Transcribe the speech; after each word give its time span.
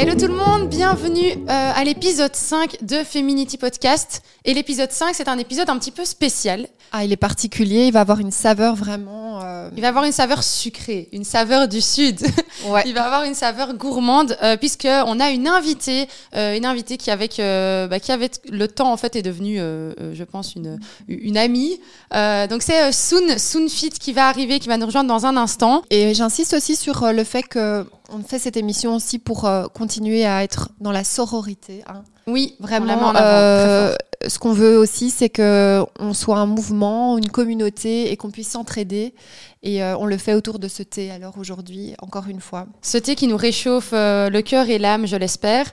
Hello 0.00 0.14
tout 0.14 0.28
le 0.28 0.34
monde, 0.34 0.68
bienvenue 0.68 1.32
euh, 1.32 1.36
à 1.48 1.82
l'épisode 1.82 2.36
5 2.36 2.84
de 2.84 3.02
Feminity 3.02 3.58
Podcast. 3.58 4.22
Et 4.44 4.54
l'épisode 4.54 4.92
5, 4.92 5.12
c'est 5.12 5.26
un 5.26 5.38
épisode 5.38 5.68
un 5.68 5.76
petit 5.76 5.90
peu 5.90 6.04
spécial. 6.04 6.68
Ah, 6.92 7.04
il 7.04 7.12
est 7.12 7.16
particulier, 7.16 7.86
il 7.86 7.92
va 7.92 8.02
avoir 8.02 8.20
une 8.20 8.30
saveur 8.30 8.76
vraiment. 8.76 9.42
euh, 9.42 9.70
Il 9.76 9.82
va 9.82 9.88
avoir 9.88 10.04
une 10.04 10.12
saveur 10.12 10.44
sucrée, 10.44 11.08
une 11.12 11.24
saveur 11.24 11.66
du 11.66 11.80
sud. 11.80 12.20
Ouais. 12.68 12.82
Il 12.86 12.92
va 12.92 13.04
avoir 13.04 13.22
une 13.22 13.34
saveur 13.34 13.72
gourmande 13.74 14.36
euh, 14.42 14.56
puisque 14.56 14.88
on 15.06 15.20
a 15.20 15.30
une 15.30 15.46
invitée, 15.46 16.08
euh, 16.34 16.56
une 16.56 16.66
invitée 16.66 16.96
qui 16.96 17.12
avec 17.12 17.36
bah, 17.38 18.00
qui 18.00 18.10
avec 18.10 18.40
le 18.50 18.66
temps 18.66 18.92
en 18.92 18.96
fait 18.96 19.14
est 19.14 19.22
devenue, 19.22 19.58
je 19.58 20.24
pense 20.24 20.56
une 20.56 20.80
une 21.06 21.38
amie. 21.38 21.78
Donc 22.12 22.62
c'est 22.62 22.90
Soon 22.90 23.38
Soonfit 23.38 23.90
qui 23.90 24.12
va 24.12 24.26
arriver, 24.26 24.58
qui 24.58 24.66
va 24.68 24.76
nous 24.76 24.86
rejoindre 24.86 25.08
dans 25.08 25.24
un 25.24 25.36
instant. 25.36 25.82
Et 25.90 26.14
j'insiste 26.14 26.52
aussi 26.52 26.74
sur 26.74 27.12
le 27.12 27.22
fait 27.22 27.44
que 27.44 27.86
on 28.08 28.22
fait 28.22 28.38
cette 28.38 28.56
émission 28.56 28.94
aussi 28.94 29.18
pour 29.18 29.44
euh, 29.44 29.66
continuer 29.68 30.24
à 30.24 30.42
être 30.42 30.70
dans 30.80 30.92
la 30.92 31.04
sororité. 31.04 31.82
hein. 31.86 32.02
Oui, 32.26 32.56
Vraiment, 32.60 33.14
euh, 33.16 33.94
ce 34.26 34.38
qu'on 34.38 34.52
veut 34.52 34.76
aussi, 34.76 35.08
c'est 35.10 35.30
que 35.30 35.82
on 35.98 36.12
soit 36.12 36.36
un 36.38 36.46
mouvement, 36.46 37.16
une 37.16 37.30
communauté 37.30 38.12
et 38.12 38.16
qu'on 38.18 38.30
puisse 38.30 38.50
s'entraider. 38.50 39.14
Et 39.62 39.82
euh, 39.82 39.96
on 39.96 40.04
le 40.04 40.18
fait 40.18 40.34
autour 40.34 40.58
de 40.58 40.68
ce 40.68 40.82
thé. 40.82 41.10
Alors 41.10 41.38
aujourd'hui, 41.38 41.94
encore 42.02 42.26
une 42.28 42.40
fois. 42.40 42.66
Ce 42.82 42.98
thé 42.98 43.14
qui 43.14 43.28
nous 43.28 43.36
réchauffe 43.38 43.92
le 43.92 44.40
cœur 44.40 44.68
et 44.68 44.78
l'âme, 44.78 45.06
je 45.06 45.16
l'espère. 45.16 45.72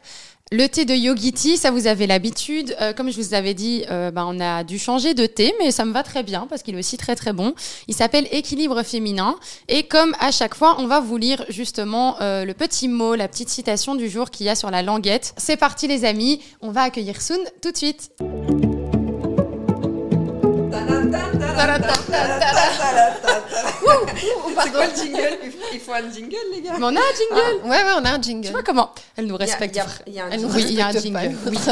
Le 0.52 0.68
thé 0.68 0.86
de 0.86 0.94
Yogiti, 0.94 1.58
ça 1.58 1.72
vous 1.72 1.88
avez 1.88 2.06
l'habitude. 2.06 2.76
Euh, 2.80 2.94
comme 2.94 3.10
je 3.10 3.20
vous 3.20 3.34
avais 3.34 3.56
dit, 3.56 3.84
euh, 3.90 4.12
ben, 4.12 4.28
on 4.30 4.40
a 4.40 4.64
dû 4.64 4.78
changer 4.78 5.16
de 5.16 5.26
thé, 5.26 5.56
mais 5.58 5.72
ça 5.72 5.86
me 5.86 5.92
va 5.92 6.04
très 6.04 6.22
bien 6.22 6.46
parce 6.48 6.62
qu'il 6.62 6.76
est 6.76 6.78
aussi 6.78 6.98
très 6.98 7.16
très 7.16 7.34
bon. 7.34 7.56
Il 7.88 7.96
s'appelle 7.96 8.28
Équilibre 8.30 8.84
féminin. 8.84 9.38
Et 9.70 9.88
comme 9.88 10.16
à 10.20 10.30
chaque 10.30 10.54
fois, 10.54 10.76
on 10.78 10.86
va 10.86 11.00
vous 11.00 11.18
lire 11.18 11.44
justement 11.50 12.22
euh, 12.22 12.46
le 12.46 12.54
petit 12.54 12.88
mot, 12.88 13.16
la 13.16 13.28
petite 13.28 13.50
citation 13.50 13.96
du 13.96 14.08
jour 14.08 14.30
qu'il 14.30 14.46
y 14.46 14.50
a 14.50 14.56
sur 14.56 14.70
la 14.70 14.84
languette. 14.84 15.34
C'est 15.38 15.58
parti 15.58 15.88
les 15.88 16.06
amis, 16.06 16.40
on 16.62 16.70
va 16.70 16.84
accueillir 16.84 17.24
Soon 17.24 17.40
tout 17.64 17.72
de 17.72 17.78
suite. 17.78 18.12
C'est 24.16 24.72
quoi 24.72 24.88
le 24.88 24.96
jingle? 24.96 25.38
Il 25.74 25.80
faut- 25.80 25.92
un 25.94 26.12
jingle, 26.12 26.36
les 26.54 26.62
gars? 26.62 26.74
Mais 26.78 26.84
on 26.86 26.88
a 26.88 26.92
un 26.92 26.94
jingle 26.94 27.64
Ouais, 27.70 27.70
ouais, 27.84 27.92
on 28.02 28.06
a 28.06 28.12
un 28.12 28.20
Tu 28.20 28.30
jingle. 28.30 28.50
vois 28.52 28.64
comment 28.64 28.92
Elle 29.18 29.28
nous 29.28 29.38
respecte. 29.38 29.78
il 30.08 30.14
y 30.14 30.20
a- 30.20 30.26
un 30.26 30.32
jingle. 30.32 30.56
Oui, 30.56 30.66
il 30.70 30.74
y 30.76 30.82
a 30.82 30.86
un 30.88 30.92
respecte 30.92 31.14
pas, 31.14 31.22
jingle. 31.24 31.38
Oui, 31.48 31.58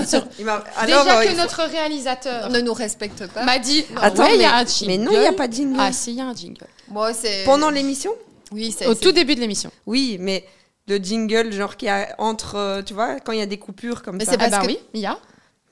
Déjà 0.86 1.02
euh, 1.19 1.23
que 1.23 1.30
faut- 1.31 1.38
notre 1.38 1.64
réalisateur 1.64 2.49
ne 2.49 2.59
nous 2.61 2.73
respecte 2.73 3.27
pas. 3.27 3.44
m'a 3.44 3.59
dit 3.59 3.86
Attends, 4.02 4.23
ouais, 4.23 4.31
il 4.36 4.36
y 4.36 4.38
mais, 4.39 4.45
a 4.45 4.55
un 4.58 4.66
jingle. 4.66 4.88
mais 4.91 4.97
non, 4.97 5.11
il 5.14 5.19
n'y 5.19 5.25
a 5.27 5.33
pas 5.33 5.47
de 5.47 5.53
jingle. 5.53 5.77
Ah, 5.80 5.91
si, 5.91 6.11
il 6.11 6.17
y 6.17 6.21
a 6.21 6.25
un 6.25 6.36
jingle. 6.36 6.67
Moi, 6.89 7.14
c'est 7.14 7.44
Pendant 7.45 7.69
l'émission? 7.69 8.11
Oui, 8.52 8.75
c'est 8.77 8.86
Au 8.88 8.95
tout 8.95 9.11
début 9.11 9.36
de 9.36 9.39
l'émission. 9.39 9.71
Oui, 9.86 10.17
mais 10.19 10.45
le 10.88 10.97
jingle, 10.97 11.52
genre 11.53 11.75
qui 11.77 11.88
a 11.88 12.14
entre, 12.17 12.55
euh, 12.55 12.81
tu 12.83 12.94
vois, 12.94 13.19
quand 13.19 13.31
il 13.31 13.39
y 13.39 13.41
a 13.41 13.45
des 13.45 13.58
coupures 13.58 14.03
comme 14.03 14.17
Mais 14.17 14.25
ça. 14.25 14.31
c'est 14.31 14.38
Ah 14.39 14.49
parce 14.49 14.52
bah 14.52 14.61
que- 14.61 14.67
oui, 14.67 14.80
il 14.94 14.99
y 15.02 15.05
a. 15.05 15.17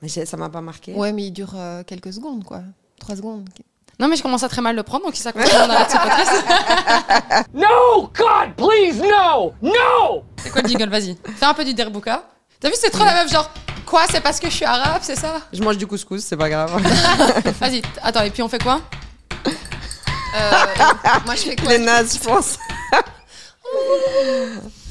Mais 0.00 0.08
ça 0.08 0.36
m'a 0.36 0.48
pas 0.48 0.60
marqué. 0.60 0.92
Ouais, 0.94 1.12
mais 1.12 1.24
il 1.26 1.30
dure 1.32 1.52
euh, 1.54 1.82
quelques 1.84 2.12
secondes, 2.12 2.42
quoi. 2.44 2.62
Trois 2.98 3.14
secondes. 3.16 3.48
Non, 4.00 4.08
mais 4.08 4.16
je 4.16 4.22
commence 4.22 4.42
à 4.42 4.48
très 4.48 4.62
mal 4.62 4.74
le 4.74 4.82
prendre, 4.82 5.04
donc 5.04 5.14
si 5.14 5.22
ça 5.22 5.32
continue, 5.32 5.54
on 5.64 5.70
arrête 5.70 5.90
ce 5.90 5.96
podcast. 5.96 7.46
No! 7.54 8.10
God, 8.16 8.54
please, 8.56 9.00
no! 9.00 9.52
No! 9.62 10.24
C'est 10.42 10.50
quoi 10.50 10.62
le 10.62 10.68
jingle 10.68 10.88
Vas-y. 10.88 11.16
Fais 11.36 11.44
un 11.46 11.54
peu 11.54 11.64
du 11.64 11.74
derbouka. 11.74 12.22
T'as 12.60 12.68
vu, 12.68 12.74
c'est 12.78 12.90
trop 12.90 13.04
la 13.04 13.14
même 13.14 13.28
genre. 13.28 13.50
Quoi 13.86 14.02
C'est 14.10 14.20
parce 14.20 14.40
que 14.40 14.48
je 14.48 14.54
suis 14.54 14.64
arabe, 14.64 15.00
c'est 15.02 15.16
ça? 15.18 15.40
Je 15.52 15.62
mange 15.62 15.76
du 15.76 15.86
couscous, 15.86 16.22
c'est 16.24 16.36
pas 16.36 16.48
grave. 16.48 16.80
Vas-y. 17.60 17.82
Attends, 18.02 18.22
et 18.22 18.30
puis 18.30 18.42
on 18.42 18.48
fait 18.48 18.62
quoi? 18.62 18.80
Euh, 19.46 20.50
moi, 21.26 21.34
je 21.34 21.42
fais 21.42 21.56
quoi? 21.56 21.72
Les 21.72 21.78
nazes, 21.78 22.18
je 22.18 22.26
pense. 22.26 22.58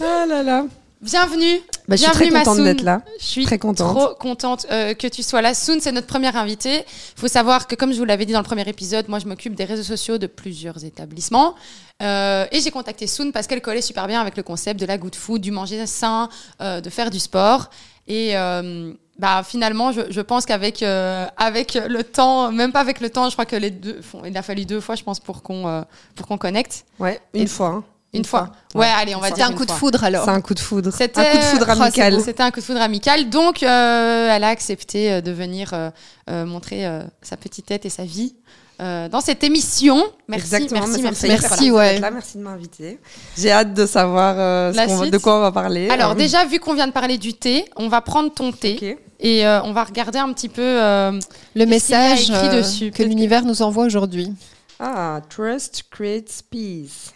ah 0.02 0.25
là 0.27 0.43
là. 0.43 0.63
Bienvenue. 1.02 1.59
Bah, 1.88 1.95
je 1.95 2.03
suis 2.03 2.11
très 2.11 2.30
contente 2.30 2.57
d'être 2.63 2.83
là. 2.83 3.02
Je 3.19 3.25
suis 3.25 3.44
Très 3.45 3.57
contente. 3.57 3.95
trop 3.95 4.13
contente 4.16 4.67
euh, 4.71 4.94
que 4.94 5.08
tu 5.08 5.23
sois 5.23 5.41
là. 5.41 5.55
Soon, 5.55 5.80
c'est 5.80 5.91
notre 5.91 6.05
première 6.05 6.35
invitée. 6.38 6.77
Il 6.77 7.19
faut 7.19 7.27
savoir 7.27 7.65
que, 7.67 7.73
comme 7.76 7.92
je 7.92 7.98
vous 7.98 8.05
l'avais 8.05 8.26
dit 8.27 8.33
dans 8.33 8.39
le 8.39 8.45
premier 8.45 8.67
épisode, 8.70 9.09
moi, 9.09 9.17
je 9.17 9.26
m'occupe 9.26 9.55
des 9.55 9.65
réseaux 9.65 9.81
sociaux 9.83 10.20
de 10.20 10.27
plusieurs 10.27 10.86
établissements. 10.86 11.55
Euh, 12.03 12.45
et 12.52 12.61
j'ai 12.61 12.70
contacté 12.70 13.08
Soon 13.08 13.31
parce 13.31 13.48
qu'elle 13.48 13.61
collait 13.61 13.81
super 13.81 14.08
bien 14.08 14.21
avec 14.21 14.37
le 14.37 14.43
concept 14.43 14.80
de 14.80 14.86
la 14.86 14.99
good 14.99 15.15
food, 15.15 15.42
du 15.42 15.49
manger 15.49 15.87
sain, 15.87 16.30
euh, 16.61 16.81
de 16.81 16.89
faire 16.92 17.09
du 17.09 17.20
sport. 17.20 17.71
Et 18.08 18.37
euh, 18.37 18.93
bah, 19.17 19.42
finalement, 19.43 19.92
je, 19.92 20.02
je 20.11 20.21
pense 20.21 20.45
qu'avec 20.45 20.83
euh, 20.83 21.26
avec 21.36 21.73
le 21.73 22.03
temps, 22.03 22.52
même 22.52 22.71
pas 22.71 22.80
avec 22.80 22.99
le 23.02 23.09
temps, 23.09 23.27
je 23.27 23.33
crois 23.33 23.45
que 23.45 23.55
les 23.55 23.71
deux, 23.71 24.02
font- 24.03 24.23
il 24.23 24.37
a 24.37 24.43
fallu 24.43 24.65
deux 24.65 24.80
fois, 24.80 24.93
je 24.95 25.03
pense, 25.03 25.20
pour 25.20 25.42
qu'on 25.42 25.67
euh, 25.67 25.81
pour 26.15 26.27
qu'on 26.27 26.37
connecte. 26.37 26.86
Ouais, 26.99 27.20
une 27.33 27.42
Et- 27.43 27.47
fois. 27.47 27.67
hein. 27.70 27.83
Une, 28.14 28.26
fois. 28.26 28.52
Ouais, 28.76 28.88
allez, 28.88 29.16
on 29.16 29.20
va 29.20 29.30
C'est 29.30 29.36
dire 29.36 29.45
un 29.48 29.52
une 29.52 29.55
coup 29.58 29.66
de 29.66 29.72
foudre 29.72 30.04
alors. 30.04 30.26
C'est 30.26 30.32
un 30.32 30.42
coup 30.42 30.54
de 30.54 30.60
foudre. 30.60 30.92
C'était 30.92 31.22
Un 31.22 31.32
coup 31.32 31.38
de 31.38 31.44
foudre 31.44 31.66
Oh, 31.70 31.73
c'est 31.76 31.82
amical. 31.83 32.16
beau. 32.16 32.22
C'était 32.23 32.44
un 32.44 32.52
coup 32.52 32.60
de 32.60 32.66
foudre 32.66 32.82
amical. 32.82 33.30
Donc, 33.30 33.64
euh, 33.64 34.30
elle 34.36 34.44
a 34.44 34.49
accepté 34.49 35.11
euh, 35.14 35.22
de 35.22 35.32
venir 35.32 35.70
euh, 35.73 35.89
euh, 36.30 36.45
montrer 36.45 36.86
euh, 36.86 37.04
sa 37.21 37.38
petite 37.38 37.67
tête 37.67 37.86
et 37.86 37.89
sa 37.89 38.04
vie 38.04 38.36
euh, 38.82 39.08
dans 39.08 39.21
cette 39.21 39.44
émission. 39.45 40.04
Merci, 40.27 40.44
Exactement, 40.55 40.88
merci, 40.88 41.02
merci. 41.04 41.27
Merci, 41.27 41.71
ouais. 41.71 42.00
Là, 42.00 42.11
merci 42.11 42.38
de 42.38 42.44
m'inviter. 42.44 43.00
J'ai 43.38 43.52
hâte 43.52 43.73
de 43.73 43.86
savoir 43.86 44.36
euh, 44.38 44.73
ce 44.73 44.77
va- 45.00 45.10
de 45.10 45.17
quoi 45.17 45.38
on 45.38 45.42
va 45.42 45.52
parler. 45.54 45.88
Alors, 45.89 46.16
déjà, 46.16 46.44
vu 46.45 46.60
qu'on 46.60 46.73
vient 46.73 46.88
de 46.88 46.92
parler 46.94 47.17
du 47.17 47.33
thé, 47.33 47.64
on 47.77 47.88
va 47.88 48.02
prendre 48.02 48.33
ton 48.33 48.52
thé 48.52 48.98
et 49.21 49.45
euh, 49.48 49.61
on 49.64 49.71
va 49.71 49.83
regarder 49.86 50.20
un 50.20 50.33
petit 50.33 50.50
peu. 50.50 50.61
euh, 50.64 51.17
Le 51.55 51.66
message 51.66 52.23
écrit 52.30 52.33
euh, 52.50 52.58
dessus 52.58 52.92
que 52.92 53.04
l'univers 53.04 53.45
nous 53.45 53.61
envoie 53.61 53.86
aujourd'hui. 53.86 54.33
Ah, 54.80 55.21
trust 55.30 55.83
creates 55.92 56.42
peace. 56.50 57.14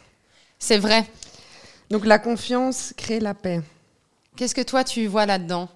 C'est 0.66 0.80
vrai. 0.80 1.06
Donc 1.92 2.08
la 2.08 2.18
confiance 2.18 2.94
crée 2.98 3.20
la 3.20 3.36
paix. 3.36 3.62
Qu'est-ce 4.36 4.56
que 4.56 4.62
toi, 4.62 4.84
tu 4.84 5.06
vois 5.06 5.28
là-dedans? 5.28 5.70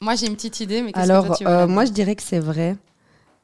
Moi, 0.00 0.14
j'ai 0.14 0.28
une 0.28 0.36
petite 0.36 0.60
idée, 0.60 0.82
mais 0.82 0.92
qu'est-ce 0.92 1.08
que 1.08 1.26
toi, 1.26 1.36
tu 1.36 1.44
vois 1.44 1.52
euh, 1.52 1.66
moi, 1.66 1.84
je 1.84 1.90
dirais 1.90 2.14
que 2.14 2.22
c'est 2.22 2.38
vrai. 2.38 2.76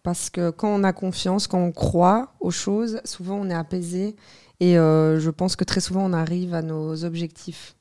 Parce 0.04 0.30
que 0.30 0.50
quand 0.50 0.68
on 0.68 0.84
a 0.84 0.92
confiance, 0.92 1.48
quand 1.48 1.58
on 1.58 1.72
croit 1.72 2.34
aux 2.38 2.52
choses, 2.52 3.00
souvent 3.04 3.36
on 3.40 3.50
est 3.50 3.54
apaisé. 3.54 4.14
Et 4.60 4.78
euh, 4.78 5.18
je 5.18 5.30
pense 5.30 5.56
que 5.56 5.64
très 5.64 5.80
souvent 5.80 6.04
on 6.04 6.12
arrive 6.12 6.54
à 6.54 6.62
nos 6.62 7.04
objectifs. 7.04 7.74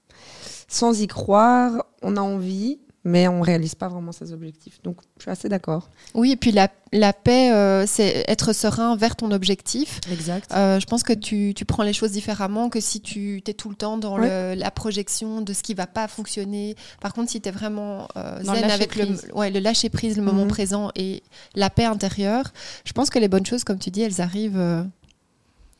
Sans 0.68 1.00
y 1.00 1.06
croire, 1.06 1.86
on 2.02 2.18
a 2.18 2.22
envie, 2.22 2.80
mais 3.04 3.28
on 3.28 3.42
réalise 3.42 3.74
pas 3.76 3.88
vraiment 3.88 4.12
ses 4.12 4.32
objectifs. 4.32 4.80
Donc, 4.84 4.98
je 5.18 5.24
suis 5.24 5.32
assez 5.32 5.50
d'accord. 5.50 5.90
Oui, 6.14 6.32
et 6.32 6.36
puis 6.36 6.52
la, 6.52 6.68
la 6.94 7.14
paix, 7.14 7.52
euh, 7.52 7.86
c'est 7.88 8.24
être 8.28 8.54
serein 8.54 8.96
vers 8.96 9.16
ton 9.16 9.32
objectif. 9.32 10.00
Exact. 10.12 10.52
Euh, 10.54 10.80
je 10.80 10.86
pense 10.86 11.02
que 11.02 11.14
tu, 11.14 11.54
tu 11.56 11.66
prends 11.66 11.82
les 11.84 11.94
choses 11.94 12.12
différemment 12.12 12.70
que 12.70 12.80
si 12.80 13.02
tu 13.02 13.42
es 13.48 13.54
tout 13.54 13.70
le 13.70 13.76
temps 13.76 13.98
dans 13.98 14.18
le- 14.18 14.54
la 14.56 14.70
projection 14.72 15.42
de 15.42 15.52
ce 15.54 15.64
qui 15.64 15.74
va 15.74 15.88
pas 15.88 16.08
fonctionner. 16.08 16.76
Par 17.02 17.14
contre, 17.14 17.32
si 17.32 17.42
tu 17.42 17.50
es 17.50 17.52
vraiment 17.52 18.08
euh, 18.18 18.38
le 18.40 18.46
zen 18.46 18.70
avec 18.70 18.96
le, 18.96 19.08
ouais, 19.34 19.50
le 19.50 19.60
lâcher 19.60 19.90
prise, 19.90 20.16
le 20.18 20.24
moment 20.24 20.44
Mhm. 20.44 20.50
présent 20.50 20.92
et 20.96 21.24
la 21.56 21.70
paix 21.72 21.86
intérieure, 21.86 22.52
je 22.86 22.92
pense 22.94 23.10
que 23.10 23.18
les 23.18 23.28
bonnes 23.28 23.46
choses, 23.46 23.64
comme 23.64 23.80
tu 23.80 23.90
dis, 23.90 24.02
elles 24.04 24.22
arrivent 24.22 24.60
euh, 24.60 24.84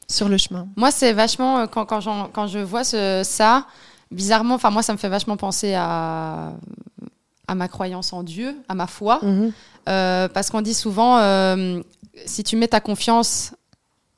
sur 0.10 0.28
le 0.28 0.38
chemin. 0.38 0.68
Moi, 0.76 0.92
c'est 0.92 1.14
vachement 1.14 1.68
quand, 1.68 1.86
quand, 1.86 2.30
quand 2.34 2.48
je 2.48 2.60
vois 2.60 2.84
ce, 2.84 3.22
ça, 3.24 3.68
bizarrement, 4.12 4.56
enfin 4.56 4.70
moi, 4.70 4.84
ça 4.84 4.94
me 4.94 4.98
fait 4.98 5.10
vachement 5.10 5.38
penser 5.38 5.74
à 5.76 6.54
à 7.48 7.56
ma 7.56 7.68
croyance 7.68 8.14
en 8.14 8.24
Dieu, 8.24 8.56
à 8.70 8.76
ma 8.76 8.88
foi, 8.88 9.20
Mhm. 9.24 9.52
Euh, 9.90 10.28
parce 10.30 10.52
qu'on 10.52 10.62
dit 10.62 10.76
souvent, 10.76 11.18
euh, 11.18 11.82
si 12.26 12.44
tu 12.44 12.56
mets 12.56 12.68
ta 12.68 12.80
confiance 12.80 13.54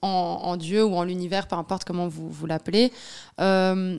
en, 0.02 0.08
en 0.44 0.58
Dieu 0.58 0.84
ou 0.84 0.96
en 0.98 1.04
l'univers, 1.04 1.48
peu 1.48 1.56
importe 1.56 1.84
comment 1.86 2.08
vous, 2.08 2.30
vous 2.30 2.46
l'appelez, 2.46 2.92
euh, 3.40 3.98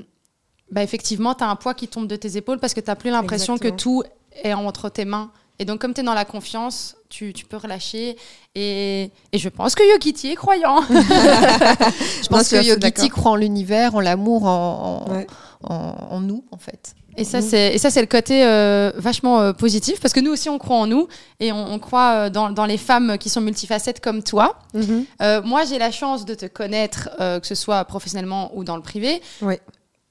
bah 0.71 0.83
effectivement, 0.83 1.35
tu 1.35 1.43
as 1.43 1.49
un 1.49 1.57
poids 1.57 1.73
qui 1.75 1.89
tombe 1.89 2.07
de 2.07 2.17
tes 2.17 2.37
épaules 2.37 2.59
parce 2.61 2.75
que 2.75 2.81
tu 2.81 2.89
n'as 2.91 2.97
plus 2.97 3.11
l'impression 3.11 3.57
que 3.59 3.69
tout 3.69 4.03
est 4.43 4.53
entre 4.53 4.89
tes 4.91 5.05
mains. 5.07 5.31
Et 5.59 5.65
donc, 5.65 5.81
comme 5.81 5.95
tu 5.95 6.01
es 6.01 6.05
dans 6.05 6.15
la 6.15 6.25
confiance, 6.27 6.97
tu, 7.09 7.33
tu 7.33 7.45
peux 7.47 7.57
relâcher. 7.57 8.17
Et, 8.55 9.11
et 9.33 9.39
je 9.39 9.49
pense 9.49 9.75
que 9.75 9.83
Yogiti 9.91 10.29
est 10.33 10.35
croyant. 10.35 10.83
Je 10.91 12.29
pense 12.29 12.47
je 12.47 12.51
que 12.51 12.57
assez 12.57 12.69
Yogiti 12.69 13.09
croit 13.09 13.33
en 13.33 13.37
l'univers, 13.37 13.95
en 13.95 14.01
l'amour, 14.01 14.45
en, 14.45 15.05
en, 15.09 15.13
Ouais. 15.13 15.27
En- 15.69 16.09
en 16.11 16.21
nous, 16.21 16.45
en 16.51 16.59
fait. 16.59 16.95
Et 17.17 17.23
ça, 17.23 17.41
c'est 17.41 17.73
et 17.75 17.79
ça, 17.79 17.91
c'est 17.91 18.01
le 18.01 18.09
côté 18.09 18.45
euh, 18.45 18.91
vachement 18.97 19.41
euh, 19.41 19.53
positif 19.53 20.01
parce 20.01 20.13
que 20.13 20.19
nous 20.19 20.33
aussi, 20.33 20.49
on 20.49 20.59
croit 20.59 20.77
en 20.79 20.89
nous 20.89 21.07
et 21.39 21.53
on, 21.53 21.73
on 21.73 21.79
croit 21.79 22.11
euh, 22.27 22.31
dans, 22.31 22.51
dans 22.51 22.67
les 22.67 22.77
femmes 22.79 23.19
qui 23.19 23.29
sont 23.29 23.41
multifacettes 23.41 24.01
comme 24.01 24.25
toi. 24.25 24.59
Mhm. 24.75 25.05
Euh, 25.23 25.41
moi, 25.43 25.65
j'ai 25.65 25.79
la 25.79 25.93
chance 25.93 26.25
de 26.25 26.35
te 26.35 26.47
connaître, 26.47 27.11
euh, 27.21 27.39
que 27.39 27.47
ce 27.47 27.55
soit 27.55 27.85
professionnellement 27.85 28.51
ou 28.57 28.65
dans 28.65 28.75
le 28.75 28.83
privé. 28.83 29.23
Oui. 29.43 29.55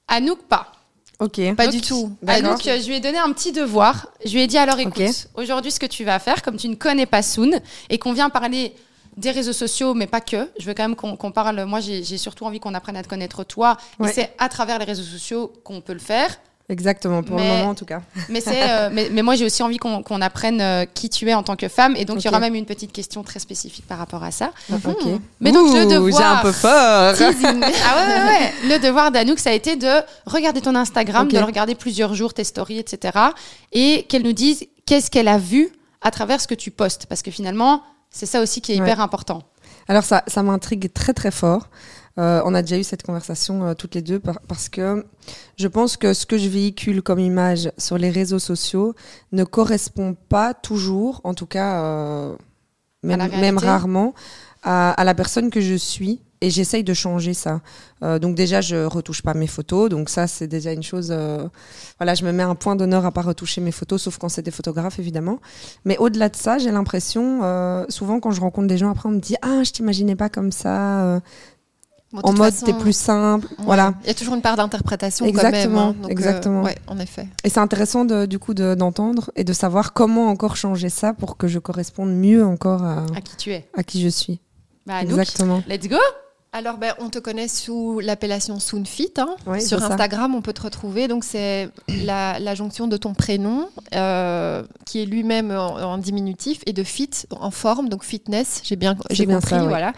Anouk, 0.08 0.38
pas. 0.48 0.72
Ok. 1.20 1.38
Pas 1.56 1.66
Donc, 1.66 1.74
du 1.74 1.80
tout. 1.82 2.10
D'accord. 2.22 2.46
Anouk, 2.52 2.62
je 2.64 2.88
lui 2.88 2.96
ai 2.96 3.00
donné 3.00 3.18
un 3.18 3.32
petit 3.32 3.52
devoir. 3.52 4.08
Je 4.24 4.32
lui 4.32 4.40
ai 4.40 4.46
dit 4.46 4.56
alors, 4.58 4.78
écoute, 4.78 5.28
aujourd'hui, 5.34 5.70
ce 5.70 5.78
que 5.80 5.86
tu 5.86 6.04
vas 6.04 6.18
faire, 6.18 6.40
comme 6.42 6.56
tu 6.56 6.68
ne 6.68 6.74
connais 6.74 7.06
pas 7.06 7.22
Soon 7.22 7.50
et 7.90 7.98
qu'on 7.98 8.12
vient 8.14 8.30
parler 8.30 8.74
des 9.16 9.30
réseaux 9.30 9.52
sociaux, 9.52 9.94
mais 9.94 10.06
pas 10.06 10.20
que. 10.20 10.48
Je 10.58 10.66
veux 10.66 10.74
quand 10.74 10.88
même 10.88 10.96
qu'on 10.96 11.30
parle. 11.32 11.64
Moi, 11.64 11.80
j'ai 11.80 12.18
surtout 12.18 12.44
envie 12.44 12.60
qu'on 12.60 12.74
apprenne 12.74 12.96
à 12.96 13.02
te 13.02 13.08
connaître 13.08 13.44
toi. 13.44 13.76
Ouais. 13.98 14.10
Et 14.10 14.12
c'est 14.12 14.32
à 14.38 14.48
travers 14.48 14.78
les 14.78 14.84
réseaux 14.84 15.02
sociaux 15.02 15.52
qu'on 15.64 15.80
peut 15.80 15.92
le 15.92 15.98
faire. 15.98 16.36
Exactement, 16.70 17.22
pour 17.22 17.36
Mais- 17.36 17.46
le 17.46 17.56
moment 17.58 17.70
en 17.72 17.74
tout 17.74 17.84
cas. 17.84 18.00
Mais, 18.30 18.42
euh, 18.48 18.88
mais, 18.90 19.10
mais 19.12 19.20
moi, 19.20 19.34
j'ai 19.34 19.44
aussi 19.44 19.62
envie 19.62 19.76
qu'on 19.76 20.20
apprenne 20.22 20.62
euh, 20.62 20.86
qui 20.86 21.10
tu 21.10 21.28
es 21.28 21.34
en 21.34 21.42
tant 21.42 21.56
que 21.56 21.68
femme. 21.68 21.94
Et 21.94 22.06
donc, 22.06 22.22
il 22.22 22.24
y 22.24 22.28
aura 22.28 22.40
même 22.40 22.54
une 22.54 22.64
petite 22.64 22.90
question 22.90 23.22
très 23.22 23.38
spécifique 23.38 23.86
par 23.86 23.98
rapport 23.98 24.24
à 24.24 24.30
ça. 24.30 24.50
Ok. 24.72 25.04
Mais 25.40 25.52
donc, 25.52 25.74
le 25.74 25.84
devoir- 25.84 26.18
J'ai 26.18 26.24
un 26.26 26.36
peu 26.36 26.52
peur. 26.52 27.16
Teasing. 27.18 27.60
ah 27.62 28.06
ouais, 28.06 28.06
ouais, 28.14 28.26
ouais. 28.26 28.52
Le 28.76 28.78
devoir 28.78 29.10
d'Anouk, 29.10 29.38
ça 29.40 29.50
a 29.50 29.52
été 29.52 29.76
de 29.76 29.90
regarder 30.24 30.62
ton 30.62 30.74
Instagram, 30.74 31.28
de 31.28 31.38
le 31.38 31.44
regarder 31.44 31.74
plusieurs 31.74 32.14
jours, 32.14 32.32
tes 32.32 32.44
stories, 32.44 32.78
etc. 32.78 33.18
Et 33.72 34.04
qu'elle 34.08 34.22
nous 34.22 34.32
dise 34.32 34.64
qu'est-ce 34.86 35.10
qu'elle 35.10 35.28
a 35.28 35.36
vu 35.38 35.70
à 36.00 36.10
travers 36.10 36.40
ce 36.40 36.48
que 36.48 36.54
tu 36.54 36.70
postes. 36.70 37.04
Parce 37.06 37.20
que 37.20 37.30
finalement, 37.30 37.82
c'est 38.14 38.26
ça 38.26 38.40
aussi 38.40 38.60
qui 38.60 38.72
est 38.72 38.80
Ouais. 38.80 38.86
hyper 38.86 39.00
important. 39.00 39.42
Alors 39.88 40.04
ça, 40.04 40.22
ça 40.28 40.42
m'intrigue 40.42 40.92
très 40.92 41.12
très 41.12 41.30
fort. 41.30 41.68
Euh, 42.16 42.40
on 42.44 42.54
a 42.54 42.62
déjà 42.62 42.78
eu 42.78 42.84
cette 42.84 43.02
conversation 43.02 43.64
euh, 43.66 43.74
toutes 43.74 43.96
les 43.96 44.02
deux 44.02 44.20
par- 44.20 44.38
parce 44.46 44.68
que 44.68 45.04
je 45.58 45.66
pense 45.66 45.96
que 45.96 46.14
ce 46.14 46.26
que 46.26 46.38
je 46.38 46.48
véhicule 46.48 47.02
comme 47.02 47.18
image 47.18 47.72
sur 47.76 47.98
les 47.98 48.08
réseaux 48.10 48.38
sociaux 48.38 48.94
ne 49.32 49.42
correspond 49.42 50.14
pas 50.28 50.54
toujours, 50.54 51.20
en 51.24 51.34
tout 51.34 51.46
cas 51.46 51.82
euh, 51.82 52.36
même, 53.02 53.58
rarement, 53.58 54.14
à, 54.62 54.92
à 54.92 55.04
la 55.04 55.14
personne 55.14 55.50
que 55.50 55.60
je 55.60 55.74
suis. 55.74 56.22
Et 56.44 56.50
j'essaye 56.50 56.84
de 56.84 56.92
changer 56.94 57.32
ça. 57.32 57.60
Euh, 58.02 58.18
donc 58.18 58.34
déjà, 58.34 58.60
je 58.60 58.84
retouche 58.84 59.22
pas 59.22 59.32
mes 59.34 59.46
photos. 59.46 59.88
Donc 59.88 60.10
ça, 60.10 60.26
c'est 60.26 60.46
déjà 60.46 60.72
une 60.72 60.82
chose. 60.82 61.08
euh, 61.10 61.48
voilà, 61.98 62.14
je 62.14 62.24
me 62.24 62.32
mets 62.32 62.42
un 62.42 62.54
point 62.54 62.76
d'honneur 62.76 63.06
à 63.06 63.12
pas 63.12 63.22
retoucher 63.22 63.60
mes 63.62 63.72
photos, 63.72 64.02
sauf 64.02 64.18
quand 64.18 64.28
c'est 64.28 64.42
des 64.42 64.50
photographes, 64.50 64.98
évidemment. 64.98 65.38
Mais 65.86 65.96
au-delà 65.96 66.28
de 66.28 66.36
ça, 66.36 66.58
j'ai 66.58 66.70
l'impression, 66.70 67.40
euh, 67.44 67.84
souvent 67.88 68.20
quand 68.20 68.30
je 68.32 68.40
rencontre 68.42 68.66
des 68.68 68.76
gens, 68.76 68.90
après 68.90 69.08
on 69.08 69.12
me 69.12 69.20
dit 69.20 69.36
ah, 69.42 69.62
je 69.64 69.70
t'imaginais 69.72 70.16
pas 70.16 70.28
comme 70.28 70.52
ça. 70.52 71.20
Bon, 72.12 72.20
en 72.22 72.32
mode 72.32 72.54
t'es 72.64 72.72
plus 72.74 72.92
simple. 72.96 73.46
ouais, 73.58 73.64
Voilà. 73.64 73.94
Il 74.02 74.06
y 74.08 74.10
a 74.10 74.14
toujours 74.14 74.34
une 74.34 74.42
part 74.42 74.56
d'interprétation 74.56 75.26
Exactement, 75.26 75.62
quand 75.62 75.70
même. 75.70 75.78
hein. 75.78 75.94
Donc, 76.02 76.08
euh, 76.10 76.12
exactement. 76.12 76.62
ouais, 76.62 76.76
en 76.86 76.98
effet. 77.00 77.26
Et 77.42 77.48
c'est 77.48 77.58
intéressant 77.58 78.04
de, 78.04 78.26
du 78.26 78.38
coup 78.38 78.54
de- 78.54 78.74
d'entendre 78.76 79.32
et 79.34 79.42
de 79.42 79.52
savoir 79.52 79.92
comment 79.94 80.28
encore 80.28 80.56
changer 80.56 80.90
ça 80.90 81.12
pour 81.14 81.36
que 81.36 81.48
je 81.48 81.58
corresponde 81.58 82.10
mieux 82.14 82.44
encore 82.44 82.84
à, 82.84 83.06
À 83.16 83.20
qui 83.20 83.36
tu 83.36 83.50
es. 83.50 83.66
à 83.76 83.82
qui 83.82 84.00
je 84.00 84.08
suis. 84.08 84.40
Bah, 84.86 85.00
Exactement. 85.02 85.62
let's 85.66 85.88
go. 85.88 85.96
Alors, 86.56 86.78
ben, 86.78 86.94
on 87.00 87.10
te 87.10 87.18
connaît 87.18 87.48
sous 87.48 87.98
l'appellation 87.98 88.60
Soonfit. 88.60 89.10
Hein. 89.18 89.34
Oui, 89.44 89.60
Sur 89.60 89.80
ça. 89.80 89.86
Instagram, 89.86 90.36
on 90.36 90.40
peut 90.40 90.52
te 90.52 90.62
retrouver. 90.62 91.08
Donc, 91.08 91.24
c'est 91.24 91.68
la, 92.04 92.38
la 92.38 92.54
jonction 92.54 92.86
de 92.86 92.96
ton 92.96 93.12
prénom, 93.12 93.68
euh, 93.92 94.62
qui 94.86 95.02
est 95.02 95.04
lui-même 95.04 95.50
en, 95.50 95.74
en 95.80 95.98
diminutif, 95.98 96.60
et 96.66 96.72
de 96.72 96.84
fit, 96.84 97.10
en 97.32 97.50
forme, 97.50 97.88
donc 97.88 98.04
fitness. 98.04 98.60
J'ai 98.62 98.76
bien, 98.76 98.94
j'ai 99.10 99.26
compris, 99.26 99.50
ça, 99.50 99.64
voilà. 99.64 99.94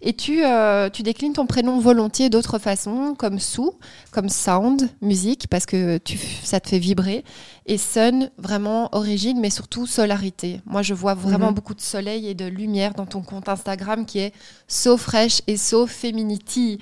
Et 0.00 0.14
tu, 0.14 0.46
euh, 0.46 0.88
tu 0.88 1.02
déclines 1.02 1.34
ton 1.34 1.44
prénom 1.44 1.78
volontiers 1.78 2.30
d'autres 2.30 2.58
façons, 2.58 3.14
comme 3.18 3.38
sous, 3.38 3.74
comme 4.10 4.30
sound, 4.30 4.88
musique, 5.02 5.48
parce 5.48 5.66
que 5.66 5.98
tu, 5.98 6.18
ça 6.42 6.58
te 6.58 6.70
fait 6.70 6.78
vibrer, 6.78 7.22
et 7.68 7.78
sun, 7.78 8.30
vraiment 8.38 8.88
origine, 8.92 9.38
mais 9.40 9.50
surtout 9.50 9.86
solarité. 9.86 10.60
Moi, 10.66 10.82
je 10.82 10.94
vois 10.94 11.14
vraiment 11.14 11.48
Mhm. 11.48 11.54
beaucoup 11.54 11.74
de 11.74 11.80
soleil 11.80 12.26
et 12.28 12.34
de 12.34 12.46
lumière 12.46 12.94
dans 12.94 13.06
ton 13.06 13.20
compte 13.20 13.48
Instagram 13.48 14.04
qui 14.06 14.18
est 14.18 14.32
so 14.66 14.96
fresh 14.96 15.42
et 15.46 15.56
so 15.56 15.86
femininity. 15.86 16.78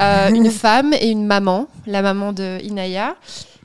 Euh, 0.00 0.28
une 0.34 0.50
femme 0.50 0.92
et 0.92 1.08
une 1.08 1.24
maman, 1.26 1.68
la 1.86 2.02
maman 2.02 2.32
de 2.32 2.58
Inaya, 2.62 3.16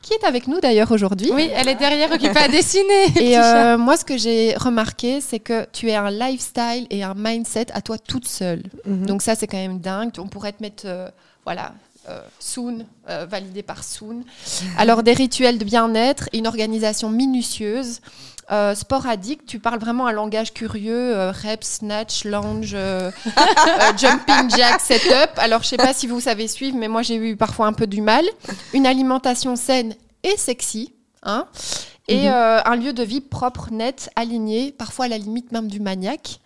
qui 0.02 0.14
est 0.14 0.24
avec 0.26 0.48
nous 0.48 0.60
d'ailleurs 0.62 0.92
aujourd'hui. 0.92 1.30
Oui, 1.34 1.50
elle 1.54 1.68
est 1.68 1.76
derrière 1.76 2.10
occupée 2.12 2.40
à 2.40 2.48
dessiner. 2.60 3.06
Et 3.20 3.38
euh, 3.38 3.78
moi, 3.78 3.98
ce 3.98 4.06
que 4.06 4.18
j'ai 4.18 4.56
remarqué, 4.56 5.20
c'est 5.22 5.40
que 5.40 5.66
tu 5.74 5.90
es 5.90 5.96
un 5.96 6.10
lifestyle 6.10 6.88
et 6.90 7.04
un 7.04 7.14
mindset 7.16 7.68
à 7.74 7.82
toi 7.82 7.98
toute 7.98 8.28
seule. 8.28 8.64
Mhm. 8.86 9.06
Donc 9.08 9.22
ça, 9.22 9.36
c'est 9.36 9.48
quand 9.48 9.58
même 9.58 9.80
dingue. 9.80 10.12
On 10.18 10.28
pourrait 10.28 10.54
te 10.54 10.62
mettre, 10.64 10.84
euh, 10.86 11.10
voilà, 11.46 11.74
Soon, 12.40 12.86
euh, 13.10 13.26
validé 13.30 13.62
par 13.62 13.84
Soon. 13.84 14.24
Alors, 14.78 15.04
des 15.04 15.14
rituels 15.14 15.58
de 15.58 15.64
bien-être 15.66 16.28
une 16.34 16.48
organisation 16.48 17.10
minutieuse. 17.10 18.00
Euh, 18.52 18.74
sport 18.74 19.06
addict, 19.06 19.46
tu 19.46 19.60
parles 19.60 19.78
vraiment 19.80 20.08
un 20.08 20.12
langage 20.12 20.54
curieux, 20.54 21.16
euh, 21.16 21.32
reps, 21.32 21.68
snatch, 21.68 22.24
lunge, 22.26 22.72
euh, 22.74 23.12
euh, 23.28 23.98
jumping 23.98 24.50
jack, 24.58 24.82
setup. 24.82 25.30
Alors, 25.38 25.62
je 25.62 25.68
sais 25.68 25.78
pas 25.78 25.94
si 25.94 26.08
vous 26.08 26.20
savez 26.20 26.48
suivre, 26.48 26.76
mais 26.76 26.88
moi, 26.88 27.04
j'ai 27.04 27.16
eu 27.16 27.36
parfois 27.36 27.68
un 27.68 27.74
peu 27.74 27.86
du 27.86 28.02
mal. 28.02 28.26
Une 28.74 28.88
alimentation 28.88 29.56
saine 29.56 29.94
et 30.24 30.36
sexy. 30.36 30.94
Hein 31.22 31.46
et 32.08 32.22
Mhm. 32.28 32.34
euh, 32.34 32.62
un 32.66 32.76
lieu 32.76 32.92
de 32.92 33.04
vie 33.04 33.22
propre, 33.22 33.68
net, 33.72 34.10
aligné, 34.16 34.72
parfois 34.72 35.06
à 35.06 35.08
la 35.10 35.18
limite 35.20 35.52
même 35.52 35.68
du 35.68 35.80
maniaque. 35.80 36.40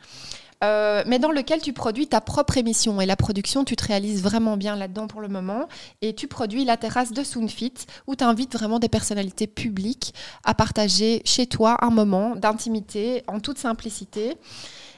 Euh, 0.64 1.04
mais 1.06 1.20
dans 1.20 1.32
lequel 1.32 1.62
tu 1.62 1.74
produis 1.74 2.08
ta 2.08 2.22
propre 2.22 2.58
émission. 2.58 3.00
Et 3.02 3.06
la 3.06 3.16
production, 3.16 3.66
tu 3.66 3.76
te 3.76 3.86
réalises 3.86 4.24
vraiment 4.24 4.58
bien 4.58 4.76
là-dedans 4.76 5.08
pour 5.08 5.22
le 5.22 5.28
moment. 5.28 5.68
Et 6.02 6.14
tu 6.14 6.28
produis 6.28 6.66
la 6.66 6.78
terrasse 6.78 7.12
de 7.12 7.24
Soonfit, 7.24 7.74
où 8.08 8.16
tu 8.16 8.24
invites 8.24 8.54
vraiment 8.54 8.80
des 8.80 8.90
personnalités 8.90 9.48
publiques 9.48 10.14
à 10.44 10.54
partager 10.54 11.22
chez 11.26 11.48
toi 11.48 11.78
un 11.82 11.90
moment 11.90 12.36
d'intimité 12.36 13.24
en 13.28 13.40
toute 13.40 13.58
simplicité. 13.58 14.36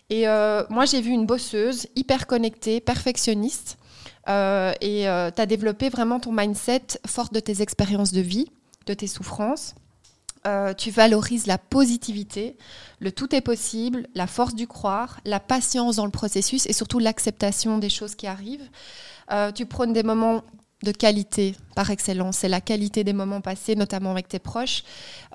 Et 0.10 0.28
euh, 0.28 0.64
moi, 0.70 0.86
j'ai 0.86 1.02
vu 1.02 1.12
une 1.12 1.26
bosseuse 1.26 1.88
hyper 1.96 2.28
connectée, 2.28 2.80
perfectionniste. 2.80 3.78
Euh, 4.28 4.72
et 4.82 5.04
tu 5.36 5.42
as 5.42 5.46
développé 5.46 5.90
vraiment 5.90 6.20
ton 6.20 6.32
mindset 6.32 7.00
fort 7.08 7.30
de 7.30 7.40
tes 7.40 7.62
expériences 7.62 8.12
de 8.12 8.22
vie, 8.22 8.48
de 8.86 8.94
tes 8.94 9.08
souffrances. 9.08 9.74
Euh, 10.46 10.74
tu 10.74 10.92
valorises 10.92 11.48
la 11.48 11.58
positivité, 11.58 12.56
le 13.00 13.12
tout 13.12 13.36
est 13.36 13.42
possible, 13.42 14.08
la 14.16 14.28
force 14.28 14.56
du 14.56 14.68
croire, 14.68 15.20
la 15.26 15.40
patience 15.40 15.98
dans 15.98 16.06
le 16.06 16.12
processus 16.12 16.66
et 16.68 16.74
surtout 16.74 17.00
l'acceptation 17.00 17.78
des 17.78 17.90
choses 17.90 18.16
qui 18.16 18.28
arrivent. 18.28 18.70
Euh, 19.32 19.52
tu 19.52 19.66
prônes 19.66 19.94
des 19.94 20.04
moments 20.04 20.44
de 20.84 20.92
qualité 20.92 21.56
par 21.76 21.90
excellence. 21.90 22.38
C'est 22.38 22.50
la 22.50 22.62
qualité 22.62 23.04
des 23.04 23.14
moments 23.14 23.42
passés, 23.42 23.76
notamment 23.76 24.12
avec 24.12 24.28
tes 24.28 24.40
proches. 24.40 24.84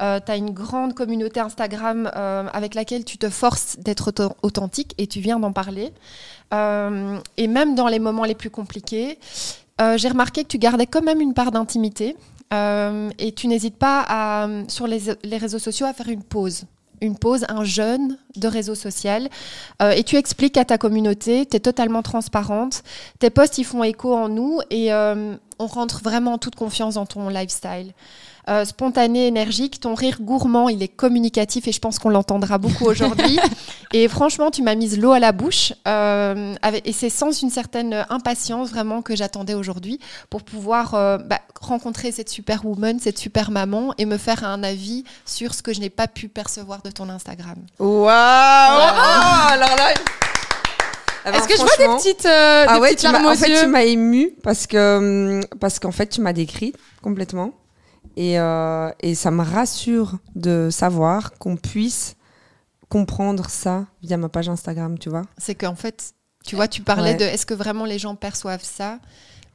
Euh, 0.00 0.20
tu 0.24 0.30
as 0.30 0.36
une 0.36 0.50
grande 0.50 0.94
communauté 0.94 1.40
Instagram 1.40 2.10
euh, 2.14 2.46
avec 2.52 2.74
laquelle 2.74 3.04
tu 3.04 3.18
te 3.18 3.28
forces 3.28 3.78
d'être 3.78 4.12
authentique 4.42 4.94
et 4.98 5.06
tu 5.06 5.20
viens 5.20 5.40
d'en 5.40 5.52
parler. 5.52 5.92
Et 6.52 7.46
même 7.46 7.74
dans 7.74 7.86
les 7.86 8.00
moments 8.00 8.24
les 8.24 8.34
plus 8.34 8.50
compliqués, 8.50 9.18
j'ai 9.96 10.08
remarqué 10.08 10.42
que 10.42 10.48
tu 10.48 10.58
gardais 10.58 10.86
quand 10.86 11.02
même 11.02 11.20
une 11.20 11.32
part 11.32 11.52
d'intimité. 11.52 12.16
Euh, 12.52 13.10
et 13.18 13.32
tu 13.32 13.46
n'hésites 13.46 13.76
pas 13.76 14.04
à, 14.08 14.48
sur 14.68 14.86
les, 14.86 15.02
les 15.22 15.38
réseaux 15.38 15.58
sociaux 15.58 15.86
à 15.86 15.92
faire 15.92 16.08
une 16.08 16.22
pause. 16.22 16.64
Une 17.00 17.16
pause, 17.16 17.46
un 17.48 17.64
jeûne 17.64 18.18
de 18.36 18.46
réseau 18.46 18.74
social. 18.74 19.28
Euh, 19.80 19.92
et 19.92 20.04
tu 20.04 20.16
expliques 20.16 20.56
à 20.56 20.64
ta 20.64 20.76
communauté, 20.76 21.46
tu 21.46 21.56
es 21.56 21.60
totalement 21.60 22.02
transparente. 22.02 22.82
Tes 23.18 23.30
posts, 23.30 23.58
ils 23.58 23.64
font 23.64 23.82
écho 23.84 24.14
en 24.14 24.28
nous 24.28 24.60
et 24.68 24.92
euh, 24.92 25.34
on 25.58 25.66
rentre 25.66 26.02
vraiment 26.02 26.34
en 26.34 26.38
toute 26.38 26.56
confiance 26.56 26.94
dans 26.94 27.06
ton 27.06 27.28
lifestyle. 27.28 27.92
Euh, 28.50 28.64
spontané, 28.64 29.28
énergique, 29.28 29.78
ton 29.78 29.94
rire 29.94 30.18
gourmand, 30.20 30.68
il 30.68 30.82
est 30.82 30.88
communicatif 30.88 31.68
et 31.68 31.72
je 31.72 31.78
pense 31.78 32.00
qu'on 32.00 32.08
l'entendra 32.08 32.58
beaucoup 32.58 32.84
aujourd'hui. 32.86 33.38
et 33.92 34.08
franchement, 34.08 34.50
tu 34.50 34.62
m'as 34.62 34.74
mise 34.74 34.98
l'eau 34.98 35.12
à 35.12 35.20
la 35.20 35.30
bouche 35.30 35.72
euh, 35.86 36.54
avec- 36.60 36.84
et 36.88 36.92
c'est 36.92 37.10
sans 37.10 37.30
une 37.42 37.50
certaine 37.50 38.04
impatience 38.10 38.70
vraiment 38.70 39.02
que 39.02 39.14
j'attendais 39.14 39.54
aujourd'hui 39.54 40.00
pour 40.30 40.42
pouvoir 40.42 40.94
euh, 40.94 41.18
bah, 41.18 41.38
rencontrer 41.60 42.10
cette 42.10 42.28
super 42.28 42.64
woman, 42.66 42.98
cette 42.98 43.18
super 43.18 43.52
maman 43.52 43.94
et 43.98 44.04
me 44.04 44.16
faire 44.16 44.42
un 44.42 44.64
avis 44.64 45.04
sur 45.26 45.54
ce 45.54 45.62
que 45.62 45.72
je 45.72 45.78
n'ai 45.78 45.90
pas 45.90 46.08
pu 46.08 46.26
percevoir 46.28 46.82
de 46.82 46.90
ton 46.90 47.08
Instagram. 47.08 47.56
Waouh 47.78 47.88
Oh, 48.00 49.52
Alors 49.52 49.76
là. 49.76 49.94
Ah 51.24 51.30
ben, 51.32 51.38
Est-ce 51.38 51.46
que 51.48 51.54
je 51.54 51.60
vois 51.60 51.76
des 51.78 51.86
petites, 51.98 52.26
euh, 52.26 52.64
Ah 52.66 52.74
des 52.74 52.80
ouais, 52.80 52.94
petites 52.94 53.02
larmes 53.12 53.26
aux 53.26 53.30
en 53.30 53.34
fait, 53.34 53.60
tu 53.60 53.66
m'as 53.66 53.82
ému 53.84 54.32
parce 54.42 54.66
que 54.66 55.36
hum, 55.38 55.44
parce 55.60 55.78
qu'en 55.78 55.92
fait, 55.92 56.06
tu 56.08 56.20
m'as 56.20 56.32
décrit 56.32 56.72
complètement 57.02 57.52
et 58.24 58.38
euh, 58.38 58.90
et 59.00 59.14
ça 59.14 59.30
me 59.30 59.42
rassure 59.42 60.18
de 60.34 60.68
savoir 60.70 61.32
qu'on 61.38 61.56
puisse 61.56 62.16
comprendre 62.88 63.48
ça 63.48 63.86
via 64.02 64.16
ma 64.16 64.28
page 64.28 64.48
Instagram, 64.48 64.98
tu 64.98 65.08
vois. 65.10 65.22
C'est 65.38 65.54
qu'en 65.54 65.74
fait, 65.76 66.12
tu 66.44 66.56
vois, 66.56 66.68
tu 66.68 66.82
parlais 66.82 67.12
Ouais. 67.12 67.16
de 67.16 67.24
est-ce 67.24 67.46
que 67.46 67.54
vraiment 67.54 67.84
les 67.84 67.98
gens 67.98 68.14
perçoivent 68.16 68.64
ça 68.64 68.98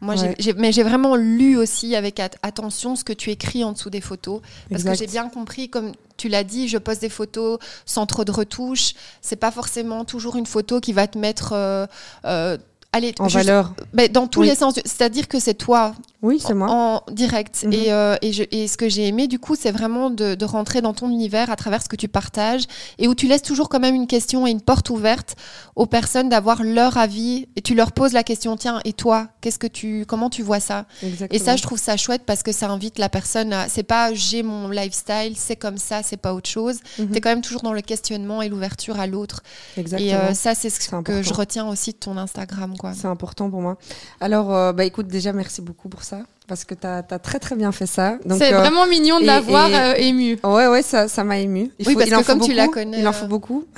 moi, 0.02 0.16
j'ai- 0.18 0.28
Ouais. 0.28 0.36
j'ai- 0.40 0.54
mais 0.54 0.74
j'ai 0.74 0.84
vraiment 0.84 1.16
lu 1.16 1.56
aussi 1.58 1.96
avec 1.96 2.20
at- 2.20 2.30
attention 2.44 2.98
ce 2.98 3.06
que 3.06 3.14
tu 3.14 3.32
écris 3.32 3.64
en 3.64 3.72
dessous 3.72 3.90
des 3.90 4.02
photos. 4.02 4.42
Parce 4.70 4.82
Exact. 4.82 4.92
que 4.92 4.98
j'ai 5.00 5.08
bien 5.08 5.30
compris, 5.30 5.70
comme 5.70 5.94
tu 6.18 6.28
l'as 6.28 6.44
dit, 6.44 6.68
je 6.68 6.78
poste 6.78 7.00
des 7.02 7.10
photos 7.10 7.60
sans 7.86 8.06
trop 8.06 8.26
de 8.26 8.32
retouches. 8.32 8.94
C'est 9.22 9.38
pas 9.38 9.52
forcément 9.52 10.04
toujours 10.04 10.36
une 10.36 10.46
photo 10.46 10.82
qui 10.82 10.92
va 10.92 11.08
te 11.08 11.18
mettre. 11.18 11.54
euh, 11.54 11.88
euh, 12.26 12.58
allez, 12.96 13.14
En 13.20 13.26
juste- 13.30 13.46
valeur. 13.46 13.74
mais 13.94 14.10
dans 14.10 14.28
tous 14.28 14.42
Oui. 14.42 14.48
les 14.48 14.56
sens. 14.56 14.76
C'est-à-dire 14.86 15.28
que 15.28 15.40
c'est 15.40 15.54
toi 15.54 15.94
Oui, 16.22 16.42
c'est 16.46 16.54
moi. 16.54 16.68
en 16.70 17.02
direct. 17.12 17.64
Mhm. 17.66 17.74
et, 17.74 17.92
euh, 17.92 18.16
et, 18.22 18.32
je- 18.34 18.44
et 18.52 18.68
ce 18.68 18.78
que 18.78 18.90
j'ai 18.90 19.08
aimé, 19.08 19.28
du 19.28 19.38
coup, 19.40 19.56
c'est 19.56 19.72
vraiment 19.72 20.10
de, 20.10 20.36
de 20.36 20.46
rentrer 20.46 20.82
dans 20.82 20.94
ton 20.94 21.10
univers 21.10 21.50
à 21.52 21.56
travers 21.56 21.82
ce 21.84 21.90
que 21.90 21.96
tu 21.96 22.08
partages 22.08 22.64
et 22.98 23.08
où 23.08 23.16
tu 23.16 23.28
laisses 23.28 23.42
toujours 23.42 23.70
quand 23.70 23.80
même 23.80 23.96
une 23.96 24.08
question 24.08 24.48
et 24.48 24.52
une 24.52 24.62
porte 24.62 24.90
ouverte 24.90 25.36
aux 25.76 25.86
personnes 25.86 26.30
d'avoir 26.30 26.64
leur 26.64 26.98
avis 26.98 27.48
et 27.56 27.62
tu 27.62 27.76
leur 27.76 27.92
poses 27.92 28.14
la 28.14 28.24
question 28.24 28.56
tiens, 28.58 28.80
et 28.86 28.94
toi, 28.94 29.28
qu'est-ce 29.42 29.60
que 29.60 29.68
tu, 29.68 30.06
comment 30.08 30.30
tu 30.30 30.42
vois 30.42 30.60
ça? 30.60 30.86
Exactement. 31.04 31.40
Et 31.40 31.44
ça, 31.44 31.56
je 31.58 31.64
trouve 31.64 31.78
ça 31.80 31.98
chouette 31.98 32.24
parce 32.26 32.44
que 32.44 32.52
ça 32.52 32.70
invite 32.70 32.98
la 32.98 33.10
personne 33.10 33.52
à. 33.54 33.68
C'est 33.70 33.84
pas 33.84 34.14
j'ai 34.14 34.42
mon 34.44 34.70
lifestyle, 34.70 35.34
c'est 35.36 35.56
comme 35.58 35.78
ça, 35.78 36.02
c'est 36.04 36.18
pas 36.18 36.34
autre 36.34 36.50
chose. 36.50 36.78
Mhm. 36.98 37.12
Tu 37.12 37.18
es 37.18 37.22
quand 37.22 37.30
même 37.30 37.42
toujours 37.42 37.62
dans 37.62 37.74
le 37.74 37.82
questionnement 37.82 38.42
et 38.42 38.50
l'ouverture 38.50 39.00
à 39.00 39.06
l'autre. 39.08 39.44
Et 39.78 40.16
euh, 40.16 40.34
ça, 40.34 40.56
c'est 40.56 40.70
ce 40.70 40.80
que 40.80 40.96
important. 40.96 41.22
je 41.22 41.34
retiens 41.34 41.68
aussi 41.68 41.92
de 41.92 41.98
ton 41.98 42.18
Instagram. 42.18 42.76
quoi. 42.78 42.85
C'est 42.94 43.08
important 43.08 43.50
pour 43.50 43.62
moi. 43.62 43.78
Alors, 44.20 44.54
euh, 44.54 44.74
bah 44.74 44.86
écoute, 44.86 45.08
déjà 45.08 45.34
merci 45.34 45.62
beaucoup 45.62 45.90
pour 45.90 46.04
ça. 46.04 46.20
parce 46.48 46.64
que 46.66 46.76
tu 46.76 46.86
as, 46.86 47.04
très 47.20 47.40
très 47.40 47.56
bien 47.56 47.72
fait 47.72 47.86
ça. 47.86 48.18
C'est 48.38 48.54
euh, 48.54 48.60
vraiment 48.60 48.86
mignon 48.86 49.20
de 49.20 49.26
l'avoir 49.26 49.70
euh, 49.72 49.94
ému. 49.96 50.38
Ouais, 50.44 50.68
ouais, 50.68 50.82
ça, 50.82 51.08
ça 51.08 51.24
m'a 51.24 51.40
ému. 51.40 51.72
Il 51.80 51.88
oui, 51.88 51.96
parce 51.96 52.10
que 52.10 52.26
comme 52.26 52.42
tu 52.42 52.54
la 52.54 52.68
connais. 52.68 53.00
Il 53.00 53.08
en 53.08 53.14
faut 53.14 53.28
beaucoup. 53.28 53.66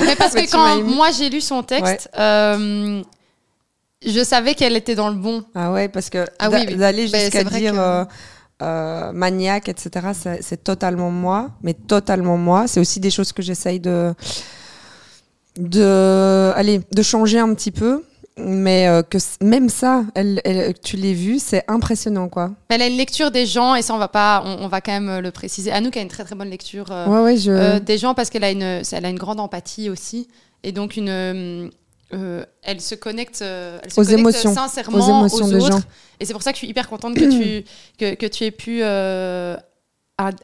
Mais 0.00 0.16
parce 0.16 0.34
que 0.34 0.50
quand 0.50 0.82
moi 0.82 1.10
j'ai 1.10 1.30
lu 1.30 1.40
son 1.40 1.62
texte, 1.62 2.08
je 2.14 3.02
savais 4.24 4.54
qu'elle 4.54 4.76
était 4.76 4.94
dans 4.94 5.08
le 5.08 5.16
bon. 5.16 5.44
Ah 5.54 5.72
ouais, 5.72 5.88
parce 5.88 6.10
que 6.10 6.24
ah 6.38 6.48
d'aller 6.48 7.08
ben, 7.08 7.20
jusqu'à 7.20 7.44
dire 7.44 8.06
que... 8.60 9.12
maniaque, 9.12 9.68
etc., 9.68 10.08
c'est 10.40 10.62
totalement 10.62 11.10
moi, 11.10 11.50
mais 11.62 11.74
totalement 11.74 12.36
moi. 12.36 12.66
C'est 12.66 12.80
aussi 12.80 13.00
des 13.00 13.10
choses 13.10 13.32
que 13.32 13.42
j'essaye 13.42 13.80
de, 13.80 14.14
de, 15.58 16.52
allez, 16.54 16.80
de 16.90 17.02
changer 17.02 17.38
un 17.38 17.52
petit 17.54 17.70
peu 17.70 18.02
mais 18.38 18.88
euh, 18.88 19.02
que 19.02 19.18
même 19.42 19.68
ça, 19.68 20.04
elle, 20.14 20.40
tu 20.82 20.96
l'as 20.96 21.12
vu, 21.12 21.38
c'est 21.38 21.64
impressionnant 21.68 22.28
quoi. 22.28 22.52
Elle 22.68 22.82
a 22.82 22.86
une 22.86 22.96
lecture 22.96 23.30
des 23.30 23.44
gens 23.44 23.74
et 23.74 23.82
ça 23.82 23.94
on 23.94 23.98
va 23.98 24.08
pas, 24.08 24.42
on, 24.44 24.68
va 24.68 24.80
quand 24.80 24.92
même 24.92 25.08
euh, 25.08 25.20
le 25.20 25.30
préciser. 25.30 25.70
Anouk 25.70 25.96
a 25.96 26.00
une 26.00 26.08
très 26.08 26.24
très 26.24 26.34
bonne 26.34 26.48
lecture 26.48 26.86
euh, 26.90 27.06
ouais, 27.08 27.20
ouais, 27.20 27.36
je... 27.36 27.78
des 27.78 27.98
gens 27.98 28.14
parce 28.14 28.30
qu'elle 28.30 28.44
a 28.44 28.50
une, 28.50 28.62
elle 28.62 29.04
a 29.04 29.08
une 29.10 29.18
grande 29.18 29.38
empathie 29.38 29.90
aussi 29.90 30.28
et 30.62 30.72
donc 30.72 30.96
une, 30.96 31.70
elle 32.62 32.80
se 32.80 32.94
connecte, 32.94 33.42
elle 33.42 33.90
se 33.90 34.00
aux 34.00 34.04
connecte 34.04 34.20
émotions, 34.20 34.54
sincèrement 34.54 34.98
aux, 34.98 35.20
émotions 35.20 35.48
des 35.48 35.60
Gens. 35.60 35.82
Et 36.18 36.24
c'est 36.24 36.32
pour 36.32 36.42
ça 36.42 36.52
que 36.52 36.56
je 36.56 36.60
suis 36.60 36.68
hyper 36.68 36.88
contente 36.88 37.14
que 37.14 37.30
tu 37.30 37.64
que, 37.98 38.14
que 38.14 38.26
tu 38.26 38.44
aies 38.44 38.50
pu 38.50 38.82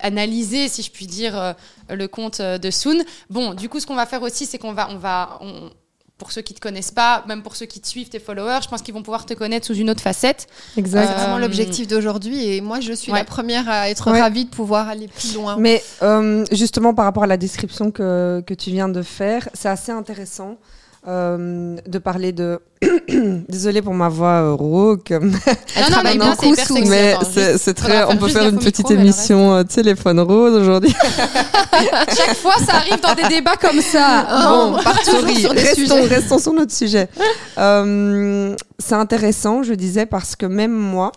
analyser, 0.00 0.68
si 0.68 0.82
je 0.82 0.90
puis 0.90 1.06
dire, 1.06 1.54
le 1.88 2.06
compte 2.06 2.42
de 2.42 2.70
Soon. 2.70 3.02
Bon, 3.30 3.54
du 3.54 3.70
coup, 3.70 3.80
ce 3.80 3.86
qu'on 3.86 3.94
va 3.94 4.06
faire 4.06 4.22
aussi, 4.22 4.44
c'est 4.44 4.58
qu'on 4.58 4.72
va, 4.72 4.88
on 4.90 4.98
va, 4.98 5.38
on, 5.40 5.70
pour 6.18 6.32
ceux 6.32 6.42
qui 6.42 6.52
te 6.52 6.60
connaissent 6.60 6.90
pas, 6.90 7.24
même 7.28 7.42
pour 7.42 7.54
ceux 7.54 7.66
qui 7.66 7.80
te 7.80 7.86
suivent, 7.86 8.08
tes 8.08 8.18
followers, 8.18 8.58
je 8.62 8.68
pense 8.68 8.82
qu'ils 8.82 8.92
vont 8.92 9.02
pouvoir 9.02 9.24
te 9.24 9.34
connaître 9.34 9.66
sous 9.66 9.74
une 9.74 9.88
autre 9.88 10.02
facette. 10.02 10.48
Exactement. 10.76 11.16
C'est 11.16 11.22
vraiment 11.22 11.38
l'objectif 11.38 11.86
d'aujourd'hui 11.86 12.48
et 12.48 12.60
moi 12.60 12.80
je 12.80 12.92
suis 12.92 13.12
la 13.12 13.24
première 13.24 13.68
à 13.68 13.88
être 13.88 14.10
ravie 14.10 14.44
de 14.44 14.50
pouvoir 14.50 14.88
aller 14.88 15.08
plus 15.08 15.34
loin. 15.34 15.56
Mais 15.58 15.82
euh, 16.02 16.44
justement 16.50 16.92
par 16.92 17.04
rapport 17.04 17.22
à 17.22 17.28
la 17.28 17.36
description 17.36 17.92
que, 17.92 18.42
que 18.44 18.54
tu 18.54 18.70
viens 18.70 18.88
de 18.88 19.02
faire, 19.02 19.48
c'est 19.54 19.68
assez 19.68 19.92
intéressant. 19.92 20.58
Euh, 21.06 21.76
de 21.86 21.98
parler 21.98 22.32
de. 22.32 22.60
Désolée 23.48 23.82
pour 23.82 23.94
ma 23.94 24.08
voix 24.08 24.42
euh, 24.42 24.54
rauque. 24.54 25.10
Elle 25.12 25.22
non, 25.22 25.90
travaille 25.90 26.18
non, 26.18 26.30
beaucoup 26.30 26.54
sous, 26.56 26.84
mais 26.86 27.14
c'est 27.56 27.74
très. 27.74 28.04
On 28.04 28.16
peut 28.16 28.28
faire 28.28 28.48
une 28.48 28.58
petite 28.58 28.90
émission 28.90 29.54
euh, 29.54 29.62
téléphone 29.62 30.18
rose 30.18 30.54
aujourd'hui. 30.54 30.92
Chaque 32.16 32.36
fois, 32.36 32.54
ça 32.66 32.76
arrive 32.76 33.00
dans 33.00 33.14
des 33.14 33.28
débats 33.28 33.56
comme 33.56 33.80
ça. 33.80 34.26
bon, 34.48 34.82
partout 34.82 35.10
sur 35.36 35.54
des 35.54 35.60
restons, 35.60 36.02
sujets. 36.02 36.14
restons 36.14 36.38
sur 36.38 36.52
notre 36.52 36.72
sujet. 36.72 37.08
c'est 37.56 38.94
intéressant, 38.94 39.62
je 39.62 39.74
disais, 39.74 40.04
parce 40.04 40.34
que 40.34 40.46
même 40.46 40.72
moi, 40.72 41.12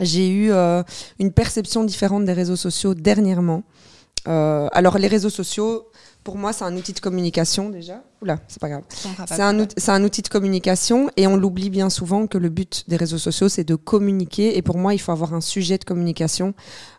j'ai 0.00 0.30
eu 0.30 0.50
une 1.18 1.32
perception 1.32 1.84
différente 1.84 2.24
des 2.24 2.32
réseaux 2.32 2.56
sociaux 2.56 2.94
dernièrement. 2.94 3.64
alors, 4.24 4.96
les 4.96 5.08
réseaux 5.08 5.30
sociaux, 5.30 5.84
pour 6.28 6.36
moi, 6.36 6.52
c'est 6.52 6.64
un 6.64 6.76
outil 6.76 6.92
de 6.92 7.00
communication 7.00 7.70
déjà. 7.70 8.02
Oula, 8.20 8.38
c'est 8.48 8.60
pas 8.60 8.68
grave. 8.68 8.82
C'est 8.90 9.40
un, 9.40 9.66
un, 9.94 10.04
outil 10.04 10.20
de 10.20 10.28
communication 10.28 11.08
et 11.16 11.26
on 11.26 11.36
l'oublie 11.36 11.70
bien 11.70 11.88
souvent 11.88 12.26
que 12.26 12.36
le 12.36 12.50
but 12.50 12.84
des 12.86 12.96
réseaux 12.96 13.16
sociaux, 13.16 13.48
c'est 13.48 13.64
de 13.64 13.76
communiquer. 13.76 14.58
Et 14.58 14.60
pour 14.60 14.76
moi, 14.76 14.92
il 14.92 14.98
faut 14.98 15.10
avoir 15.10 15.32
un 15.32 15.40
sujet 15.40 15.78
de 15.78 15.84
communication. 15.84 16.52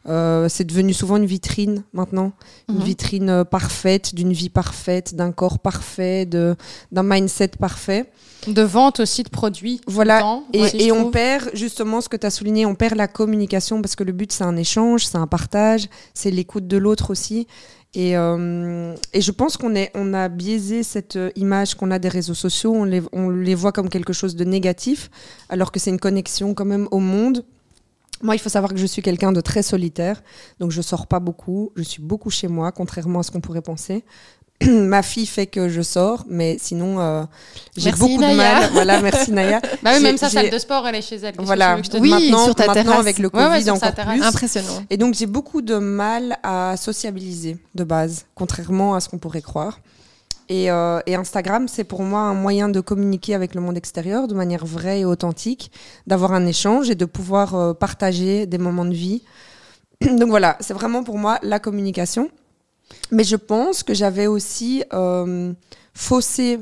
Euh, 0.08 0.50
c'est 0.50 0.64
devenu 0.64 0.94
souvent 0.94 1.18
une 1.18 1.28
vitrine 1.28 1.84
maintenant, 1.94 2.32
une 2.70 2.78
mhm. 2.78 2.84
vitrine 2.84 3.30
euh, 3.30 3.44
parfaite, 3.44 4.16
d'une 4.16 4.34
vie 4.34 4.50
parfaite, 4.50 5.14
d'un 5.14 5.32
corps 5.32 5.60
parfait, 5.60 6.26
d'un 6.26 6.56
mindset 6.92 7.50
parfait. 7.60 8.12
De 8.48 8.64
vente 8.64 9.00
aussi 9.02 9.22
de 9.22 9.30
produits. 9.30 9.82
Voilà. 9.86 10.40
et, 10.54 10.86
et 10.86 10.92
on 10.92 11.12
perd 11.12 11.52
justement 11.54 12.02
ce 12.02 12.10
que 12.10 12.18
tu 12.18 12.26
as 12.26 12.32
souligné, 12.32 12.66
on 12.66 12.74
perd 12.74 12.96
la 12.96 13.10
communication 13.10 13.80
parce 13.82 13.96
que 13.96 14.04
le 14.04 14.14
but, 14.14 14.32
c'est 14.32 14.46
un 14.46 14.56
échange, 14.56 15.06
c'est 15.06 15.18
un 15.18 15.28
partage, 15.28 15.88
c'est 16.16 16.32
l'écoute 16.32 16.66
de 16.66 16.78
l'autre 16.78 17.12
aussi. 17.12 17.46
Et, 17.96 18.16
euh, 18.16 18.96
et, 19.14 19.22
je 19.22 19.32
pense 19.32 19.58
qu'on 19.58 19.74
on 19.96 20.14
a 20.14 20.30
biaisé 20.30 20.84
cette 20.84 21.16
euh, 21.16 21.32
image 21.36 21.74
qu'on 21.74 21.90
a 21.90 21.98
des 21.98 22.10
réseaux 22.10 22.36
sociaux, 22.36 22.72
on 22.72 22.84
les, 22.84 23.02
on 23.14 23.30
les 23.30 23.56
voit 23.56 23.72
comme 23.72 23.90
quelque 23.90 24.14
chose 24.14 24.36
de 24.36 24.44
négatif, 24.44 25.10
alors 25.50 25.72
que 25.72 25.80
c'est 25.80 25.90
une 25.90 26.00
connexion 26.00 26.54
quand 26.54 26.66
même 26.66 26.88
au 26.92 27.00
monde. 27.00 27.44
Moi, 28.22 28.36
il 28.36 28.40
faut 28.40 28.50
savoir 28.50 28.74
que 28.74 28.78
je 28.78 28.86
suis 28.86 29.02
quelqu'un 29.02 29.32
de 29.32 29.42
très 29.42 29.64
solitaire, 29.64 30.22
donc 30.60 30.70
je 30.70 30.82
sors 30.82 31.08
pas 31.08 31.20
beaucoup, 31.20 31.72
je 31.76 31.82
suis 31.82 32.02
beaucoup 32.02 32.30
chez 32.30 32.48
moi, 32.48 32.72
contrairement 32.72 33.20
à 33.20 33.24
ce 33.24 33.32
qu'on 33.32 33.42
pourrait 33.42 33.62
penser. 33.62 34.04
ma 34.68 35.02
fille 35.04 35.26
fait 35.26 35.48
que 35.48 35.70
je 35.70 35.82
sors, 35.82 36.26
mais 36.28 36.58
sinon, 36.60 37.00
euh, 37.00 37.24
j'ai 37.78 37.92
beaucoup 37.92 38.22
de 38.22 38.36
mal. 38.36 38.70
Voilà, 38.74 39.02
merci 39.02 39.32
Naya. 39.32 39.62
Bah 39.82 39.92
oui, 39.96 40.04
même 40.04 40.18
sa 40.18 40.30
salle 40.30 40.50
de 40.50 40.60
sport, 40.60 40.86
elle 40.88 40.96
est 40.96 41.02
chez 41.02 41.16
elle. 41.18 41.36
Voilà. 41.38 41.78
Oui, 42.00 42.10
maintenant, 42.10 42.46
sur 42.46 42.56
ta 42.56 42.68
maintenant 42.68 43.00
avec 43.00 43.20
le 43.20 43.30
Covid 43.30 43.70
encore 43.72 43.94
plus. 43.94 44.22
Impressionnant. 44.22 44.84
Et 44.90 44.98
donc, 44.98 45.14
j'ai 45.14 45.28
beaucoup 45.28 45.62
de 45.62 45.78
mal 45.78 46.38
à 46.44 46.76
sociabiliser 46.78 47.58
de 47.76 47.84
base, 47.84 48.26
contrairement 48.36 48.96
à 48.96 49.00
ce 49.00 49.08
qu'on 49.10 49.18
pourrait 49.18 49.42
croire. 49.42 49.80
Et, 50.50 50.72
euh, 50.72 51.00
et 51.06 51.16
Instagram, 51.16 51.68
c'est 51.68 51.84
pour 51.84 52.02
moi 52.02 52.22
un 52.22 52.34
moyen 52.34 52.70
de 52.70 52.82
communiquer 52.82 53.36
avec 53.36 53.54
le 53.54 53.62
monde 53.62 53.78
extérieur 53.78 54.28
de 54.28 54.34
manière 54.34 54.66
vraie 54.66 55.02
et 55.02 55.06
authentique, 55.06 55.72
d'avoir 56.08 56.34
un 56.34 56.46
échange 56.48 56.90
et 56.90 56.96
de 56.96 57.06
pouvoir 57.06 57.54
euh, 57.56 57.74
partager 57.74 58.48
des 58.48 58.58
moments 58.58 58.86
de 58.86 58.96
vie. 58.96 59.22
donc 60.02 60.30
voilà, 60.30 60.58
c'est 60.60 60.74
vraiment 60.74 61.04
pour 61.04 61.20
moi 61.20 61.38
la 61.44 61.60
communication. 61.60 62.30
Mais 63.12 63.24
je 63.24 63.36
pense 63.36 63.84
que 63.84 63.94
j'avais 63.94 64.28
aussi 64.28 64.84
euh, 64.94 65.54
faussé 65.94 66.60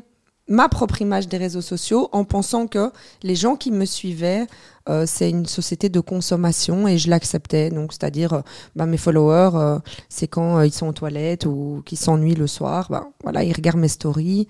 ma 0.49 0.69
propre 0.69 1.01
image 1.01 1.27
des 1.27 1.37
réseaux 1.37 1.61
sociaux 1.61 2.07
en 2.13 2.23
pensant 2.23 2.67
que 2.67 2.91
les 3.21 3.35
gens 3.35 3.57
qui 3.57 3.69
me 3.71 3.85
suivaient 3.85 4.47
euh, 4.89 5.03
c'est 5.05 5.29
une 5.29 5.45
société 5.45 5.89
de 5.89 5.99
consommation 5.99 6.87
et 6.87 6.97
je 6.97 7.09
l'acceptais. 7.09 7.69
Donc, 7.69 7.91
c'est-à-dire, 7.91 8.31
euh, 8.31 8.41
bah, 8.73 8.85
mes 8.85 8.95
followers, 8.95 9.79
c'est 10.07 10.29
quand 10.29 10.61
ils 10.61 10.71
sont 10.71 10.87
aux 10.87 10.93
toilettes 10.93 11.45
ou 11.45 11.83
qu'ils 11.85 11.97
s'ennuient 11.97 12.35
le 12.35 12.47
soir, 12.47 12.87
bah, 12.89 13.09
voilà, 13.21 13.43
ils 13.43 13.51
regardent 13.51 13.79
mes 13.79 13.89
stories, 13.89 14.47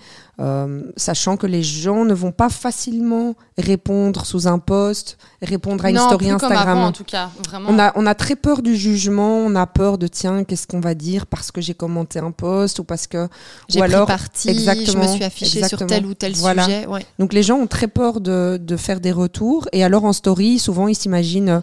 sachant 0.95 1.35
que 1.35 1.47
les 1.47 1.63
gens 1.63 2.05
ne 2.05 2.13
vont 2.13 2.31
pas 2.31 2.49
facilement 2.49 3.35
répondre 3.57 4.25
sous 4.25 4.47
un 4.47 4.59
post, 4.59 5.17
répondre 5.41 5.83
à 5.85 5.89
une 5.89 5.97
story 5.97 6.29
Instagram. 6.29 6.77
en 6.77 6.91
tout 6.91 7.03
cas, 7.03 7.31
vraiment. 7.47 7.69
On 7.71 7.79
a, 7.79 7.91
on 7.95 8.05
a 8.05 8.13
très 8.13 8.35
peur 8.35 8.61
du 8.61 8.75
jugement, 8.75 9.37
on 9.37 9.55
a 9.55 9.65
peur 9.65 9.97
de 9.97 10.05
tiens, 10.05 10.43
qu'est-ce 10.43 10.67
qu'on 10.67 10.79
va 10.79 10.93
dire 10.93 11.25
parce 11.25 11.51
que 11.51 11.59
j'ai 11.59 11.73
commenté 11.73 12.19
un 12.19 12.31
post 12.31 12.79
ou 12.79 12.83
parce 12.83 13.07
que 13.07 13.27
j'ai 13.67 13.79
pris 13.79 13.91
parti, 14.05 14.49
exactement, 14.49 15.03
je 15.03 15.07
me 15.09 15.15
suis 15.15 15.23
affichée 15.23 15.67
sur 15.67 15.85
tel 15.87 16.05
ou 16.05 16.13
tel 16.13 16.35
sujet. 16.35 16.85
Donc 17.17 17.33
les 17.33 17.43
gens 17.43 17.57
ont 17.57 17.67
très 17.67 17.87
peur 17.87 18.21
de, 18.21 18.59
de 18.61 18.77
faire 18.77 18.99
des 18.99 19.11
retours 19.11 19.67
et 19.71 19.83
alors 19.83 20.05
en 20.05 20.13
souvent 20.57 20.87
ils 20.87 20.95
s'imaginent 20.95 21.61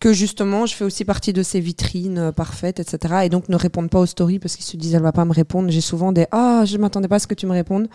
que 0.00 0.12
justement 0.12 0.66
je 0.66 0.74
fais 0.74 0.84
aussi 0.84 1.04
partie 1.04 1.32
de 1.32 1.42
ces 1.42 1.60
vitrines 1.60 2.18
euh, 2.18 2.32
parfaites, 2.32 2.80
etc. 2.80 3.22
Et 3.24 3.28
donc 3.28 3.48
ne 3.48 3.56
répondent 3.56 3.90
pas 3.90 4.00
aux 4.00 4.06
stories 4.06 4.38
parce 4.38 4.56
qu'ils 4.56 4.64
se 4.64 4.76
disent 4.76 4.94
elle 4.94 5.02
va 5.02 5.12
pas 5.12 5.24
me 5.24 5.32
répondre. 5.32 5.70
J'ai 5.70 5.80
souvent 5.80 6.12
des 6.12 6.26
ah 6.30 6.64
je 6.64 6.76
m'attendais 6.78 7.08
pas 7.08 7.16
à 7.16 7.18
ce 7.18 7.26
que 7.26 7.34
tu 7.34 7.46
me 7.46 7.52
répondes. 7.52 7.88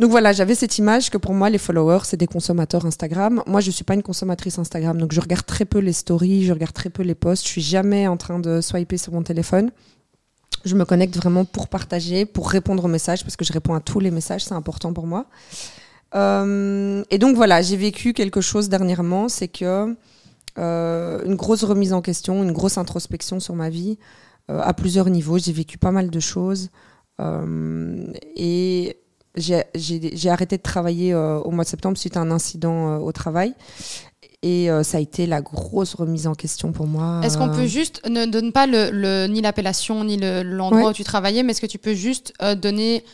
Donc 0.00 0.10
voilà, 0.10 0.32
j'avais 0.32 0.56
cette 0.56 0.76
image 0.78 1.08
que 1.08 1.16
pour 1.16 1.34
moi 1.34 1.50
les 1.50 1.58
followers 1.58 2.00
c'est 2.04 2.16
des 2.16 2.26
consommateurs 2.26 2.84
Instagram. 2.84 3.42
Moi 3.46 3.60
je 3.60 3.70
suis 3.70 3.84
pas 3.84 3.94
une 3.94 4.02
consommatrice 4.02 4.58
Instagram 4.58 4.98
donc 4.98 5.12
je 5.12 5.20
regarde 5.20 5.46
très 5.46 5.64
peu 5.64 5.78
les 5.78 5.92
stories, 5.92 6.44
je 6.44 6.52
regarde 6.52 6.74
très 6.74 6.90
peu 6.90 7.02
les 7.02 7.14
posts. 7.14 7.44
Je 7.44 7.48
suis 7.48 7.62
jamais 7.62 8.06
en 8.06 8.16
train 8.16 8.38
de 8.38 8.60
swiper 8.60 8.98
sur 8.98 9.12
mon 9.12 9.22
téléphone. 9.22 9.70
Je 10.64 10.74
me 10.74 10.84
connecte 10.84 11.16
vraiment 11.16 11.44
pour 11.44 11.68
partager, 11.68 12.26
pour 12.26 12.50
répondre 12.50 12.84
aux 12.84 12.88
messages 12.88 13.22
parce 13.22 13.36
que 13.36 13.44
je 13.44 13.52
réponds 13.52 13.74
à 13.74 13.80
tous 13.80 14.00
les 14.00 14.10
messages, 14.10 14.44
c'est 14.44 14.54
important 14.54 14.92
pour 14.92 15.06
moi. 15.06 15.26
Euh, 16.14 17.04
et 17.10 17.18
donc 17.18 17.36
voilà, 17.36 17.62
j'ai 17.62 17.76
vécu 17.76 18.12
quelque 18.12 18.40
chose 18.40 18.68
dernièrement, 18.68 19.28
c'est 19.28 19.48
que 19.48 19.94
une 20.58 21.36
grosse 21.36 21.64
remise 21.64 21.92
en 21.92 22.02
question, 22.02 22.42
une 22.42 22.52
grosse 22.52 22.78
introspection 22.78 23.40
sur 23.40 23.54
ma 23.54 23.70
vie 23.70 23.98
euh, 24.50 24.60
à 24.62 24.74
plusieurs 24.74 25.08
niveaux. 25.10 25.38
J'ai 25.38 25.52
vécu 25.52 25.78
pas 25.78 25.90
mal 25.90 26.10
de 26.10 26.20
choses 26.20 26.70
et 28.36 28.96
j'ai 29.36 30.30
arrêté 30.30 30.56
de 30.56 30.62
travailler 30.62 31.14
au 31.14 31.50
mois 31.50 31.64
de 31.64 31.68
septembre 31.68 31.98
suite 31.98 32.16
à 32.16 32.20
un 32.20 32.30
incident 32.30 32.98
au 32.98 33.12
travail. 33.12 33.54
Et 34.42 34.68
ça 34.82 34.98
a 34.98 35.00
été 35.00 35.26
la 35.26 35.42
grosse 35.42 35.94
remise 35.94 36.28
en 36.28 36.34
question 36.34 36.70
pour 36.70 36.86
moi. 36.86 37.20
Est-ce 37.24 37.36
qu'on 37.36 37.50
peut 37.50 37.66
juste, 37.66 38.06
ne 38.08 38.24
donne 38.26 38.52
pas 38.52 38.66
le, 38.66 39.26
ni 39.26 39.40
l'appellation 39.40 40.04
ni 40.04 40.16
l'endroit 40.16 40.90
où 40.90 40.92
tu 40.92 41.04
travaillais, 41.04 41.42
mais 41.42 41.50
est-ce 41.50 41.60
que 41.60 41.66
tu 41.66 41.78
peux 41.78 41.94
juste 41.94 42.32
donner 42.56 43.04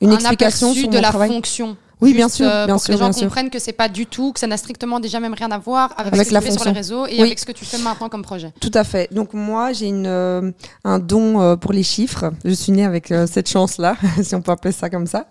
une 0.00 0.10
un 0.10 0.14
explication 0.14 0.74
sur 0.74 0.88
de 0.88 0.98
la 0.98 1.12
fonction? 1.12 1.76
Oui, 2.02 2.14
bien 2.14 2.28
sûr, 2.28 2.46
euh, 2.46 2.66
bien 2.66 2.74
pour 2.74 2.82
sûr, 2.82 2.88
que 2.88 2.92
les 2.92 2.98
gens 2.98 3.12
comprennent 3.12 3.48
que 3.48 3.58
c'est 3.58 3.72
pas 3.72 3.88
du 3.88 4.06
tout, 4.06 4.32
que 4.32 4.40
ça 4.40 4.46
n'a 4.48 4.56
strictement 4.56 4.98
déjà 5.00 5.20
même 5.20 5.34
rien 5.34 5.50
à 5.52 5.58
voir 5.58 5.94
avec, 5.96 6.14
ce 6.14 6.30
que 6.30 6.38
tu 6.38 6.42
fais 6.42 6.50
sur 6.50 6.64
les 6.64 6.72
réseaux 6.72 7.06
et 7.06 7.20
avec 7.20 7.38
ce 7.38 7.46
que 7.46 7.52
tu 7.52 7.64
fais 7.64 7.78
maintenant 7.78 8.08
comme 8.08 8.22
projet. 8.22 8.52
Tout 8.60 8.72
à 8.74 8.84
fait. 8.84 9.12
Donc 9.12 9.34
moi, 9.34 9.72
j'ai 9.72 9.86
une 9.86 10.06
euh, 10.06 10.50
un 10.84 10.98
don 10.98 11.40
euh, 11.40 11.56
pour 11.56 11.72
les 11.72 11.84
chiffres. 11.84 12.32
Je 12.44 12.52
suis 12.52 12.72
née 12.72 12.84
avec 12.84 13.14
cette 13.26 13.48
chance-là, 13.48 13.96
si 14.22 14.34
on 14.34 14.42
peut 14.42 14.52
appeler 14.52 14.72
ça 14.72 14.90
comme 14.90 15.06
ça. 15.06 15.26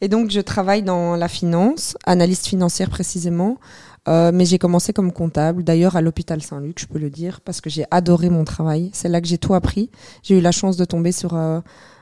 Et 0.00 0.08
donc 0.08 0.30
je 0.30 0.40
travaille 0.40 0.82
dans 0.82 1.16
la 1.16 1.28
finance, 1.28 1.96
analyste 2.06 2.46
financière 2.46 2.88
précisément. 2.88 3.58
mais 4.08 4.44
j'ai 4.46 4.58
commencé 4.58 4.92
comme 4.92 5.12
comptable, 5.12 5.64
d'ailleurs 5.64 5.96
à 5.96 6.00
l'hôpital 6.00 6.40
Saint-Luc, 6.40 6.80
je 6.80 6.86
peux 6.86 6.98
le 6.98 7.10
dire, 7.10 7.40
parce 7.44 7.60
que 7.60 7.68
j'ai 7.68 7.84
adoré 7.90 8.30
mon 8.30 8.44
travail. 8.44 8.90
C'est 8.94 9.08
là 9.08 9.20
que 9.20 9.26
j'ai 9.26 9.38
tout 9.38 9.54
appris. 9.54 9.90
J'ai 10.22 10.38
eu 10.38 10.40
la 10.40 10.52
chance 10.52 10.76
de 10.76 10.84
tomber 10.84 11.12
sur 11.12 11.34